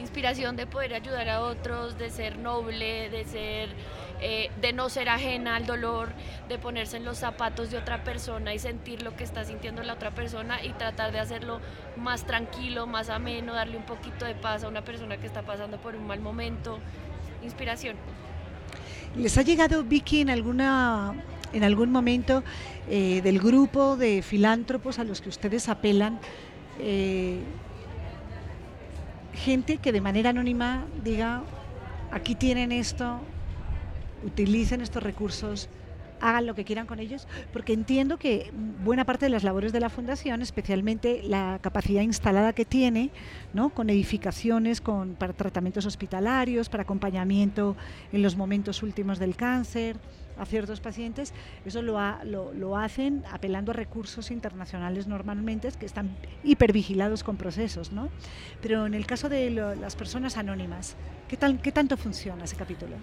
inspiración 0.02 0.56
de 0.56 0.68
poder 0.68 0.94
ayudar 0.94 1.30
a 1.30 1.42
otros, 1.42 1.98
de 1.98 2.10
ser 2.10 2.38
noble, 2.38 3.10
de 3.10 3.24
ser 3.26 3.70
eh, 4.22 4.52
de 4.62 4.74
no 4.74 4.90
ser 4.90 5.10
ajena 5.10 5.56
al 5.56 5.66
dolor, 5.66 6.10
de 6.48 6.58
ponerse 6.58 6.98
en 6.98 7.06
los 7.06 7.18
zapatos 7.18 7.72
de 7.72 7.78
otra 7.78 8.04
persona 8.04 8.54
y 8.54 8.60
sentir 8.60 9.02
lo 9.02 9.16
que 9.16 9.24
está 9.24 9.44
sintiendo 9.44 9.84
la 9.84 9.94
otra 9.94 10.12
persona 10.12 10.64
y 10.64 10.70
tratar 10.74 11.12
de 11.12 11.20
hacerlo 11.20 11.60
más 11.98 12.26
tranquilo, 12.26 12.88
más 12.88 13.10
ameno, 13.10 13.54
darle 13.54 13.78
un 13.78 13.86
poquito 13.86 14.26
de 14.26 14.36
paz 14.36 14.64
a 14.64 14.68
una 14.68 14.84
persona 14.84 15.18
que 15.18 15.28
está 15.28 15.42
pasando 15.42 15.78
por 15.78 15.96
un 15.96 16.08
mal 16.08 16.20
momento. 16.20 16.80
Inspiración. 17.44 17.96
¿Les 19.16 19.38
ha 19.38 19.42
llegado, 19.42 19.84
Vicky, 19.84 20.22
en 20.22 20.30
alguna 20.30 21.14
en 21.54 21.66
algún 21.66 21.92
momento 21.92 22.44
eh, 22.90 23.22
del 23.22 23.40
grupo 23.40 23.98
de 23.98 24.22
filántropos 24.22 25.00
a 25.00 25.04
los 25.04 25.20
que 25.20 25.28
ustedes 25.28 25.68
apelan 25.68 26.18
eh, 26.80 27.40
gente 29.34 29.78
que 29.78 29.92
de 29.92 30.02
manera 30.02 30.30
anónima 30.30 30.86
diga, 31.04 31.44
aquí 32.12 32.36
tienen 32.36 32.72
esto, 32.72 33.20
utilicen 34.24 34.82
estos 34.82 35.04
recursos, 35.04 35.70
hagan 36.22 36.46
lo 36.46 36.56
que 36.56 36.64
quieran 36.64 36.86
con 36.86 37.00
ellos, 37.00 37.28
porque 37.52 37.74
entiendo 37.74 38.18
que 38.18 38.52
buena 38.84 39.06
parte 39.06 39.26
de 39.26 39.30
las 39.30 39.44
labores 39.44 39.74
de 39.74 39.80
la 39.80 39.90
Fundación, 39.90 40.42
especialmente 40.42 41.22
la 41.24 41.60
capacidad 41.62 42.02
instalada 42.04 42.54
que 42.54 42.64
tiene, 42.64 43.10
¿no? 43.54 43.72
con 43.72 43.90
edificaciones 43.90 44.82
con, 44.82 45.16
para 45.16 45.34
tratamientos 45.34 45.86
hospitalarios, 45.86 46.70
para 46.70 46.84
acompañamiento 46.84 47.76
en 48.12 48.22
los 48.22 48.36
momentos 48.36 48.84
últimos 48.84 49.20
del 49.20 49.36
cáncer, 49.36 49.98
a 50.38 50.46
ciertos 50.46 50.80
pacientes, 50.80 51.34
eso 51.66 51.82
lo, 51.82 52.00
lo, 52.24 52.78
hacen 52.78 53.24
apelando 53.32 53.72
a 53.72 53.76
recursos 53.76 54.32
internacionales 54.32 55.06
normalmente 55.06 55.70
que 55.78 55.86
están 55.86 56.16
hipervigilados 56.44 57.24
con 57.24 57.38
procesos, 57.38 57.92
¿no? 57.92 58.10
Pero 58.62 58.88
en 58.88 58.96
el 58.96 59.06
caso 59.06 59.30
de 59.30 59.52
las 59.52 59.96
personas 59.96 60.38
anónimas, 60.38 60.96
¿qué, 61.28 61.38
¿qué 61.62 61.72
tanto 61.72 61.96
funciona 61.96 62.46
ese 62.46 62.56
capítulo? 62.56 62.96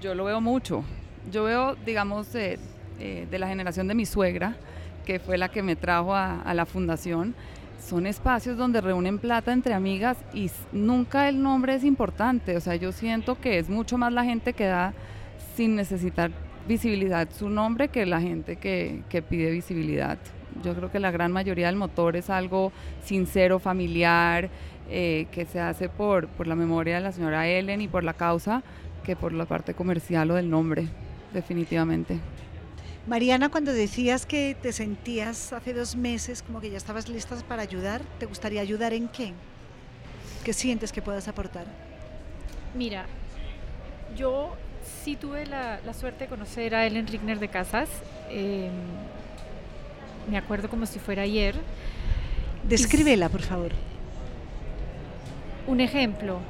Yo 0.00 0.14
lo 0.14 0.24
veo 0.24 0.40
mucho. 0.40 0.84
Yo 1.30 1.44
veo, 1.44 1.74
digamos, 1.86 2.32
de, 2.32 2.58
eh, 3.00 3.26
de 3.30 3.38
la 3.38 3.48
generación 3.48 3.88
de 3.88 3.94
mi 3.94 4.06
suegra, 4.06 4.56
que 5.04 5.18
fue 5.18 5.38
la 5.38 5.48
que 5.48 5.62
me 5.62 5.76
trajo 5.76 6.14
a, 6.14 6.42
a 6.42 6.54
la 6.54 6.66
fundación, 6.66 7.34
son 7.80 8.06
espacios 8.06 8.56
donde 8.56 8.80
reúnen 8.80 9.18
plata 9.18 9.52
entre 9.52 9.72
amigas 9.74 10.18
y 10.34 10.50
nunca 10.72 11.28
el 11.28 11.42
nombre 11.42 11.74
es 11.74 11.84
importante. 11.84 12.56
O 12.56 12.60
sea, 12.60 12.76
yo 12.76 12.92
siento 12.92 13.40
que 13.40 13.58
es 13.58 13.68
mucho 13.68 13.96
más 13.96 14.12
la 14.12 14.24
gente 14.24 14.52
que 14.52 14.64
da 14.66 14.92
sin 15.54 15.76
necesitar 15.76 16.30
visibilidad 16.66 17.28
su 17.30 17.48
nombre 17.48 17.88
que 17.88 18.04
la 18.06 18.20
gente 18.20 18.56
que, 18.56 19.02
que 19.08 19.22
pide 19.22 19.50
visibilidad. 19.50 20.18
Yo 20.62 20.74
creo 20.74 20.90
que 20.90 20.98
la 20.98 21.10
gran 21.10 21.32
mayoría 21.32 21.66
del 21.66 21.76
motor 21.76 22.16
es 22.16 22.28
algo 22.28 22.72
sincero, 23.04 23.58
familiar, 23.58 24.48
eh, 24.90 25.26
que 25.32 25.44
se 25.44 25.60
hace 25.60 25.88
por, 25.88 26.28
por 26.28 26.46
la 26.46 26.54
memoria 26.54 26.96
de 26.96 27.02
la 27.02 27.12
señora 27.12 27.48
Ellen 27.48 27.80
y 27.80 27.88
por 27.88 28.04
la 28.04 28.14
causa 28.14 28.62
que 29.06 29.14
por 29.14 29.32
la 29.32 29.46
parte 29.46 29.72
comercial 29.72 30.32
o 30.32 30.34
del 30.34 30.50
nombre, 30.50 30.88
definitivamente. 31.32 32.18
Mariana, 33.06 33.48
cuando 33.50 33.72
decías 33.72 34.26
que 34.26 34.56
te 34.60 34.72
sentías 34.72 35.52
hace 35.52 35.72
dos 35.72 35.94
meses 35.94 36.42
como 36.42 36.60
que 36.60 36.70
ya 36.70 36.76
estabas 36.76 37.08
lista 37.08 37.36
para 37.48 37.62
ayudar, 37.62 38.02
¿te 38.18 38.26
gustaría 38.26 38.60
ayudar 38.60 38.92
en 38.92 39.06
qué? 39.06 39.32
¿Qué 40.44 40.52
sientes 40.52 40.90
que 40.90 41.02
puedas 41.02 41.28
aportar? 41.28 41.66
Mira, 42.74 43.06
yo 44.16 44.56
sí 45.04 45.14
tuve 45.14 45.46
la, 45.46 45.78
suerte 45.94 46.24
de 46.24 46.28
conocer 46.28 46.74
a 46.74 46.84
Ellen 46.84 47.06
Rigner 47.06 47.38
de 47.38 47.46
Casas. 47.46 47.88
Em, 48.28 48.72
me 50.28 50.36
acuerdo 50.36 50.68
como 50.68 50.84
si 50.84 50.98
fuera 50.98 51.22
ayer. 51.22 51.54
Descríbela, 52.64 53.28
por 53.28 53.42
favor. 53.42 53.70
Un 55.68 55.80
ejemplo 55.80 56.40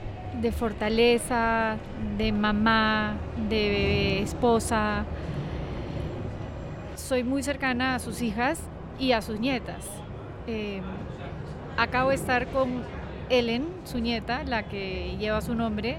de 0.40 0.52
fortaleza, 0.52 1.76
de 2.18 2.32
mamá, 2.32 3.14
de 3.48 4.22
esposa. 4.22 5.04
Soy 6.94 7.24
muy 7.24 7.42
cercana 7.42 7.94
a 7.94 7.98
sus 7.98 8.22
hijas 8.22 8.60
y 8.98 9.12
a 9.12 9.22
sus 9.22 9.40
nietas. 9.40 9.86
Em, 10.46 10.82
acabo 11.76 12.10
de 12.10 12.16
estar 12.16 12.46
con 12.48 12.82
Ellen, 13.28 13.66
su 13.84 13.98
nieta, 13.98 14.44
la 14.44 14.64
que 14.64 15.16
lleva 15.18 15.40
su 15.40 15.54
nombre, 15.54 15.98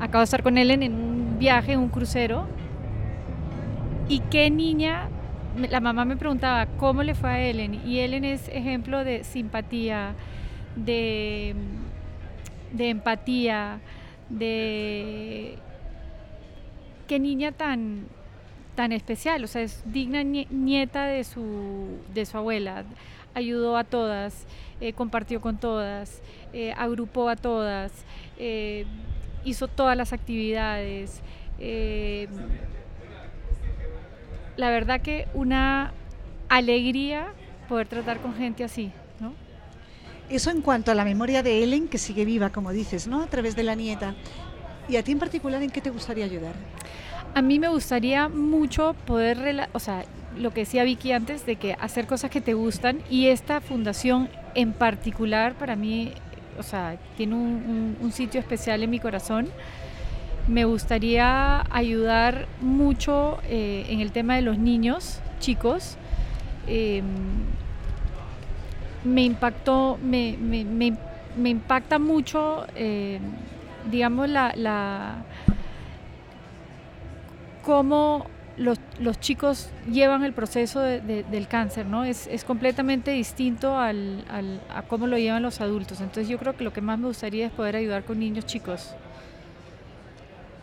acabo 0.00 0.20
de 0.20 0.24
estar 0.24 0.42
con 0.42 0.58
Ellen 0.58 0.82
en 0.82 0.94
un 0.94 1.38
viaje, 1.38 1.76
un 1.76 1.88
crucero. 1.88 2.46
¿Y 4.08 4.20
qué 4.20 4.50
niña? 4.50 5.08
La 5.70 5.80
mamá 5.80 6.04
me 6.04 6.16
preguntaba 6.16 6.66
cómo 6.78 7.02
le 7.02 7.14
fue 7.14 7.30
a 7.30 7.40
Ellen. 7.40 7.80
Y 7.86 8.00
Ellen 8.00 8.24
es 8.24 8.48
ejemplo 8.48 9.04
de 9.04 9.24
simpatía, 9.24 10.14
de, 10.76 11.54
de 12.74 12.90
empatía, 12.90 13.80
de... 14.28 15.56
Qué 17.06 17.18
niña 17.18 17.52
tan, 17.52 18.06
tan 18.74 18.92
especial, 18.92 19.44
o 19.44 19.46
sea, 19.46 19.62
es 19.62 19.82
digna 19.86 20.22
nieta 20.22 21.04
de 21.06 21.24
su, 21.24 21.98
de 22.12 22.26
su 22.26 22.36
abuela. 22.36 22.84
Ayudó 23.34 23.76
a 23.76 23.84
todas, 23.84 24.46
eh, 24.80 24.92
compartió 24.92 25.40
con 25.40 25.58
todas, 25.58 26.22
eh, 26.52 26.72
agrupó 26.76 27.28
a 27.28 27.36
todas. 27.36 27.92
Eh, 28.38 28.86
hizo 29.44 29.68
todas 29.68 29.96
las 29.96 30.12
actividades. 30.12 31.20
La 34.56 34.70
verdad 34.70 35.00
que 35.00 35.28
una 35.34 35.92
alegría 36.48 37.32
poder 37.68 37.86
tratar 37.88 38.20
con 38.20 38.34
gente 38.34 38.64
así. 38.64 38.92
Eso 40.28 40.50
en 40.50 40.62
cuanto 40.62 40.90
a 40.90 40.94
la 40.94 41.04
memoria 41.04 41.42
de 41.42 41.62
Ellen, 41.62 41.88
que 41.88 41.98
sigue 41.98 42.24
viva, 42.24 42.50
como 42.50 42.72
dices, 42.72 43.06
¿no? 43.06 43.22
A 43.22 43.26
través 43.26 43.56
de 43.56 43.62
la 43.62 43.74
nieta. 43.74 44.14
¿Y 44.88 44.96
a 44.96 45.02
ti 45.02 45.12
en 45.12 45.18
particular 45.18 45.62
en 45.62 45.70
qué 45.70 45.80
te 45.80 45.90
gustaría 45.90 46.24
ayudar? 46.24 46.54
A 47.34 47.42
mí 47.42 47.58
me 47.58 47.68
gustaría 47.68 48.28
mucho 48.28 48.94
poder, 49.06 49.68
o 49.72 49.78
sea, 49.78 50.04
lo 50.36 50.52
que 50.52 50.60
decía 50.60 50.84
Vicky 50.84 51.12
antes, 51.12 51.46
de 51.46 51.56
que 51.56 51.74
hacer 51.74 52.06
cosas 52.06 52.30
que 52.30 52.40
te 52.40 52.54
gustan 52.54 53.00
y 53.10 53.26
esta 53.26 53.60
fundación 53.60 54.28
en 54.54 54.72
particular 54.72 55.54
para 55.54 55.76
mí 55.76 56.12
o 56.58 56.62
sea, 56.62 56.96
tiene 57.16 57.34
un, 57.34 58.12
sitio 58.12 58.40
especial 58.40 58.82
en 58.82 58.90
mi 58.90 59.00
corazón. 59.00 59.48
Me 60.46 60.64
gustaría 60.64 61.64
ayudar 61.74 62.46
mucho 62.60 63.38
eh, 63.48 63.86
en 63.88 64.00
el 64.00 64.12
tema 64.12 64.36
de 64.36 64.42
los 64.42 64.58
niños, 64.58 65.20
chicos. 65.40 65.96
Em, 66.66 67.04
me 69.04 69.22
impactó, 69.22 69.98
me, 70.02 70.36
impacta 71.44 71.98
mucho 71.98 72.66
em, 72.74 73.22
digamos, 73.90 74.28
la, 74.28 74.52
la 74.56 75.24
cómo 77.62 78.26
los, 78.56 78.78
los, 79.00 79.18
chicos 79.18 79.70
llevan 79.90 80.22
el 80.24 80.32
proceso 80.32 80.80
del 80.80 81.48
cáncer, 81.48 81.86
¿no? 81.86 82.04
Es, 82.04 82.26
es 82.28 82.44
completamente 82.44 83.10
distinto 83.10 83.76
al, 83.76 84.24
al, 84.28 84.60
a 84.70 84.82
cómo 84.82 85.06
lo 85.06 85.18
llevan 85.18 85.42
los 85.42 85.60
adultos. 85.60 86.00
Entonces 86.00 86.28
yo 86.28 86.38
creo 86.38 86.56
que 86.56 86.64
lo 86.64 86.72
que 86.72 86.80
más 86.80 86.98
me 86.98 87.08
gustaría 87.08 87.46
es 87.46 87.52
poder 87.52 87.76
ayudar 87.76 88.04
con 88.04 88.18
niños 88.18 88.46
chicos. 88.46 88.94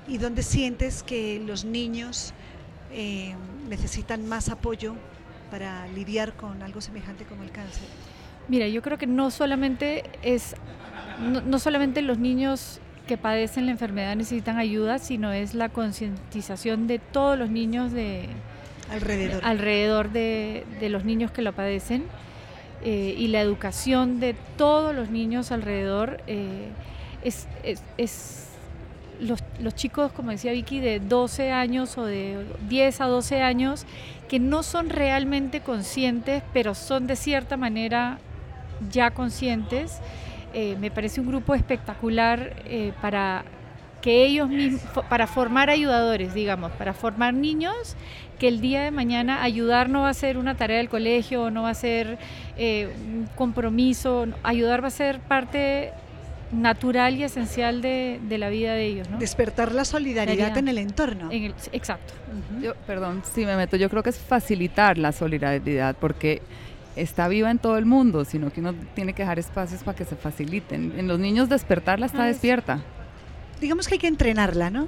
¿Y 0.08 0.18
dónde 0.18 0.44
sientes 0.44 1.04
que 1.04 1.42
los 1.46 1.66
niños 1.66 2.34
eh, 2.92 3.36
necesitan 3.68 4.28
más 4.28 4.50
apoyo 4.50 4.96
para 5.50 5.88
lidiar 5.88 6.34
con 6.34 6.64
algo 6.64 6.82
semejante 6.82 7.26
como 7.26 7.44
el 7.44 7.52
cáncer? 7.52 7.88
Mira, 8.48 8.68
yo 8.68 8.82
creo 8.82 8.98
que 8.98 9.08
no 9.08 9.32
solamente 9.32 10.04
es, 10.22 10.56
no, 11.20 11.42
no 11.42 11.60
solamente 11.60 12.02
los 12.02 12.18
niños 12.18 12.80
que 13.08 13.18
padecen 13.18 13.66
la 13.66 13.74
enfermedad 13.74 14.16
necesitan 14.16 14.58
ayuda, 14.58 15.00
sino 15.00 15.32
es 15.32 15.54
la 15.54 15.70
concientización 15.70 16.88
de 16.88 17.00
todos 17.00 17.38
los 17.38 17.50
niños 17.50 17.92
de 17.92 18.30
alrededor, 18.90 19.42
alrededor 19.44 20.12
de, 20.12 20.66
de 20.80 20.90
los 20.90 21.06
niños 21.06 21.32
que 21.32 21.42
lo 21.42 21.54
padecen 21.54 22.06
eh, 22.84 23.16
y 23.18 23.28
la 23.28 23.42
educación 23.42 24.20
de 24.20 24.36
todos 24.58 24.96
los 24.96 25.10
niños 25.10 25.52
alrededor. 25.52 26.22
Eh, 26.28 26.70
es, 27.24 27.48
es, 27.64 27.84
es 27.98 28.48
los, 29.20 29.44
los, 29.60 29.76
chicos, 29.76 30.12
como 30.12 30.32
decía 30.32 30.52
Vicky, 30.52 30.80
de 30.80 31.00
12 31.00 31.52
años 31.52 31.98
o 31.98 32.06
de 32.06 32.44
10 32.70 33.02
a 33.02 33.06
12 33.06 33.42
años, 33.42 33.86
que 34.28 34.40
no 34.40 34.64
son 34.64 34.90
realmente 34.90 35.62
conscientes, 35.62 36.42
pero 36.54 36.74
son 36.74 37.06
de 37.06 37.16
cierta 37.16 37.56
manera 37.56 38.20
ya 38.90 39.12
conscientes 39.12 40.02
eh, 40.54 40.76
me 40.80 40.92
parece 40.92 41.22
un 41.22 41.28
grupo 41.28 41.56
espectacular 41.56 42.54
eh, 42.66 42.92
para 43.02 43.46
que 44.02 44.26
ellos 44.26 44.50
mismos, 44.50 44.82
para 45.10 45.28
formar 45.28 45.70
ayudadores, 45.70 46.34
digamos, 46.34 46.72
para 46.74 46.94
formar 46.94 47.34
niños 47.34 47.96
que 48.40 48.48
el 48.48 48.60
día 48.60 48.82
de 48.82 48.92
mañana 48.92 49.44
ayudar 49.44 49.88
no 49.88 50.02
va 50.02 50.10
a 50.10 50.14
ser 50.14 50.38
una 50.38 50.56
tarea 50.56 50.78
del 50.78 50.90
colegio, 50.90 51.52
no 51.52 51.64
va 51.64 51.70
a 51.70 51.76
ser 51.76 52.18
eh, 52.58 52.90
un 53.06 53.30
compromiso, 53.36 54.28
ayudar 54.44 54.84
va 54.84 54.88
a 54.88 54.92
ser 54.92 55.20
parte 55.20 55.92
natural 56.52 57.16
y 57.16 57.24
esencial 57.24 57.82
de, 57.82 58.20
de 58.28 58.38
la 58.38 58.50
vida 58.50 58.74
de 58.74 58.86
ellos. 58.88 59.10
¿no? 59.10 59.20
Despertar 59.20 59.74
la 59.74 59.86
solidaridad 59.86 60.58
en 60.58 60.68
el 60.68 60.80
entorno. 60.80 61.32
En 61.32 61.44
el, 61.46 61.54
exacto. 61.72 62.14
Uh 62.28 62.58
-huh. 62.58 62.62
yo, 62.62 62.76
perdón, 62.88 63.22
si 63.32 63.46
me 63.46 63.56
meto, 63.56 63.78
yo 63.78 63.90
creo 63.90 64.04
que 64.04 64.10
es 64.10 64.18
facilitar 64.20 64.98
la 64.98 65.14
solidaridad, 65.14 65.96
porque 65.98 66.42
está 66.96 67.28
viva 67.28 67.50
en 67.52 67.60
todo 67.60 67.78
el 67.78 67.86
mundo, 67.86 68.26
sino 68.26 68.52
que 68.52 68.60
uno 68.60 68.74
tiene 68.94 69.14
que 69.14 69.24
dejar 69.24 69.40
espacios 69.40 69.84
para 69.84 69.98
que 69.98 70.06
se 70.06 70.16
faciliten. 70.16 70.94
En 70.98 71.08
los 71.08 71.20
niños 71.20 71.50
despertarla 71.50 72.06
está 72.06 72.24
ah, 72.24 72.28
despierta. 72.28 72.82
Digamos 73.60 73.88
que 73.88 73.96
hay 73.96 74.00
que 74.00 74.08
entrenarla, 74.08 74.70
¿no? 74.70 74.88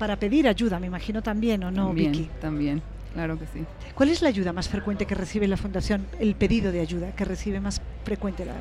para 0.02 0.16
pedir 0.16 0.48
ayuda, 0.48 0.80
me 0.80 0.88
imagino 0.88 1.22
también, 1.22 1.64
¿o 1.64 1.70
no, 1.70 1.86
también, 1.86 2.12
Vicky? 2.12 2.30
También, 2.42 2.82
claro 3.14 3.38
que 3.38 3.46
sí. 3.46 3.64
¿Cuál 3.94 4.10
es 4.10 4.24
la 4.24 4.30
ayuda 4.30 4.52
más 4.52 4.68
frecuente 4.68 5.06
que 5.06 5.14
recibe 5.14 5.48
la 5.48 5.58
Fundación, 5.58 6.08
el 6.20 6.34
pedido 6.34 6.72
de 6.72 6.80
ayuda 6.80 7.12
que 7.12 7.24
recibe 7.24 7.60
más 7.60 7.80
frecuente 8.04 8.44
la... 8.44 8.54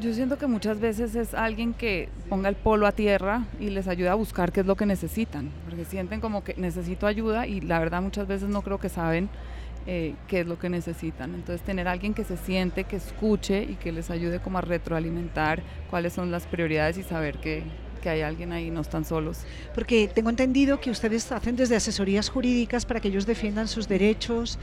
Yo 0.00 0.12
siento 0.12 0.38
que 0.38 0.48
muchas 0.48 0.80
veces 0.80 1.14
es 1.14 1.32
alguien 1.32 1.74
que 1.74 2.08
ponga 2.28 2.48
el 2.48 2.56
polo 2.56 2.88
a 2.88 2.92
tierra 2.92 3.44
y 3.60 3.70
les 3.70 3.86
ayuda 3.86 4.10
a 4.10 4.14
buscar 4.16 4.50
qué 4.50 4.62
es 4.62 4.66
lo 4.66 4.74
que 4.74 4.84
necesitan, 4.84 5.48
porque 5.64 5.84
sienten 5.84 6.20
como 6.20 6.42
que 6.42 6.54
necesito 6.56 7.06
ayuda 7.06 7.46
y 7.46 7.60
la 7.60 7.78
verdad 7.78 8.02
muchas 8.02 8.26
veces 8.26 8.48
no 8.48 8.62
creo 8.62 8.80
que 8.80 8.88
saben 8.88 9.28
eh, 9.86 10.16
qué 10.26 10.40
es 10.40 10.46
lo 10.48 10.58
que 10.58 10.68
necesitan. 10.68 11.36
Entonces 11.36 11.64
tener 11.64 11.86
alguien 11.86 12.14
que 12.14 12.24
se 12.24 12.36
siente, 12.36 12.82
que 12.82 12.96
escuche 12.96 13.62
y 13.62 13.76
que 13.76 13.92
les 13.92 14.10
ayude 14.10 14.40
como 14.40 14.58
a 14.58 14.62
retroalimentar 14.62 15.62
cuáles 15.88 16.14
son 16.14 16.32
las 16.32 16.48
prioridades 16.48 16.98
y 16.98 17.04
saber 17.04 17.38
que, 17.38 17.62
que 18.02 18.10
hay 18.10 18.20
alguien 18.20 18.52
ahí, 18.52 18.70
no 18.70 18.82
están 18.82 19.06
solos. 19.06 19.38
Porque 19.74 20.10
tengo 20.14 20.28
entendido 20.28 20.80
que 20.80 20.90
ustedes 20.90 21.32
hacen 21.32 21.56
desde 21.56 21.76
asesorías 21.76 22.28
jurídicas 22.28 22.84
para 22.84 23.00
que 23.00 23.08
ellos 23.08 23.24
defiendan 23.24 23.68
sus 23.68 23.88
derechos, 23.88 24.58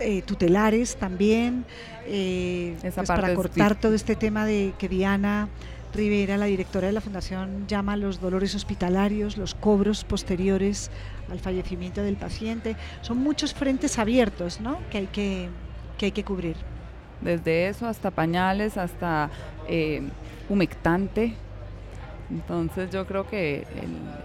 eh, 0.00 0.22
tutelares 0.22 0.96
también, 0.96 1.64
eh, 2.06 2.76
pues 2.80 3.06
para 3.06 3.34
cortar 3.34 3.78
todo 3.78 3.94
este 3.94 4.16
tema 4.16 4.46
de 4.46 4.72
que 4.78 4.88
Diana 4.88 5.48
Rivera, 5.94 6.36
la 6.36 6.46
directora 6.46 6.86
de 6.88 6.92
la 6.92 7.00
Fundación, 7.00 7.66
llama 7.66 7.96
los 7.96 8.20
dolores 8.20 8.54
hospitalarios, 8.54 9.36
los 9.36 9.54
cobros 9.54 10.04
posteriores 10.04 10.90
al 11.30 11.38
fallecimiento 11.38 12.02
del 12.02 12.16
paciente. 12.16 12.76
Son 13.02 13.18
muchos 13.18 13.54
frentes 13.54 13.98
abiertos 13.98 14.60
¿no? 14.60 14.78
que, 14.90 14.98
hay 14.98 15.06
que, 15.06 15.48
que 15.96 16.06
hay 16.06 16.12
que 16.12 16.24
cubrir. 16.24 16.56
Desde 17.20 17.68
eso 17.68 17.86
hasta 17.86 18.10
pañales, 18.10 18.76
hasta 18.76 19.30
eh, 19.68 20.02
humectante, 20.48 21.34
entonces 22.30 22.90
yo 22.90 23.06
creo 23.06 23.26
que 23.28 23.66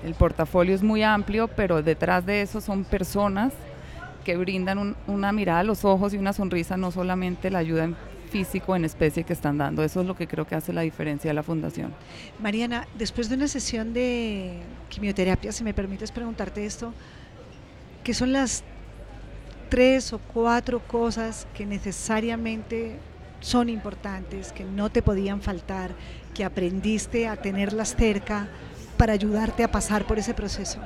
el, 0.03 0.13
portafolio 0.15 0.75
es 0.75 0.83
muy 0.83 1.03
amplio, 1.03 1.47
pero 1.47 1.81
detrás 1.81 2.25
de 2.25 2.41
eso 2.41 2.61
son 2.61 2.83
personas 2.83 3.53
que 4.23 4.37
brindan 4.37 4.77
un, 4.77 4.95
una 5.07 5.31
mirada 5.31 5.59
a 5.59 5.63
los 5.63 5.83
ojos 5.85 6.13
y 6.13 6.17
una 6.17 6.33
sonrisa, 6.33 6.77
no 6.77 6.91
solamente 6.91 7.49
la 7.49 7.59
ayuda 7.59 7.85
en 7.85 7.95
físico 8.33 8.75
en 8.75 8.83
especie 8.83 9.23
que 9.23 9.33
están 9.33 9.59
dando. 9.59 9.83
Eso 9.83 10.01
es 10.01 10.07
lo 10.07 10.15
que 10.15 10.27
creo 10.27 10.45
que 10.47 10.55
hace 10.55 10.73
la 10.73 10.81
diferencia 10.81 11.29
de 11.29 11.35
la 11.35 11.43
fundación. 11.43 11.93
Mariana, 12.39 12.87
después 12.97 13.29
de 13.29 13.35
una 13.35 13.47
sesión 13.47 13.93
de 13.93 14.59
quimioterapia, 14.89 15.51
si 15.51 15.63
me 15.63 15.73
permites 15.73 16.11
preguntarte 16.11 16.65
esto, 16.65 16.93
¿qué 18.03 18.13
son 18.13 18.33
las 18.33 18.63
tres 19.69 20.13
o 20.13 20.19
cuatro 20.19 20.79
cosas 20.79 21.47
que 21.53 21.65
necesariamente 21.65 22.97
son 23.39 23.69
importantes, 23.69 24.51
que 24.51 24.63
no 24.63 24.89
te 24.89 25.01
podían 25.01 25.41
faltar, 25.41 25.91
que 26.33 26.43
aprendiste 26.43 27.27
a 27.27 27.35
tenerlas 27.35 27.95
cerca 27.95 28.47
para 28.97 29.13
ayudarte 29.13 29.63
a 29.63 29.71
pasar 29.71 30.05
por 30.05 30.19
ese 30.19 30.33
proceso? 30.33 30.79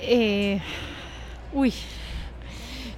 Eh, 0.00 0.60
uy, 1.52 1.72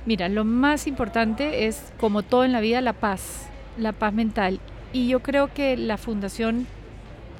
mira, 0.05 0.29
lo 0.29 0.45
más 0.45 0.87
importante 0.87 1.67
es, 1.67 1.93
como 1.99 2.23
todo 2.23 2.45
en 2.45 2.53
la 2.53 2.61
vida, 2.61 2.81
la 2.81 2.93
paz, 2.93 3.49
la 3.79 3.93
paz 3.93 4.13
mental. 4.13 4.61
Y 4.93 5.09
yo 5.09 5.21
creo 5.21 5.53
que 5.53 5.77
la 5.77 5.97
fundación 5.99 6.67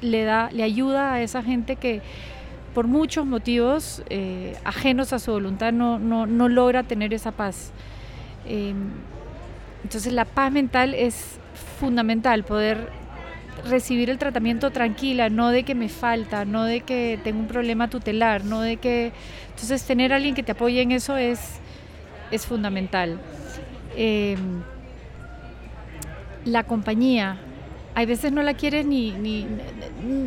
le 0.01 0.25
da, 0.25 0.51
le 0.53 0.63
ayuda 0.63 1.15
a 1.15 1.23
esa 1.23 1.43
gente 1.43 1.77
que 1.77 2.03
por 2.75 2.87
muchos 2.87 3.25
motivos 3.25 4.03
eh, 4.11 4.55
ajenos 4.65 5.13
a 5.13 5.19
su 5.19 5.33
voluntad 5.33 5.73
no, 5.73 5.99
no, 5.99 6.27
no, 6.27 6.49
logra 6.49 6.83
tener 6.83 7.15
esa 7.15 7.33
paz. 7.33 7.73
Eh, 8.45 8.75
entonces 9.83 10.13
la 10.13 10.27
paz 10.27 10.53
mental 10.53 10.93
es 10.93 11.39
fundamental, 11.77 12.45
poder 12.45 12.91
recibir 13.69 14.11
el 14.11 14.19
tratamiento 14.19 14.71
tranquila, 14.71 15.29
no 15.29 15.51
de 15.51 15.63
que 15.63 15.75
me 15.75 15.89
falta, 15.89 16.45
no 16.45 16.65
de 16.65 16.81
que 16.81 17.19
tengo 17.23 17.41
un 17.41 17.49
problema 17.49 17.89
tutelar, 17.89 18.45
no 18.45 18.61
de 18.61 18.77
que... 18.77 19.13
Entonces 19.51 19.85
tener 19.85 20.13
a 20.13 20.17
alguien 20.17 20.35
que 20.35 20.43
te 20.43 20.53
apoye 20.53 20.83
en 20.83 20.93
eso 20.93 21.17
es, 21.17 21.41
es 22.31 22.47
fundamental. 22.47 23.19
Eh, 23.97 24.37
la 26.45 26.65
compañía, 26.65 27.39
hay 27.95 28.07
veces 28.07 28.31
no 28.33 28.43
la 28.43 28.55
quieres 28.55 28.87
ni, 28.87 29.11
ni, 29.13 29.47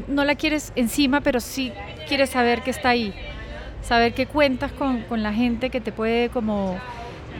no 0.08 0.26
la 0.26 0.36
quieres 0.36 0.74
encima, 0.76 1.22
pero 1.22 1.40
sí 1.40 1.72
quieres 2.08 2.32
saber 2.32 2.62
que 2.62 2.72
está 2.72 2.90
ahí, 2.90 3.14
saber 3.84 4.14
que 4.14 4.26
cuentas 4.26 4.72
con, 4.72 5.04
con 5.04 5.22
la 5.22 5.32
gente 5.32 5.70
que 5.70 5.80
te 5.80 5.92
puede 5.92 6.30
como 6.30 6.78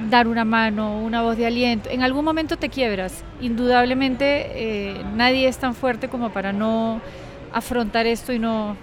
dar 0.10 0.28
una 0.28 0.46
mano, 0.46 1.00
una 1.00 1.22
voz 1.22 1.38
de 1.38 1.46
aliento. 1.46 1.90
En 1.90 2.04
algún 2.04 2.26
momento 2.26 2.58
te 2.58 2.70
quiebras. 2.70 3.24
Indudablemente 3.42 4.48
eh, 4.54 5.04
nadie 5.16 5.48
es 5.48 5.58
tan 5.58 5.76
fuerte 5.76 6.08
como 6.08 6.32
para 6.32 6.54
no 6.54 7.02
afrontar 7.52 8.06
esto 8.08 8.32
y 8.32 8.40
no, 8.40 8.76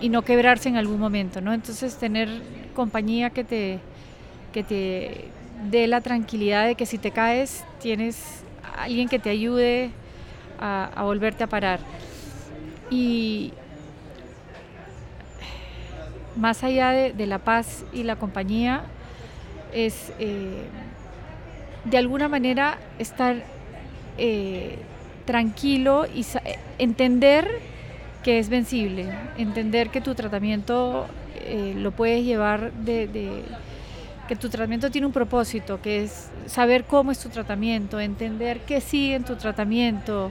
y 0.00 0.08
no 0.08 0.22
quebrarse 0.22 0.68
en 0.68 0.76
algún 0.76 0.98
momento, 0.98 1.40
¿no? 1.40 1.52
Entonces 1.52 1.96
tener 1.96 2.28
compañía 2.74 3.30
que 3.30 3.44
te, 3.44 3.78
que 4.52 4.62
te 4.62 5.28
dé 5.70 5.86
la 5.86 6.00
tranquilidad 6.00 6.66
de 6.66 6.74
que 6.74 6.86
si 6.86 6.98
te 6.98 7.10
caes 7.10 7.64
tienes 7.80 8.44
alguien 8.78 9.08
que 9.08 9.18
te 9.18 9.30
ayude 9.30 9.90
a, 10.58 11.02
volverte 11.02 11.44
a 11.44 11.46
parar. 11.46 11.80
Y 12.90 13.52
más 16.36 16.62
allá 16.64 16.90
de, 16.90 17.26
la 17.26 17.38
paz 17.38 17.84
y 17.92 18.02
la 18.02 18.16
compañía, 18.16 18.82
es 19.72 20.12
eh, 20.18 20.62
de 21.84 21.98
alguna 21.98 22.28
manera 22.28 22.78
estar 22.98 23.36
eh, 24.18 24.76
tranquilo 25.24 26.06
y 26.06 26.24
entender 26.78 27.48
que 28.22 28.38
es 28.38 28.48
vencible, 28.48 29.08
entender 29.38 29.90
que 29.90 30.00
tu 30.00 30.14
tratamiento 30.14 31.06
eh, 31.36 31.74
lo 31.76 31.92
puedes 31.92 32.24
llevar 32.24 32.72
de, 32.72 33.42
que 34.28 34.36
tu 34.36 34.48
tratamiento 34.48 34.90
tiene 34.90 35.06
un 35.06 35.12
propósito, 35.12 35.80
que 35.80 36.04
es 36.04 36.30
saber 36.46 36.84
cómo 36.84 37.12
es 37.12 37.18
tu 37.18 37.30
tratamiento, 37.30 37.98
entender 37.98 38.60
qué 38.60 38.80
sigue 38.80 39.14
en 39.14 39.24
tu 39.24 39.36
tratamiento 39.36 40.30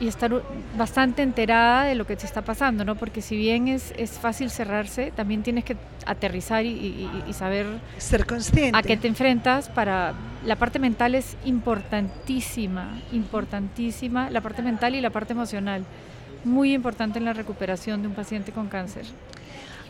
y 0.00 0.06
estar 0.06 0.42
bastante 0.76 1.22
enterada 1.22 1.84
de 1.84 1.94
lo 1.94 2.06
que 2.06 2.16
te 2.16 2.24
está 2.24 2.42
pasando, 2.42 2.84
¿no? 2.84 2.94
Porque 2.94 3.20
si 3.20 3.36
bien 3.36 3.68
es, 3.68 3.92
es 3.96 4.12
fácil 4.12 4.50
cerrarse, 4.50 5.12
también 5.14 5.42
tienes 5.42 5.64
que 5.64 5.76
aterrizar 6.06 6.64
y, 6.64 7.08
saber 7.32 7.66
ser 7.98 8.26
consciente 8.26 8.76
a 8.78 8.82
qué 8.82 8.96
te 8.96 9.08
enfrentas 9.08 9.68
para 9.68 10.14
la 10.44 10.56
parte 10.56 10.78
mental 10.78 11.14
es 11.14 11.36
importantísima, 11.44 13.00
importantísima, 13.12 14.30
la 14.30 14.40
parte 14.40 14.62
mental 14.62 14.94
y 14.94 15.00
la 15.00 15.10
parte 15.10 15.32
emocional, 15.32 15.84
muy 16.44 16.72
importante 16.72 17.18
en 17.18 17.24
la 17.24 17.32
recuperación 17.32 18.02
de 18.02 18.08
un 18.08 18.14
paciente 18.14 18.52
con 18.52 18.68
cáncer. 18.68 19.04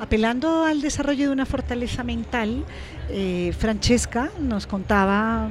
Apelando 0.01 0.65
al 0.65 0.81
desarrollo 0.81 1.27
de 1.27 1.33
una 1.33 1.45
fortaleza 1.45 2.05
mental, 2.05 2.65
eh, 3.11 3.53
Francesca 3.59 4.31
nos 4.41 4.67
contaba 4.67 5.49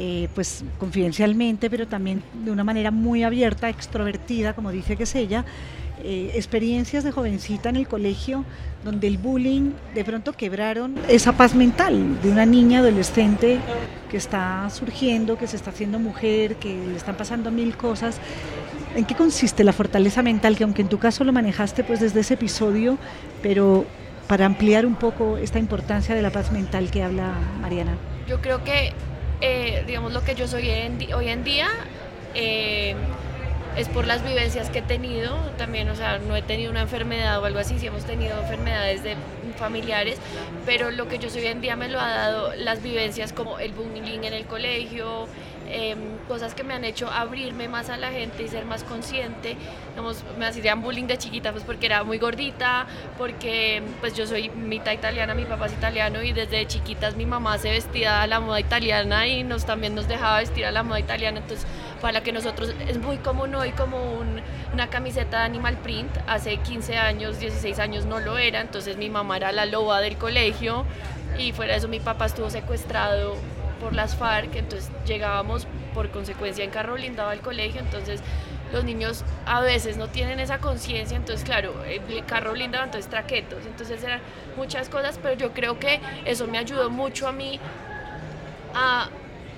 eh, 0.00 0.28
pues 0.32 0.62
confidencialmente, 0.78 1.68
pero 1.68 1.88
también 1.88 2.22
de 2.44 2.52
una 2.52 2.62
manera 2.62 2.92
muy 2.92 3.24
abierta, 3.24 3.68
extrovertida, 3.68 4.52
como 4.52 4.70
dice 4.70 4.96
que 4.96 5.02
es 5.02 5.14
ella, 5.16 5.44
eh, 6.04 6.30
experiencias 6.36 7.02
de 7.02 7.10
jovencita 7.10 7.68
en 7.68 7.74
el 7.74 7.88
colegio 7.88 8.44
donde 8.84 9.08
el 9.08 9.18
bullying 9.18 9.72
de 9.96 10.04
pronto 10.04 10.34
quebraron 10.34 10.94
esa 11.08 11.32
paz 11.32 11.56
mental 11.56 12.22
de 12.22 12.30
una 12.30 12.46
niña 12.46 12.78
adolescente 12.78 13.58
que 14.08 14.18
está 14.18 14.70
surgiendo, 14.70 15.36
que 15.36 15.48
se 15.48 15.56
está 15.56 15.70
haciendo 15.70 15.98
mujer, 15.98 16.54
que 16.56 16.76
le 16.76 16.96
están 16.96 17.16
pasando 17.16 17.50
mil 17.50 17.76
cosas. 17.76 18.20
¿En 18.94 19.04
qué 19.04 19.16
consiste 19.16 19.64
la 19.64 19.72
fortaleza 19.72 20.22
mental? 20.22 20.56
Que 20.56 20.62
aunque 20.62 20.82
en 20.82 20.88
tu 20.88 21.00
caso 21.00 21.24
lo 21.24 21.32
manejaste 21.32 21.82
pues 21.82 21.98
desde 21.98 22.20
ese 22.20 22.34
episodio, 22.34 22.98
pero 23.42 23.84
para 24.28 24.46
ampliar 24.46 24.86
un 24.86 24.94
poco 24.94 25.38
esta 25.38 25.58
importancia 25.58 26.14
de 26.14 26.22
la 26.22 26.30
paz 26.30 26.52
mental 26.52 26.88
que 26.92 27.02
habla 27.02 27.32
Mariana. 27.60 27.96
Yo 28.28 28.40
creo 28.40 28.62
que 28.62 28.92
eh, 29.40 29.84
digamos, 29.86 30.12
lo 30.12 30.22
que 30.22 30.34
yo 30.34 30.48
soy 30.48 30.70
hoy 31.14 31.28
en 31.28 31.44
día 31.44 31.68
eh, 32.34 32.94
es 33.76 33.88
por 33.88 34.06
las 34.06 34.24
vivencias 34.24 34.70
que 34.70 34.80
he 34.80 34.82
tenido. 34.82 35.36
También, 35.56 35.88
o 35.88 35.96
sea, 35.96 36.18
no 36.18 36.36
he 36.36 36.42
tenido 36.42 36.70
una 36.70 36.82
enfermedad 36.82 37.40
o 37.40 37.44
algo 37.44 37.58
así, 37.58 37.78
sí 37.78 37.86
hemos 37.86 38.04
tenido 38.04 38.38
enfermedades 38.40 39.02
de 39.02 39.16
familiares, 39.56 40.18
pero 40.64 40.90
lo 40.90 41.08
que 41.08 41.18
yo 41.18 41.30
soy 41.30 41.42
hoy 41.42 41.48
en 41.48 41.60
día 41.60 41.76
me 41.76 41.88
lo 41.88 42.00
ha 42.00 42.08
dado 42.08 42.54
las 42.54 42.82
vivencias 42.82 43.32
como 43.32 43.58
el 43.58 43.72
bullying 43.72 44.22
en 44.22 44.32
el 44.32 44.46
colegio, 44.46 45.26
Em, 45.70 45.98
cosas 46.28 46.54
que 46.54 46.64
me 46.64 46.72
han 46.72 46.84
hecho 46.84 47.10
abrirme 47.10 47.68
más 47.68 47.90
a 47.90 47.96
la 47.96 48.10
gente 48.10 48.42
y 48.42 48.48
ser 48.48 48.64
más 48.64 48.84
consciente. 48.84 49.56
Digamos, 49.90 50.24
me 50.38 50.46
hacían 50.46 50.80
bullying 50.80 51.04
de 51.06 51.18
chiquita 51.18 51.52
pues 51.52 51.64
porque 51.64 51.86
era 51.86 52.04
muy 52.04 52.18
gordita, 52.18 52.86
porque 53.18 53.82
pues 54.00 54.14
yo 54.14 54.26
soy 54.26 54.48
mitad 54.48 54.92
italiana, 54.92 55.34
mi 55.34 55.44
papá 55.44 55.66
es 55.66 55.72
italiano 55.72 56.22
y 56.22 56.32
desde 56.32 56.66
chiquitas 56.66 57.16
mi 57.16 57.26
mamá 57.26 57.58
se 57.58 57.70
vestía 57.70 58.22
a 58.22 58.26
la 58.26 58.40
moda 58.40 58.60
italiana 58.60 59.26
y 59.26 59.42
nos 59.44 59.66
también 59.66 59.94
nos 59.94 60.08
dejaba 60.08 60.38
vestir 60.38 60.64
a 60.64 60.70
la 60.70 60.82
moda 60.82 61.00
italiana, 61.00 61.40
entonces 61.40 61.66
para 62.00 62.22
que 62.22 62.32
nosotros 62.32 62.74
es 62.86 62.98
muy 62.98 63.18
común 63.18 63.54
hoy 63.54 63.72
como 63.72 64.22
una 64.72 64.88
camiseta 64.88 65.40
de 65.40 65.44
animal 65.44 65.76
print, 65.78 66.10
hace 66.26 66.56
15 66.58 66.96
años, 66.96 67.40
16 67.40 67.78
años 67.78 68.06
no 68.06 68.20
lo 68.20 68.38
era, 68.38 68.60
entonces 68.60 68.96
mi 68.96 69.10
mamá 69.10 69.36
era 69.36 69.52
la 69.52 69.66
loba 69.66 70.00
del 70.00 70.16
colegio 70.16 70.84
y 71.38 71.52
fuera 71.52 71.72
de 71.72 71.78
eso 71.78 71.88
mi 71.88 72.00
papá 72.00 72.26
estuvo 72.26 72.50
secuestrado 72.50 73.36
por 73.80 73.94
las 73.94 74.16
FARC, 74.16 74.54
entonces 74.56 74.90
llegábamos 75.06 75.66
por 75.94 76.10
consecuencia 76.10 76.64
en 76.64 76.70
carro 76.70 76.94
blindado 76.94 77.30
al 77.30 77.40
colegio, 77.40 77.80
entonces 77.80 78.20
los 78.72 78.84
niños 78.84 79.24
a 79.46 79.60
veces 79.60 79.96
no 79.96 80.08
tienen 80.08 80.40
esa 80.40 80.58
conciencia, 80.58 81.16
entonces 81.16 81.44
claro, 81.44 81.84
el 81.84 82.24
carro 82.26 82.52
blindado, 82.52 82.84
entonces 82.84 83.10
traquetos, 83.10 83.64
entonces 83.66 84.02
eran 84.02 84.20
muchas 84.56 84.88
cosas, 84.88 85.18
pero 85.22 85.34
yo 85.34 85.52
creo 85.52 85.78
que 85.78 86.00
eso 86.24 86.46
me 86.46 86.58
ayudó 86.58 86.90
mucho 86.90 87.26
a 87.28 87.32
mí 87.32 87.58
a 88.74 89.08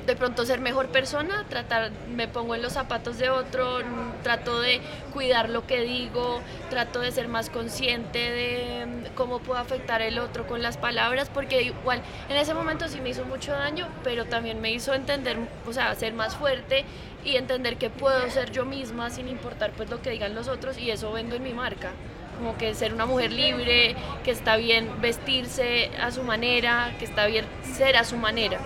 de 0.07 0.17
pronto 0.17 0.45
ser 0.45 0.61
mejor 0.61 0.89
persona, 0.89 1.45
tratar, 1.49 1.91
me 2.15 2.29
pongo 2.29 2.55
en 2.55 2.63
los 2.63 2.73
zapatos 2.73 3.19
de 3.19 3.31
otro, 3.31 3.79
trato 4.23 4.61
de 4.61 4.81
cuidar 5.13 5.49
lo 5.49 5.67
que 5.67 5.81
digo, 5.83 6.41
trato 6.69 7.01
de 7.01 7.13
ser 7.13 7.29
más 7.29 7.51
consciente 7.51 8.19
de 8.19 8.87
mm, 8.87 9.15
cómo 9.15 9.41
puedo 9.41 9.61
afectar 9.61 10.03
el 10.03 10.19
otro 10.19 10.47
con 10.47 10.63
las 10.63 10.77
palabras, 10.77 11.31
porque 11.33 11.63
igual 11.63 12.03
en 12.29 12.37
ese 12.37 12.55
momento 12.55 12.89
sí 12.89 13.01
me 13.01 13.11
hizo 13.11 13.25
mucho 13.25 13.53
daño, 13.53 13.89
pero 14.03 14.25
también 14.25 14.61
me 14.61 14.73
hizo 14.73 14.95
entender, 14.95 15.37
o 15.67 15.73
sea, 15.73 15.95
ser 15.95 16.15
más 16.15 16.37
fuerte 16.37 16.85
y 17.25 17.37
entender 17.37 17.77
que 17.77 17.91
puedo 17.91 18.31
ser 18.31 18.51
yo 18.51 18.65
misma 18.65 19.11
sin 19.11 19.29
importar 19.29 19.73
pues 19.73 19.91
lo 19.91 20.01
que 20.01 20.11
digan 20.11 20.35
los 20.35 20.49
otros 20.49 20.79
y 20.79 20.91
eso 20.91 21.13
vendo 21.13 21.37
en 21.37 21.43
mi 21.43 21.53
marca 21.53 21.93
como 22.39 22.57
que 22.57 22.75
ser 22.75 22.95
una 22.95 23.05
mujer 23.05 23.33
libre, 23.33 23.95
que 24.25 24.31
está 24.31 24.57
bien 24.57 24.89
vestirse 25.03 25.91
a 26.01 26.11
su 26.11 26.23
manera, 26.23 26.95
que 26.99 27.05
está 27.05 27.27
bien 27.27 27.45
ser 27.77 27.99
a 27.99 28.05
su 28.05 28.17
manera. 28.17 28.59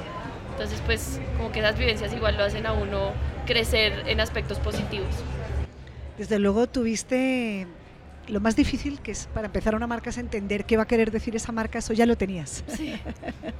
Entonces, 0.54 0.80
pues 0.86 1.20
como 1.36 1.50
que 1.50 1.58
esas 1.58 1.76
vivencias 1.76 2.12
igual 2.12 2.36
lo 2.36 2.44
hacen 2.44 2.64
a 2.66 2.72
uno 2.72 3.10
crecer 3.44 4.04
en 4.06 4.20
aspectos 4.20 4.58
positivos. 4.60 5.08
Desde 6.16 6.38
luego 6.38 6.68
tuviste 6.68 7.66
lo 8.28 8.40
más 8.40 8.56
difícil 8.56 9.00
que 9.00 9.12
es 9.12 9.26
para 9.34 9.46
empezar 9.46 9.74
una 9.74 9.86
marca 9.86 10.10
es 10.10 10.18
entender 10.18 10.64
qué 10.64 10.76
va 10.76 10.84
a 10.84 10.86
querer 10.86 11.10
decir 11.10 11.36
esa 11.36 11.52
marca, 11.52 11.78
eso 11.78 11.92
ya 11.92 12.06
lo 12.06 12.16
tenías. 12.16 12.64
Sí. 12.68 12.94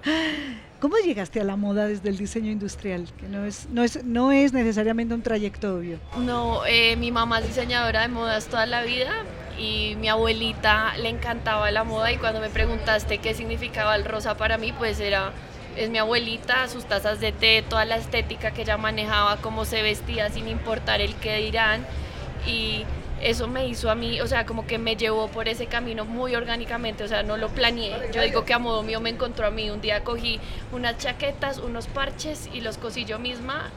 ¿Cómo 0.81 0.97
llegaste 0.99 1.41
a 1.41 1.45
la 1.45 1.57
moda 1.57 1.87
desde 1.87 2.09
el 2.09 2.17
diseño 2.17 2.51
industrial? 2.51 3.09
Que 3.19 3.27
no 3.27 3.45
es, 3.45 3.69
no 3.71 3.83
es, 3.83 4.05
no 4.05 4.33
es 4.33 4.53
necesariamente 4.53 5.15
un 5.15 5.23
trayecto 5.23 5.77
obvio. 5.77 5.99
No, 6.19 6.65
eh, 6.67 6.97
mi 6.97 7.11
mamá 7.11 7.41
es 7.41 7.49
diseñadora 7.49 8.03
de 8.03 8.09
modas 8.09 8.47
toda 8.47 8.67
la 8.67 8.83
vida 8.83 9.25
y 9.59 9.97
mi 9.99 10.09
abuelita 10.09 10.97
le 10.99 11.09
encantaba 11.09 11.71
la 11.71 11.85
moda 11.85 12.13
y 12.13 12.19
cuando 12.19 12.41
me 12.41 12.51
preguntaste 12.51 13.19
qué 13.19 13.35
significaba 13.35 13.97
el 13.97 14.05
rosa 14.05 14.37
para 14.37 14.59
mí, 14.59 14.73
pues 14.73 15.01
era 15.01 15.33
es 15.77 15.91
mi 15.91 15.99
abuelita, 15.99 16.69
sus 16.69 16.85
tazas 16.85 17.21
de 17.21 17.33
té, 17.33 17.63
toda 17.69 17.85
la 17.85 17.97
estética 17.97 18.53
que 18.53 18.63
ella 18.63 18.77
manejaba, 18.77 19.37
cómo 19.39 19.65
se 19.65 19.83
vestía 19.83 20.31
sin 20.31 20.49
importar 20.49 21.01
el 21.01 21.15
qué 21.17 21.39
dirán. 21.39 21.87
Y 22.47 22.85
eso 23.21 23.49
me 23.49 23.67
hizo 23.67 23.91
a 23.91 23.95
mí, 23.95 24.21
o 24.21 24.27
sea, 24.27 24.45
como 24.45 24.67
que 24.67 24.79
me 24.79 24.97
llevó 24.97 25.29
por 25.29 25.49
ese 25.49 25.67
camino 25.67 26.05
muy 26.05 26.35
orgánicamente, 26.35 27.05
o 27.05 27.09
sea, 27.09 27.23
no 27.23 27.37
lo 27.37 27.49
planeé. 27.49 28.11
Yo 28.13 28.23
digo 28.23 28.45
que 28.45 28.53
a 28.53 28.59
modo 28.59 28.83
mío 28.83 29.01
me 29.01 29.11
encontró 29.11 29.47
a 29.47 29.51
mí. 29.51 29.71
Un 29.71 29.81
día 29.81 30.05
cogí 30.05 30.41
unas 30.73 30.99
chaquetas, 30.99 31.59
unos 31.59 31.87
parches 31.87 32.49
y 32.53 32.61
los 32.61 32.79
cosí 32.79 33.05
yo 33.05 33.19
misma 33.19 33.71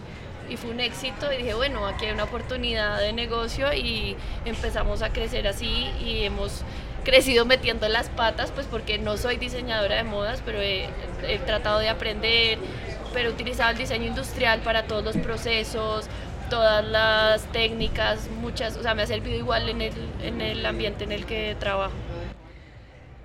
y 0.49 0.57
fue 0.57 0.71
un 0.71 0.79
éxito 0.79 1.31
y 1.31 1.37
dije, 1.37 1.53
bueno, 1.53 1.85
aquí 1.85 2.05
hay 2.05 2.11
una 2.13 2.23
oportunidad 2.23 2.99
de 2.99 3.13
negocio 3.13 3.73
y 3.73 4.15
empezamos 4.45 5.01
a 5.01 5.09
crecer 5.09 5.47
así 5.47 5.89
y 5.99 6.23
hemos 6.23 6.63
crecido 7.08 7.45
metiendo 7.45 7.88
las 7.88 8.10
patas, 8.10 8.51
pues 8.51 8.68
porque 8.68 8.97
no 8.97 9.16
soy 9.16 9.38
diseñadora 9.38 9.95
de 9.95 10.03
modas, 10.03 10.41
pero 10.45 10.60
he, 10.60 10.89
tratado 11.45 11.80
de 11.80 11.88
aprender, 11.88 12.60
pero 13.14 13.30
he 13.30 13.32
utilizado 13.32 13.72
el 13.72 13.78
diseño 13.78 14.08
industrial 14.08 14.60
para 14.60 14.88
todos 14.88 15.05
los 15.05 15.16
procesos, 15.16 16.08
todas 16.49 16.86
las 16.86 17.43
técnicas, 17.53 18.28
muchas, 18.41 18.76
o 18.76 18.84
sea, 18.84 18.93
me 18.93 19.03
ha 19.03 19.08
servido 19.08 19.38
igual 19.38 19.70
en 19.70 19.84
el, 19.84 19.93
en 20.22 20.41
el 20.41 20.66
ambiente 20.66 21.05
en 21.05 21.14
el 21.14 21.26
que 21.26 21.55
trabajo. 21.58 21.93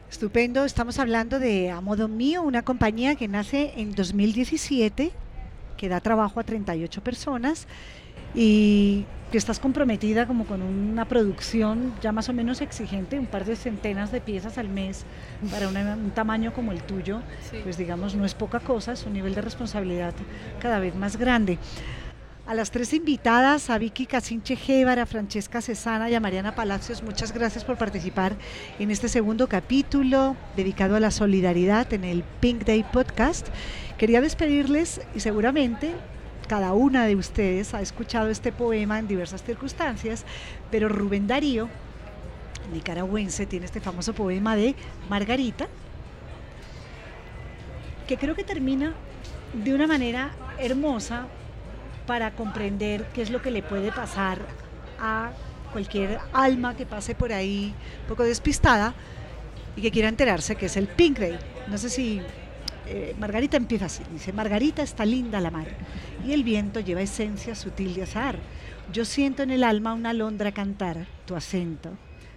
Estupendo, 0.08 0.64
estamos 0.64 1.00
hablando 1.00 1.40
de 1.40 1.72
A 1.72 1.80
Modo 1.80 2.06
Mío, 2.06 2.42
una 2.42 2.62
compañía 2.62 3.16
que 3.16 3.26
nace 3.26 3.72
en 3.78 3.96
2017, 3.96 5.10
que 5.76 5.88
da 5.88 5.98
trabajo 6.00 6.38
a 6.38 6.44
38 6.44 7.02
personas 7.02 7.66
y 8.32 9.06
que 9.32 9.38
estás 9.38 9.58
comprometida 9.58 10.26
como 10.26 10.44
con 10.44 10.60
una 10.60 11.06
producción 11.06 11.94
ya 12.02 12.12
más 12.12 12.28
o 12.28 12.34
menos 12.34 12.60
exigente, 12.60 13.18
un 13.18 13.24
par 13.24 13.46
de 13.46 13.56
centenas 13.56 14.12
de 14.12 14.20
piezas 14.20 14.58
al 14.58 14.68
mes 14.68 15.06
para 15.50 15.68
un 15.68 16.10
tamaño 16.10 16.52
como 16.52 16.70
el 16.70 16.82
tuyo, 16.82 17.22
pues 17.62 17.78
digamos 17.78 18.14
no 18.14 18.26
es 18.26 18.34
poca 18.34 18.60
cosa, 18.60 18.92
es 18.92 19.06
un 19.06 19.14
nivel 19.14 19.34
de 19.34 19.40
responsabilidad 19.40 20.12
cada 20.60 20.78
vez 20.80 20.94
más 20.94 21.16
grande. 21.16 21.58
A 22.46 22.54
las 22.54 22.70
tres 22.70 22.92
invitadas, 22.92 23.70
a 23.70 23.78
Vicky 23.78 24.04
Casinche 24.04 24.54
Gévara, 24.54 25.04
a 25.04 25.06
Francesca 25.06 25.62
Cesana 25.62 26.10
y 26.10 26.14
a 26.14 26.20
Mariana 26.20 26.54
Palacios, 26.54 27.02
muchas 27.02 27.32
gracias 27.32 27.64
por 27.64 27.78
participar 27.78 28.34
en 28.78 28.90
este 28.90 29.08
segundo 29.08 29.48
capítulo 29.48 30.36
dedicado 30.56 30.94
a 30.94 31.00
la 31.00 31.10
solidaridad 31.10 31.90
en 31.94 32.04
el 32.04 32.22
Pink 32.40 32.64
Day 32.64 32.84
Podcast. 32.84 33.48
Quería 33.96 34.20
despedirles 34.20 35.00
y 35.14 35.20
seguramente 35.20 35.94
cada 36.52 36.74
una 36.74 37.06
de 37.06 37.16
ustedes 37.16 37.72
ha 37.72 37.80
escuchado 37.80 38.28
este 38.28 38.52
poema 38.52 38.98
en 38.98 39.08
diversas 39.08 39.42
circunstancias, 39.42 40.26
pero 40.70 40.86
Rubén 40.86 41.26
Darío, 41.26 41.70
nicaragüense, 42.74 43.46
tiene 43.46 43.64
este 43.64 43.80
famoso 43.80 44.12
poema 44.12 44.54
de 44.54 44.74
Margarita, 45.08 45.66
que 48.06 48.18
creo 48.18 48.34
que 48.34 48.44
termina 48.44 48.92
de 49.54 49.74
una 49.74 49.86
manera 49.86 50.32
hermosa 50.58 51.26
para 52.06 52.32
comprender 52.32 53.06
qué 53.14 53.22
es 53.22 53.30
lo 53.30 53.40
que 53.40 53.50
le 53.50 53.62
puede 53.62 53.90
pasar 53.90 54.40
a 55.00 55.30
cualquier 55.72 56.18
alma 56.34 56.76
que 56.76 56.84
pase 56.84 57.14
por 57.14 57.32
ahí 57.32 57.74
un 58.02 58.08
poco 58.08 58.24
despistada 58.24 58.92
y 59.74 59.80
que 59.80 59.90
quiera 59.90 60.10
enterarse 60.10 60.54
que 60.56 60.66
es 60.66 60.76
el 60.76 60.86
Pink 60.86 61.18
Day. 61.18 61.38
No 61.68 61.78
sé 61.78 61.88
si 61.88 62.20
eh, 62.88 63.16
Margarita 63.18 63.56
empieza 63.56 63.86
así, 63.86 64.02
dice, 64.12 64.34
Margarita 64.34 64.82
está 64.82 65.06
linda 65.06 65.40
la 65.40 65.50
mar 65.50 65.68
y 66.26 66.32
el 66.32 66.44
viento 66.44 66.80
lleva 66.80 67.02
esencia 67.02 67.54
sutil 67.54 67.94
de 67.94 68.02
azar. 68.02 68.38
Yo 68.92 69.04
siento 69.04 69.42
en 69.42 69.50
el 69.50 69.64
alma 69.64 69.94
una 69.94 70.10
alondra 70.10 70.52
cantar 70.52 71.06
tu 71.26 71.34
acento. 71.34 71.90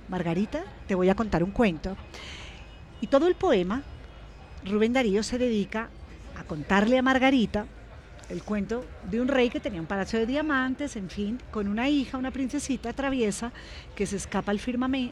Margarita, 0.07 0.63
te 0.87 0.95
voy 0.95 1.09
a 1.09 1.15
contar 1.15 1.43
un 1.43 1.51
cuento. 1.51 1.95
Y 3.01 3.07
todo 3.07 3.27
el 3.27 3.35
poema, 3.35 3.83
Rubén 4.63 4.93
Darío 4.93 5.23
se 5.23 5.37
dedica 5.37 5.89
a 6.37 6.43
contarle 6.43 6.97
a 6.97 7.01
Margarita 7.01 7.65
el 8.29 8.41
cuento 8.41 8.85
de 9.09 9.21
un 9.21 9.27
rey 9.27 9.49
que 9.49 9.59
tenía 9.59 9.79
un 9.79 9.87
palacio 9.87 10.17
de 10.19 10.25
diamantes, 10.25 10.95
en 10.95 11.09
fin, 11.09 11.39
con 11.51 11.67
una 11.67 11.89
hija, 11.89 12.17
una 12.17 12.31
princesita 12.31 12.93
traviesa, 12.93 13.51
que 13.95 14.05
se 14.05 14.15
escapa 14.15 14.51
al, 14.51 14.59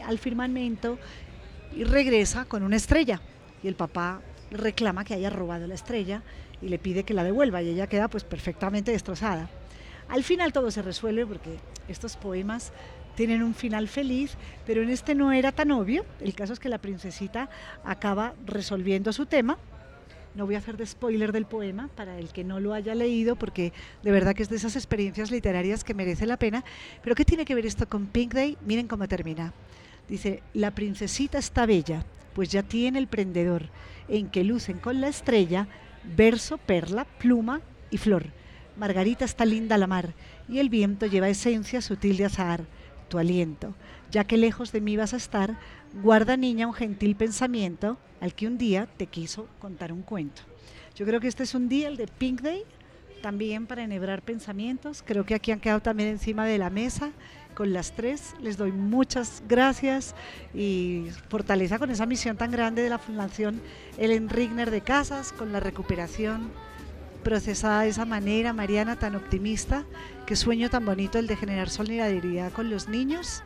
al 0.06 0.18
firmamento 0.18 0.98
y 1.76 1.84
regresa 1.84 2.46
con 2.46 2.64
una 2.64 2.76
estrella. 2.76 3.22
Y 3.62 3.68
el 3.68 3.76
papá 3.76 4.22
reclama 4.52 5.04
que 5.04 5.14
haya 5.14 5.30
robado 5.30 5.68
la 5.68 5.76
estrella 5.76 6.24
y 6.64 6.70
le 6.70 6.80
pide 6.80 7.04
que 7.04 7.14
la 7.14 7.24
devuelva 7.24 7.62
y 7.62 7.70
ella 7.70 7.88
queda 7.88 8.08
pues 8.08 8.24
perfectamente 8.24 8.92
destrozada. 8.92 9.50
Al 10.08 10.24
final 10.24 10.54
todo 10.54 10.72
se 10.72 10.82
resuelve 10.82 11.26
porque 11.26 11.58
estos 11.88 12.16
poemas 12.16 12.72
tienen 13.16 13.44
un 13.44 13.54
final 13.54 13.88
feliz, 13.88 14.36
pero 14.66 14.82
en 14.82 14.90
este 14.90 15.16
no 15.16 15.32
era 15.32 15.52
tan 15.52 15.72
obvio. 15.72 16.06
El 16.20 16.34
caso 16.34 16.54
es 16.54 16.60
que 16.60 16.70
la 16.70 16.80
princesita 16.80 17.50
acaba 17.84 18.34
resolviendo 18.46 19.14
su 19.14 19.26
tema 19.26 19.58
no 20.36 20.46
voy 20.46 20.56
a 20.56 20.58
hacer 20.58 20.78
de 20.78 20.86
spoiler 20.86 21.32
del 21.32 21.46
poema 21.46 21.90
para 21.96 22.18
el 22.18 22.30
que 22.30 22.44
no 22.44 22.60
lo 22.60 22.74
haya 22.74 22.96
leído, 22.96 23.36
porque 23.36 23.72
de 24.02 24.12
verdad 24.12 24.34
que 24.34 24.44
es 24.44 24.50
de 24.50 24.56
esas 24.56 24.76
experiencias 24.76 25.32
literarias 25.32 25.84
que 25.84 25.94
merece 25.94 26.26
la 26.26 26.38
pena. 26.38 26.64
Pero 27.04 27.16
¿qué 27.16 27.26
tiene 27.26 27.46
que 27.46 27.56
ver 27.56 27.66
esto 27.66 27.88
con 27.88 28.08
Pink 28.08 28.34
Day? 28.34 28.58
Miren 28.66 28.88
cómo 28.88 29.08
termina. 29.08 29.54
Dice, 30.08 30.42
la 30.54 30.72
princesita 30.72 31.38
está 31.38 31.66
bella, 31.66 32.04
pues 32.34 32.50
ya 32.50 32.64
tiene 32.64 33.00
el 33.00 33.08
prendedor, 33.08 33.70
en 34.08 34.30
que 34.30 34.44
lucen 34.44 34.80
con 34.80 35.02
la 35.02 35.08
estrella 35.08 35.68
verso, 36.04 36.58
perla, 36.58 37.06
pluma 37.06 37.62
y 37.90 37.98
flor. 37.98 38.28
Margarita 38.78 39.26
está 39.26 39.46
linda 39.46 39.78
la 39.78 39.88
mar, 39.88 40.14
y 40.50 40.60
el 40.60 40.70
viento 40.70 41.06
lleva 41.06 41.30
esencia 41.30 41.82
sutil 41.82 42.18
de 42.18 42.26
azahar, 42.26 42.66
tu 43.08 43.20
aliento. 43.20 43.76
Ya 44.12 44.24
que 44.24 44.38
lejos 44.38 44.72
de 44.72 44.82
mí 44.82 44.98
vas 44.98 45.14
a 45.14 45.18
estar, 45.18 45.58
guarda 46.02 46.38
niña 46.38 46.68
un 46.68 46.74
gentil 46.74 47.16
pensamiento, 47.16 47.98
al 48.20 48.34
que 48.34 48.48
un 48.48 48.58
día 48.58 48.88
te 48.98 49.08
quiso 49.08 49.48
contar 49.60 49.92
un 49.92 50.02
cuento. 50.02 50.42
Yo 50.96 51.06
creo 51.06 51.20
que 51.20 51.28
este 51.28 51.44
es 51.44 51.56
un 51.56 51.70
día, 51.70 51.88
el 51.88 51.98
de 51.98 52.08
Pink 52.08 52.42
Day, 52.42 52.64
también 53.22 53.68
para 53.68 53.84
enhebrar 53.84 54.22
pensamientos. 54.22 55.04
Creo 55.06 55.26
que 55.26 55.34
aquí 55.34 55.52
han 55.52 55.60
quedado 55.60 55.82
también 55.82 56.10
encima 56.10 56.46
de 56.46 56.58
la 56.58 56.70
mesa 56.70 57.12
con 57.54 57.74
las 57.74 57.94
tres. 57.94 58.34
Les 58.42 58.58
doy 58.58 58.72
muchas 58.72 59.44
gracias 59.48 60.16
y 60.54 61.08
fortaleza 61.30 61.80
con 61.80 61.90
esa 61.92 62.06
misión 62.06 62.38
tan 62.38 62.52
grande 62.52 62.82
de 62.82 62.90
la 62.90 63.00
Fundación 63.00 63.62
Ellen 63.98 64.30
Rigner 64.30 64.72
de 64.72 64.82
Casas, 64.82 65.32
con 65.32 65.52
la 65.52 65.60
recuperación 65.60 66.52
procesada 67.24 67.82
de 67.82 67.90
esa 67.90 68.06
manera, 68.06 68.54
Mariana, 68.54 68.98
tan 68.98 69.16
optimista, 69.16 69.86
qué 70.26 70.36
sueño 70.36 70.70
tan 70.70 70.86
bonito 70.86 71.20
el 71.20 71.28
de 71.28 71.38
generar 71.38 71.70
solidaridad 71.70 72.52
con 72.52 72.70
los 72.70 72.90
niños 72.90 73.44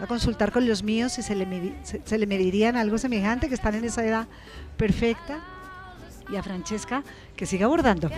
a 0.00 0.06
consultar 0.06 0.50
con 0.50 0.66
los 0.66 0.82
míos 0.82 1.12
si 1.12 1.22
se 1.22 1.36
le, 1.36 1.74
se, 1.84 2.18
le 2.18 2.26
medirían 2.26 2.76
algo 2.76 2.98
semejante, 2.98 3.48
que 3.48 3.54
están 3.54 3.76
en 3.76 3.84
esa 3.84 4.04
edad 4.04 4.26
perfecta. 4.76 5.40
Y 6.28 6.36
a 6.36 6.42
Francesca, 6.42 7.02
que 7.36 7.46
siga 7.46 7.66
abordando. 7.66 8.10